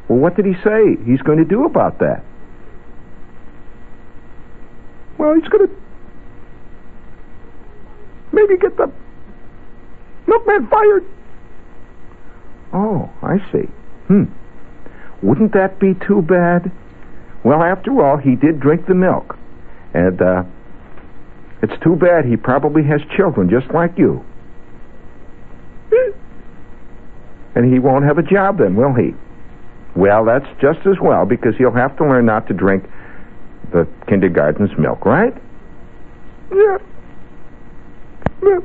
Well, 0.09 0.19
what 0.19 0.37
did 0.37 0.45
he 0.45 0.55
say 0.63 0.97
he's 1.05 1.23
going 1.23 1.39
to 1.39 1.45
do 1.45 1.65
about 1.65 1.99
that? 2.01 2.23
Well, 5.19 5.35
he's 5.35 5.49
going 5.49 5.69
to 5.69 5.75
maybe 8.33 8.57
get 8.59 8.77
the 8.77 8.91
milkman 10.27 10.67
fired. 10.69 11.05
Oh, 12.73 13.11
I 13.23 13.39
see. 13.53 13.69
Hmm. 14.07 14.25
Wouldn't 15.23 15.53
that 15.53 15.79
be 15.79 15.95
too 16.07 16.23
bad? 16.23 16.71
Well, 17.45 17.63
after 17.63 18.05
all, 18.05 18.17
he 18.17 18.37
did 18.37 18.61
drink 18.61 18.87
the 18.87 18.95
milk. 18.95 19.37
And, 19.95 20.21
uh, 20.21 20.45
it's 21.63 21.79
too 21.83 21.97
bad 21.97 22.25
he 22.25 22.37
probably 22.37 22.83
has 22.85 23.01
children 23.17 23.51
just 23.51 23.73
like 23.73 23.99
you. 23.99 24.25
And 27.53 27.71
he 27.71 27.81
won't 27.81 28.05
have 28.05 28.17
a 28.17 28.23
job 28.23 28.59
then, 28.59 28.77
will 28.77 28.95
he? 28.95 29.13
Well, 29.97 30.25
that's 30.25 30.47
just 30.61 30.87
as 30.87 31.01
well 31.01 31.27
because 31.27 31.57
he'll 31.57 31.73
have 31.73 31.97
to 31.97 32.05
learn 32.05 32.27
not 32.27 32.47
to 32.47 32.55
drink 32.55 32.85
the 33.73 33.89
kindergarten's 34.07 34.71
milk, 34.79 35.05
right? 35.05 35.35
Yeah. 36.53 36.79
yeah. 38.43 38.61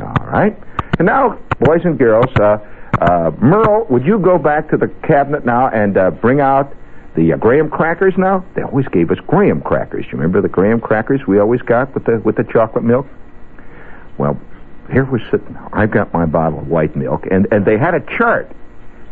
All 0.00 0.26
right. 0.26 0.56
And 0.98 1.06
now, 1.06 1.38
boys 1.60 1.82
and 1.84 1.98
girls, 1.98 2.34
uh, 2.40 2.58
uh, 3.00 3.30
Merle, 3.40 3.86
would 3.90 4.04
you 4.04 4.18
go 4.18 4.38
back 4.38 4.70
to 4.70 4.76
the 4.76 4.88
cabinet 5.06 5.44
now 5.44 5.68
and 5.68 5.96
uh, 5.96 6.10
bring 6.10 6.40
out 6.40 6.74
the 7.14 7.32
uh, 7.32 7.36
graham 7.36 7.70
crackers 7.70 8.14
now? 8.16 8.44
They 8.54 8.62
always 8.62 8.88
gave 8.88 9.10
us 9.10 9.18
graham 9.26 9.60
crackers. 9.60 10.06
You 10.06 10.12
remember 10.12 10.40
the 10.40 10.48
graham 10.48 10.80
crackers 10.80 11.26
we 11.26 11.38
always 11.38 11.62
got 11.62 11.94
with 11.94 12.04
the 12.04 12.18
with 12.24 12.36
the 12.36 12.44
chocolate 12.44 12.84
milk? 12.84 13.06
Well, 14.16 14.40
here 14.90 15.04
we're 15.04 15.24
sitting. 15.30 15.56
I've 15.72 15.90
got 15.90 16.12
my 16.12 16.26
bottle 16.26 16.60
of 16.60 16.68
white 16.68 16.96
milk, 16.96 17.26
and 17.30 17.46
and 17.52 17.64
they 17.64 17.78
had 17.78 17.94
a 17.94 18.00
chart. 18.16 18.50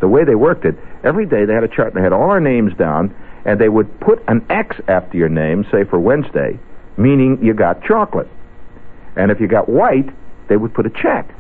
The 0.01 0.09
way 0.09 0.25
they 0.25 0.35
worked 0.35 0.65
it, 0.65 0.77
every 1.05 1.27
day 1.27 1.45
they 1.45 1.55
had 1.55 1.65
a 1.65 1.69
chart. 1.69 1.89
And 1.89 1.97
They 1.97 2.03
had 2.03 2.13
all 2.13 2.31
our 2.31 2.41
names 2.41 2.75
down, 2.75 3.15
and 3.45 3.61
they 3.61 3.69
would 3.69 4.01
put 4.01 4.23
an 4.29 4.45
X 4.51 4.77
after 4.89 5.17
your 5.17 5.29
name, 5.29 5.65
say 5.71 5.85
for 5.85 5.99
Wednesday, 5.99 6.59
meaning 6.97 7.43
you 7.43 7.55
got 7.55 7.83
chocolate. 7.83 8.29
And 9.17 9.31
if 9.31 9.41
you 9.41 9.49
got 9.49 9.69
white, 9.69 10.11
they 10.49 10.57
would 10.57 10.75
put 10.75 10.85
a 10.87 10.91
check. 10.91 11.35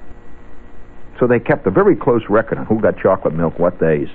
So 1.18 1.26
they 1.26 1.40
kept 1.40 1.66
a 1.66 1.70
very 1.70 1.96
close 1.96 2.22
record 2.28 2.58
on 2.58 2.66
who 2.66 2.80
got 2.80 2.98
chocolate 2.98 3.34
milk 3.34 3.58
what 3.58 3.80
days. 3.80 4.08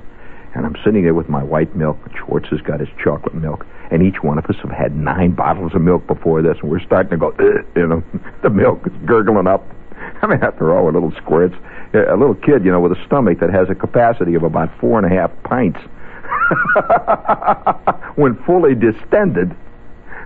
And 0.53 0.65
I'm 0.65 0.75
sitting 0.83 1.03
there 1.03 1.13
with 1.13 1.29
my 1.29 1.43
white 1.43 1.75
milk. 1.75 1.97
Schwartz 2.17 2.49
has 2.49 2.61
got 2.61 2.79
his 2.79 2.89
chocolate 3.01 3.33
milk. 3.33 3.65
And 3.89 4.03
each 4.03 4.21
one 4.21 4.37
of 4.37 4.45
us 4.45 4.55
have 4.61 4.71
had 4.71 4.95
nine 4.95 5.31
bottles 5.31 5.73
of 5.73 5.81
milk 5.81 6.05
before 6.07 6.41
this. 6.41 6.57
And 6.61 6.69
we're 6.69 6.81
starting 6.81 7.11
to 7.11 7.17
go, 7.17 7.33
you 7.75 7.87
know, 7.87 8.03
the 8.43 8.49
milk 8.49 8.85
is 8.85 8.93
gurgling 9.05 9.47
up. 9.47 9.65
I 10.21 10.27
mean, 10.27 10.43
after 10.43 10.75
all, 10.75 10.85
we're 10.85 10.91
little 10.91 11.13
squirts. 11.17 11.55
A 11.93 12.15
little 12.15 12.35
kid, 12.35 12.63
you 12.63 12.71
know, 12.71 12.79
with 12.79 12.93
a 12.93 13.05
stomach 13.05 13.39
that 13.39 13.49
has 13.49 13.69
a 13.69 13.75
capacity 13.75 14.35
of 14.35 14.43
about 14.43 14.69
four 14.79 14.97
and 14.97 15.05
a 15.05 15.09
half 15.09 15.31
pints. 15.43 15.79
when 18.15 18.35
fully 18.45 18.75
distended, 18.75 19.53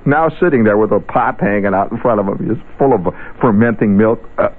now 0.05 0.29
sitting 0.39 0.63
there 0.63 0.77
with 0.77 0.91
a 0.91 0.99
pot 0.99 1.39
hanging 1.39 1.73
out 1.73 1.91
in 1.91 1.99
front 1.99 2.19
of 2.19 2.27
him, 2.27 2.47
just 2.47 2.61
full 2.77 2.93
of 2.93 3.01
fermenting 3.41 3.97
milk. 3.97 4.23
Uh, 4.37 4.49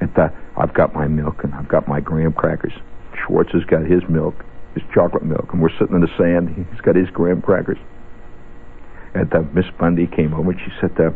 and, 0.00 0.18
uh, 0.18 0.30
I've 0.60 0.74
got 0.74 0.94
my 0.94 1.08
milk 1.08 1.42
and 1.42 1.54
I've 1.54 1.68
got 1.68 1.88
my 1.88 2.00
graham 2.00 2.32
crackers. 2.32 2.72
Schwartz 3.24 3.50
has 3.52 3.64
got 3.64 3.84
his 3.86 4.02
milk, 4.08 4.34
his 4.74 4.82
chocolate 4.94 5.24
milk, 5.24 5.52
and 5.52 5.60
we're 5.60 5.76
sitting 5.78 5.94
in 5.94 6.00
the 6.00 6.14
sand. 6.18 6.66
He's 6.70 6.80
got 6.80 6.96
his 6.96 7.08
graham 7.10 7.40
crackers. 7.42 7.78
And 9.14 9.32
uh, 9.34 9.42
Miss 9.54 9.64
Bundy 9.78 10.06
came 10.06 10.34
over 10.34 10.50
and 10.52 10.60
she 10.60 10.70
said, 10.80 10.92
uh, 11.00 11.10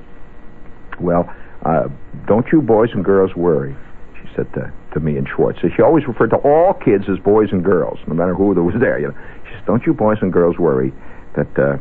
"Well, 1.01 1.33
uh, 1.65 1.89
don't 2.27 2.47
you 2.51 2.63
boys 2.63 2.91
and 2.93 3.05
girls 3.05 3.37
worry." 3.37 3.77
She 4.21 4.29
said 4.35 4.53
to, 4.55 4.73
to 4.95 5.01
me 5.01 5.17
and 5.17 5.29
Schwartz. 5.29 5.61
She 5.61 5.83
always 5.83 6.09
referred 6.09 6.31
to 6.31 6.37
all 6.37 6.75
kids 6.75 7.05
as 7.09 7.19
boys 7.19 7.51
and 7.53 7.65
girls, 7.65 7.99
no 8.09 8.15
matter 8.15 8.35
who 8.35 8.49
was 8.49 8.75
there. 8.81 8.99
You 8.99 9.09
know, 9.09 9.15
she 9.45 9.55
said, 9.55 9.67
"Don't 9.67 9.87
you 9.87 9.95
boys 9.95 10.19
and 10.23 10.33
girls 10.33 10.59
worry 10.59 10.93
that 11.37 11.59
uh, 11.59 11.77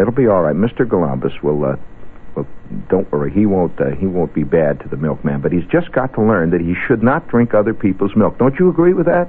it'll 0.00 0.12
be 0.12 0.28
all 0.28 0.42
right. 0.42 0.54
Mister 0.54 0.86
Columbus 0.86 1.32
will." 1.42 1.64
Uh, 1.64 1.76
well, 2.34 2.46
don't 2.88 3.10
worry, 3.12 3.32
he 3.32 3.46
won't. 3.46 3.80
Uh, 3.80 3.90
he 3.90 4.06
won't 4.06 4.34
be 4.34 4.44
bad 4.44 4.80
to 4.80 4.88
the 4.88 4.96
milkman. 4.96 5.40
But 5.40 5.52
he's 5.52 5.66
just 5.70 5.92
got 5.92 6.14
to 6.14 6.22
learn 6.22 6.50
that 6.50 6.60
he 6.60 6.74
should 6.86 7.02
not 7.02 7.28
drink 7.28 7.54
other 7.54 7.74
people's 7.74 8.16
milk. 8.16 8.38
Don't 8.38 8.58
you 8.58 8.68
agree 8.68 8.92
with 8.92 9.06
that? 9.06 9.28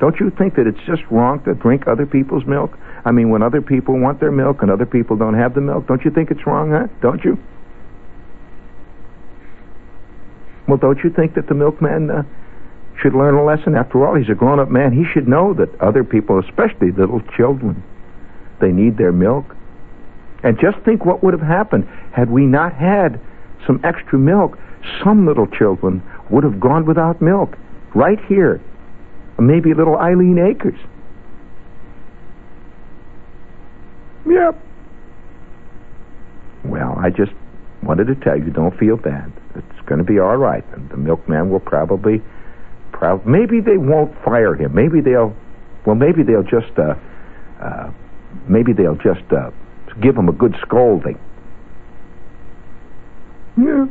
Don't 0.00 0.18
you 0.18 0.30
think 0.30 0.56
that 0.56 0.66
it's 0.66 0.80
just 0.86 1.02
wrong 1.10 1.42
to 1.44 1.54
drink 1.54 1.86
other 1.86 2.06
people's 2.06 2.44
milk? 2.46 2.76
I 3.04 3.12
mean, 3.12 3.30
when 3.30 3.42
other 3.42 3.62
people 3.62 3.98
want 3.98 4.18
their 4.18 4.32
milk 4.32 4.62
and 4.62 4.70
other 4.70 4.86
people 4.86 5.16
don't 5.16 5.34
have 5.34 5.54
the 5.54 5.60
milk, 5.60 5.86
don't 5.86 6.04
you 6.04 6.10
think 6.10 6.30
it's 6.30 6.44
wrong, 6.46 6.70
huh? 6.70 6.88
Don't 7.00 7.22
you? 7.22 7.38
Well, 10.66 10.78
don't 10.78 10.98
you 11.04 11.10
think 11.10 11.34
that 11.34 11.46
the 11.46 11.54
milkman 11.54 12.10
uh, 12.10 12.22
should 13.00 13.14
learn 13.14 13.34
a 13.34 13.44
lesson? 13.44 13.76
After 13.76 14.04
all, 14.06 14.16
he's 14.16 14.30
a 14.30 14.34
grown-up 14.34 14.70
man. 14.70 14.92
He 14.92 15.04
should 15.12 15.28
know 15.28 15.54
that 15.54 15.68
other 15.80 16.02
people, 16.02 16.40
especially 16.40 16.90
little 16.90 17.20
children, 17.36 17.82
they 18.60 18.72
need 18.72 18.96
their 18.96 19.12
milk. 19.12 19.54
And 20.44 20.58
just 20.60 20.78
think 20.84 21.06
what 21.06 21.24
would 21.24 21.32
have 21.32 21.42
happened 21.42 21.88
had 22.12 22.30
we 22.30 22.44
not 22.44 22.74
had 22.74 23.18
some 23.66 23.80
extra 23.82 24.18
milk. 24.18 24.58
Some 25.02 25.26
little 25.26 25.46
children 25.46 26.02
would 26.30 26.44
have 26.44 26.60
gone 26.60 26.84
without 26.84 27.22
milk 27.22 27.56
right 27.94 28.22
here. 28.26 28.60
Maybe 29.38 29.72
little 29.72 29.96
Eileen 29.96 30.38
Akers. 30.38 30.78
Yep. 34.26 34.60
Well, 36.66 36.94
I 36.98 37.08
just 37.08 37.32
wanted 37.82 38.06
to 38.08 38.14
tell 38.16 38.38
you, 38.38 38.50
don't 38.50 38.76
feel 38.78 38.96
bad. 38.96 39.32
It's 39.54 39.86
going 39.86 39.98
to 39.98 40.04
be 40.04 40.18
all 40.18 40.36
right. 40.36 40.64
And 40.74 40.90
the 40.90 40.96
milkman 40.98 41.50
will 41.50 41.60
probably 41.60 42.22
proud. 42.92 43.26
Maybe 43.26 43.60
they 43.60 43.78
won't 43.78 44.14
fire 44.22 44.54
him. 44.54 44.74
Maybe 44.74 45.00
they'll, 45.00 45.34
well, 45.86 45.96
maybe 45.96 46.22
they'll 46.22 46.42
just, 46.42 46.78
uh, 46.78 46.94
uh, 47.62 47.90
maybe 48.46 48.72
they'll 48.72 48.96
just 48.96 49.24
uh, 49.32 49.50
give 50.00 50.16
him 50.16 50.28
a 50.28 50.32
good 50.32 50.56
scolding. 50.62 51.18
Yeah. 53.56 53.86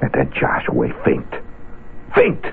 And 0.00 0.12
then 0.12 0.32
Joshua 0.32 0.88
Fink. 1.04 1.26
Fink! 2.14 2.46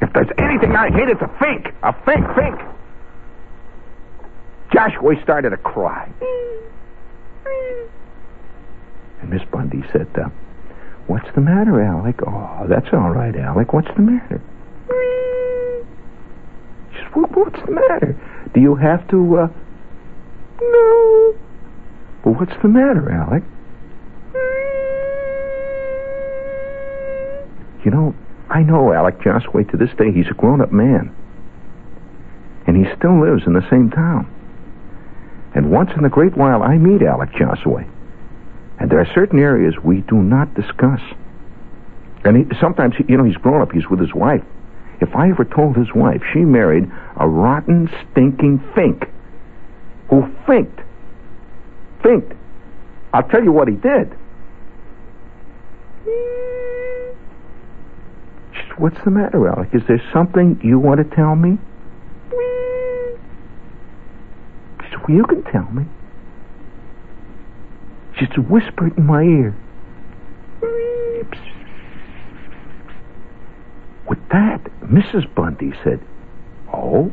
If 0.00 0.12
there's 0.12 0.30
anything 0.38 0.74
I 0.74 0.90
hate, 0.90 1.08
it's 1.08 1.20
a 1.20 1.30
fink! 1.38 1.74
A 1.82 1.92
fink, 2.04 2.26
fink! 2.34 2.60
Joshua 4.72 5.20
started 5.22 5.50
to 5.50 5.56
cry. 5.58 6.10
And 9.20 9.30
Miss 9.30 9.42
Bundy 9.50 9.82
said, 9.92 10.08
uh, 10.16 10.28
What's 11.06 11.28
the 11.34 11.40
matter, 11.40 11.82
Alec? 11.82 12.20
Oh, 12.26 12.66
that's 12.68 12.86
all 12.92 13.10
right, 13.10 13.34
Alec. 13.36 13.72
What's 13.72 13.88
the 13.96 14.02
matter? 14.02 14.40
She 16.92 16.98
said, 16.98 17.34
What's 17.34 17.60
the 17.66 17.72
matter? 17.72 18.16
Do 18.54 18.60
you 18.60 18.74
have 18.74 19.06
to, 19.08 19.38
uh... 19.38 19.48
No. 20.60 21.34
Well, 22.24 22.34
what's 22.34 22.52
the 22.62 22.68
matter, 22.68 23.10
Alec? 23.10 23.42
You 27.84 27.90
know, 27.90 28.14
I 28.50 28.62
know 28.62 28.92
Alec 28.92 29.22
Joshua 29.22 29.64
to 29.64 29.76
this 29.76 29.90
day. 29.96 30.12
He's 30.12 30.28
a 30.30 30.34
grown-up 30.34 30.72
man. 30.72 31.14
And 32.66 32.76
he 32.76 32.84
still 32.96 33.20
lives 33.20 33.44
in 33.46 33.54
the 33.54 33.66
same 33.70 33.90
town. 33.90 34.28
And 35.54 35.70
once 35.70 35.90
in 35.96 36.04
a 36.04 36.10
great 36.10 36.36
while, 36.36 36.62
I 36.62 36.76
meet 36.76 37.02
Alec 37.02 37.30
Joshua. 37.32 37.84
And 38.78 38.90
there 38.90 39.00
are 39.00 39.14
certain 39.14 39.38
areas 39.38 39.74
we 39.82 40.02
do 40.02 40.16
not 40.16 40.54
discuss. 40.54 41.00
And 42.24 42.36
he, 42.36 42.56
sometimes, 42.60 42.94
you 43.08 43.16
know, 43.16 43.24
he's 43.24 43.36
grown 43.36 43.62
up. 43.62 43.72
He's 43.72 43.88
with 43.88 44.00
his 44.00 44.14
wife. 44.14 44.42
If 45.00 45.14
I 45.16 45.30
ever 45.30 45.44
told 45.44 45.76
his 45.76 45.94
wife 45.94 46.22
she 46.32 46.40
married 46.40 46.90
a 47.18 47.26
rotten, 47.26 47.88
stinking 48.12 48.62
fink 48.74 49.04
who 50.08 50.22
finked, 50.46 50.80
finked, 52.02 52.32
I'll 53.12 53.28
tell 53.28 53.42
you 53.42 53.52
what 53.52 53.68
he 53.68 53.74
did. 53.74 54.16
What's 58.80 58.96
the 59.04 59.10
matter, 59.10 59.46
Alec? 59.46 59.74
Is 59.74 59.82
there 59.86 60.02
something 60.10 60.58
you 60.64 60.78
want 60.78 61.06
to 61.06 61.14
tell 61.14 61.36
me? 61.36 61.58
She 64.80 64.88
said, 64.88 65.00
Well, 65.06 65.14
you 65.18 65.24
can 65.24 65.42
tell 65.52 65.70
me. 65.70 65.84
She 68.18 68.24
said, 68.24 68.48
Whisper 68.48 68.86
it 68.86 68.96
in 68.96 69.04
my 69.04 69.22
ear. 69.22 69.54
With 74.08 74.26
that, 74.30 74.66
Mrs. 74.90 75.32
Bundy 75.34 75.72
said, 75.84 76.00
Oh, 76.72 77.12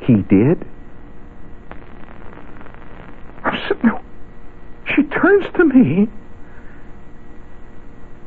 he 0.00 0.14
did? 0.14 0.64
I'm 3.44 3.58
sitting 3.68 3.90
there. 3.90 4.02
She 4.94 5.02
turns 5.04 5.46
to 5.56 5.64
me 5.64 6.08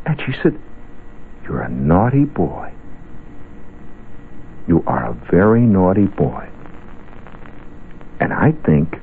and 0.05 0.21
she 0.25 0.33
said, 0.43 0.59
You're 1.43 1.61
a 1.61 1.69
naughty 1.69 2.25
boy. 2.25 2.71
You 4.67 4.83
are 4.87 5.11
a 5.11 5.13
very 5.31 5.61
naughty 5.61 6.05
boy. 6.07 6.49
And 8.19 8.33
I 8.33 8.51
think, 8.65 8.95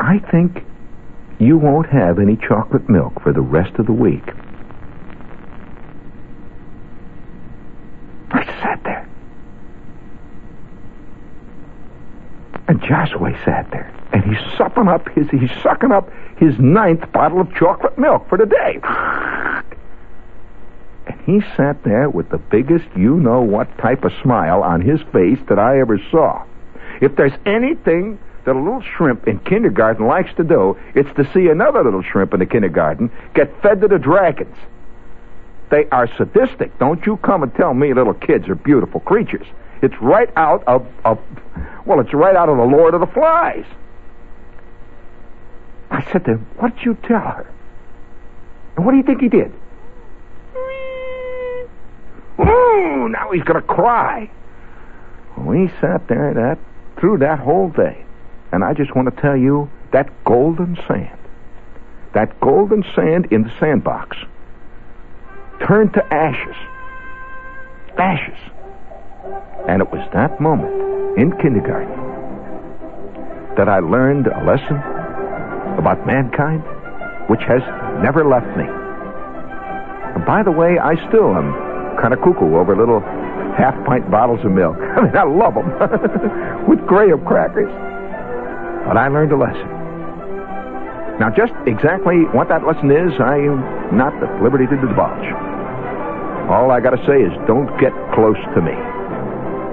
I 0.00 0.18
think 0.30 0.64
you 1.38 1.58
won't 1.58 1.88
have 1.88 2.18
any 2.18 2.36
chocolate 2.36 2.88
milk 2.88 3.22
for 3.22 3.32
the 3.32 3.40
rest 3.40 3.78
of 3.78 3.86
the 3.86 3.92
week. 3.92 4.24
I 8.30 8.44
sat 8.62 8.82
there. 8.84 9.08
Joshua 12.86 13.32
sat 13.44 13.70
there. 13.70 13.92
And 14.12 14.24
he's 14.24 14.56
supping 14.56 14.88
up 14.88 15.08
his 15.10 15.28
he's 15.30 15.50
sucking 15.62 15.92
up 15.92 16.08
his 16.38 16.58
ninth 16.58 17.10
bottle 17.12 17.40
of 17.40 17.52
chocolate 17.54 17.98
milk 17.98 18.28
for 18.28 18.38
the 18.38 18.46
day. 18.46 18.80
And 21.06 21.20
he 21.24 21.40
sat 21.56 21.82
there 21.84 22.08
with 22.08 22.30
the 22.30 22.38
biggest 22.38 22.86
you 22.96 23.16
know 23.16 23.40
what 23.42 23.76
type 23.78 24.04
of 24.04 24.12
smile 24.22 24.62
on 24.62 24.80
his 24.80 25.00
face 25.12 25.38
that 25.48 25.58
I 25.58 25.80
ever 25.80 26.00
saw. 26.10 26.44
If 27.00 27.16
there's 27.16 27.32
anything 27.44 28.18
that 28.44 28.54
a 28.54 28.58
little 28.58 28.82
shrimp 28.96 29.26
in 29.26 29.40
kindergarten 29.40 30.06
likes 30.06 30.32
to 30.36 30.44
do, 30.44 30.76
it's 30.94 31.12
to 31.16 31.30
see 31.32 31.48
another 31.48 31.82
little 31.82 32.02
shrimp 32.02 32.32
in 32.32 32.40
the 32.40 32.46
kindergarten 32.46 33.10
get 33.34 33.60
fed 33.60 33.80
to 33.80 33.88
the 33.88 33.98
dragons. 33.98 34.56
They 35.70 35.86
are 35.90 36.08
sadistic. 36.16 36.78
Don't 36.78 37.04
you 37.04 37.16
come 37.18 37.42
and 37.42 37.52
tell 37.54 37.74
me 37.74 37.92
little 37.92 38.14
kids 38.14 38.48
are 38.48 38.54
beautiful 38.54 39.00
creatures. 39.00 39.46
It's 39.82 39.94
right 40.00 40.30
out 40.36 40.64
of, 40.66 40.86
of 41.04 41.18
well, 41.84 42.00
it's 42.00 42.12
right 42.12 42.34
out 42.34 42.48
of 42.48 42.56
the 42.56 42.64
Lord 42.64 42.94
of 42.94 43.00
the 43.00 43.06
Flies. 43.06 43.64
I 45.90 46.02
said 46.10 46.24
to 46.24 46.32
him, 46.32 46.46
What 46.58 46.76
did 46.76 46.84
you 46.84 46.94
tell 47.06 47.20
her? 47.20 47.52
And 48.76 48.84
what 48.84 48.92
do 48.92 48.98
you 48.98 49.02
think 49.02 49.20
he 49.20 49.28
did? 49.28 49.52
Ooh, 52.38 53.08
now 53.08 53.30
he's 53.32 53.42
going 53.42 53.60
to 53.60 53.66
cry. 53.66 54.30
We 55.38 55.70
sat 55.80 56.06
there 56.08 56.34
that 56.34 56.58
through 56.98 57.18
that 57.18 57.38
whole 57.38 57.70
day. 57.70 58.04
And 58.52 58.64
I 58.64 58.74
just 58.74 58.94
want 58.94 59.14
to 59.14 59.20
tell 59.20 59.36
you 59.36 59.70
that 59.92 60.10
golden 60.24 60.76
sand, 60.86 61.18
that 62.14 62.38
golden 62.40 62.84
sand 62.94 63.28
in 63.30 63.42
the 63.42 63.52
sandbox 63.58 64.16
turned 65.66 65.94
to 65.94 66.04
ashes. 66.12 66.56
Ashes. 67.98 68.38
And 69.68 69.82
it 69.82 69.90
was 69.90 70.06
that 70.12 70.40
moment 70.40 71.18
in 71.18 71.32
kindergarten 71.42 71.94
that 73.56 73.68
I 73.68 73.80
learned 73.80 74.26
a 74.26 74.44
lesson 74.44 74.76
about 75.78 76.06
mankind 76.06 76.62
which 77.28 77.42
has 77.42 77.62
never 78.02 78.24
left 78.24 78.46
me. 78.56 78.64
And 80.14 80.24
by 80.24 80.42
the 80.42 80.52
way, 80.52 80.78
I 80.78 80.94
still 81.08 81.34
am 81.34 81.52
kind 81.98 82.14
of 82.14 82.20
cuckoo 82.22 82.56
over 82.56 82.76
little 82.76 83.00
half 83.58 83.74
pint 83.86 84.10
bottles 84.10 84.40
of 84.44 84.52
milk. 84.52 84.76
I 84.96 85.02
mean, 85.02 85.16
I 85.16 85.24
love 85.24 85.54
them 85.54 85.66
with 86.68 86.80
graham 86.86 87.24
crackers. 87.24 87.70
But 88.86 88.96
I 88.96 89.08
learned 89.08 89.32
a 89.32 89.36
lesson. 89.36 89.66
Now, 91.18 91.32
just 91.34 91.52
exactly 91.66 92.28
what 92.30 92.48
that 92.48 92.62
lesson 92.62 92.92
is, 92.92 93.10
I 93.18 93.40
am 93.40 93.96
not 93.96 94.14
at 94.22 94.42
liberty 94.42 94.66
to 94.66 94.76
divulge. 94.76 95.26
All 96.52 96.70
I 96.70 96.78
got 96.78 96.94
to 96.94 97.02
say 97.08 97.18
is 97.24 97.32
don't 97.48 97.66
get 97.80 97.90
close 98.14 98.38
to 98.54 98.60
me. 98.62 98.76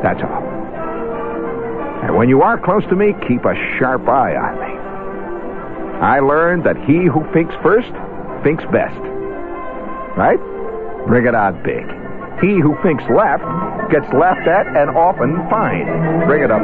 That's 0.03 0.21
all. 0.21 0.43
And 2.03 2.17
when 2.17 2.27
you 2.27 2.41
are 2.41 2.59
close 2.59 2.83
to 2.89 2.95
me, 2.95 3.13
keep 3.25 3.45
a 3.45 3.55
sharp 3.79 4.07
eye 4.09 4.35
on 4.35 4.59
me. 4.59 4.73
I 6.03 6.19
learned 6.19 6.65
that 6.65 6.75
he 6.83 7.05
who 7.05 7.23
thinks 7.31 7.55
first 7.63 7.87
thinks 8.43 8.63
best. 8.73 8.99
Right? 10.19 10.39
Bring 11.07 11.25
it 11.25 11.33
on 11.33 11.63
big. 11.63 11.87
He 12.43 12.59
who 12.59 12.75
thinks 12.83 13.03
left 13.07 13.43
gets 13.89 14.11
laughed 14.11 14.47
at 14.47 14.67
and 14.67 14.89
often 14.91 15.37
fined. 15.49 16.27
Bring 16.27 16.43
it 16.43 16.51
up. 16.51 16.61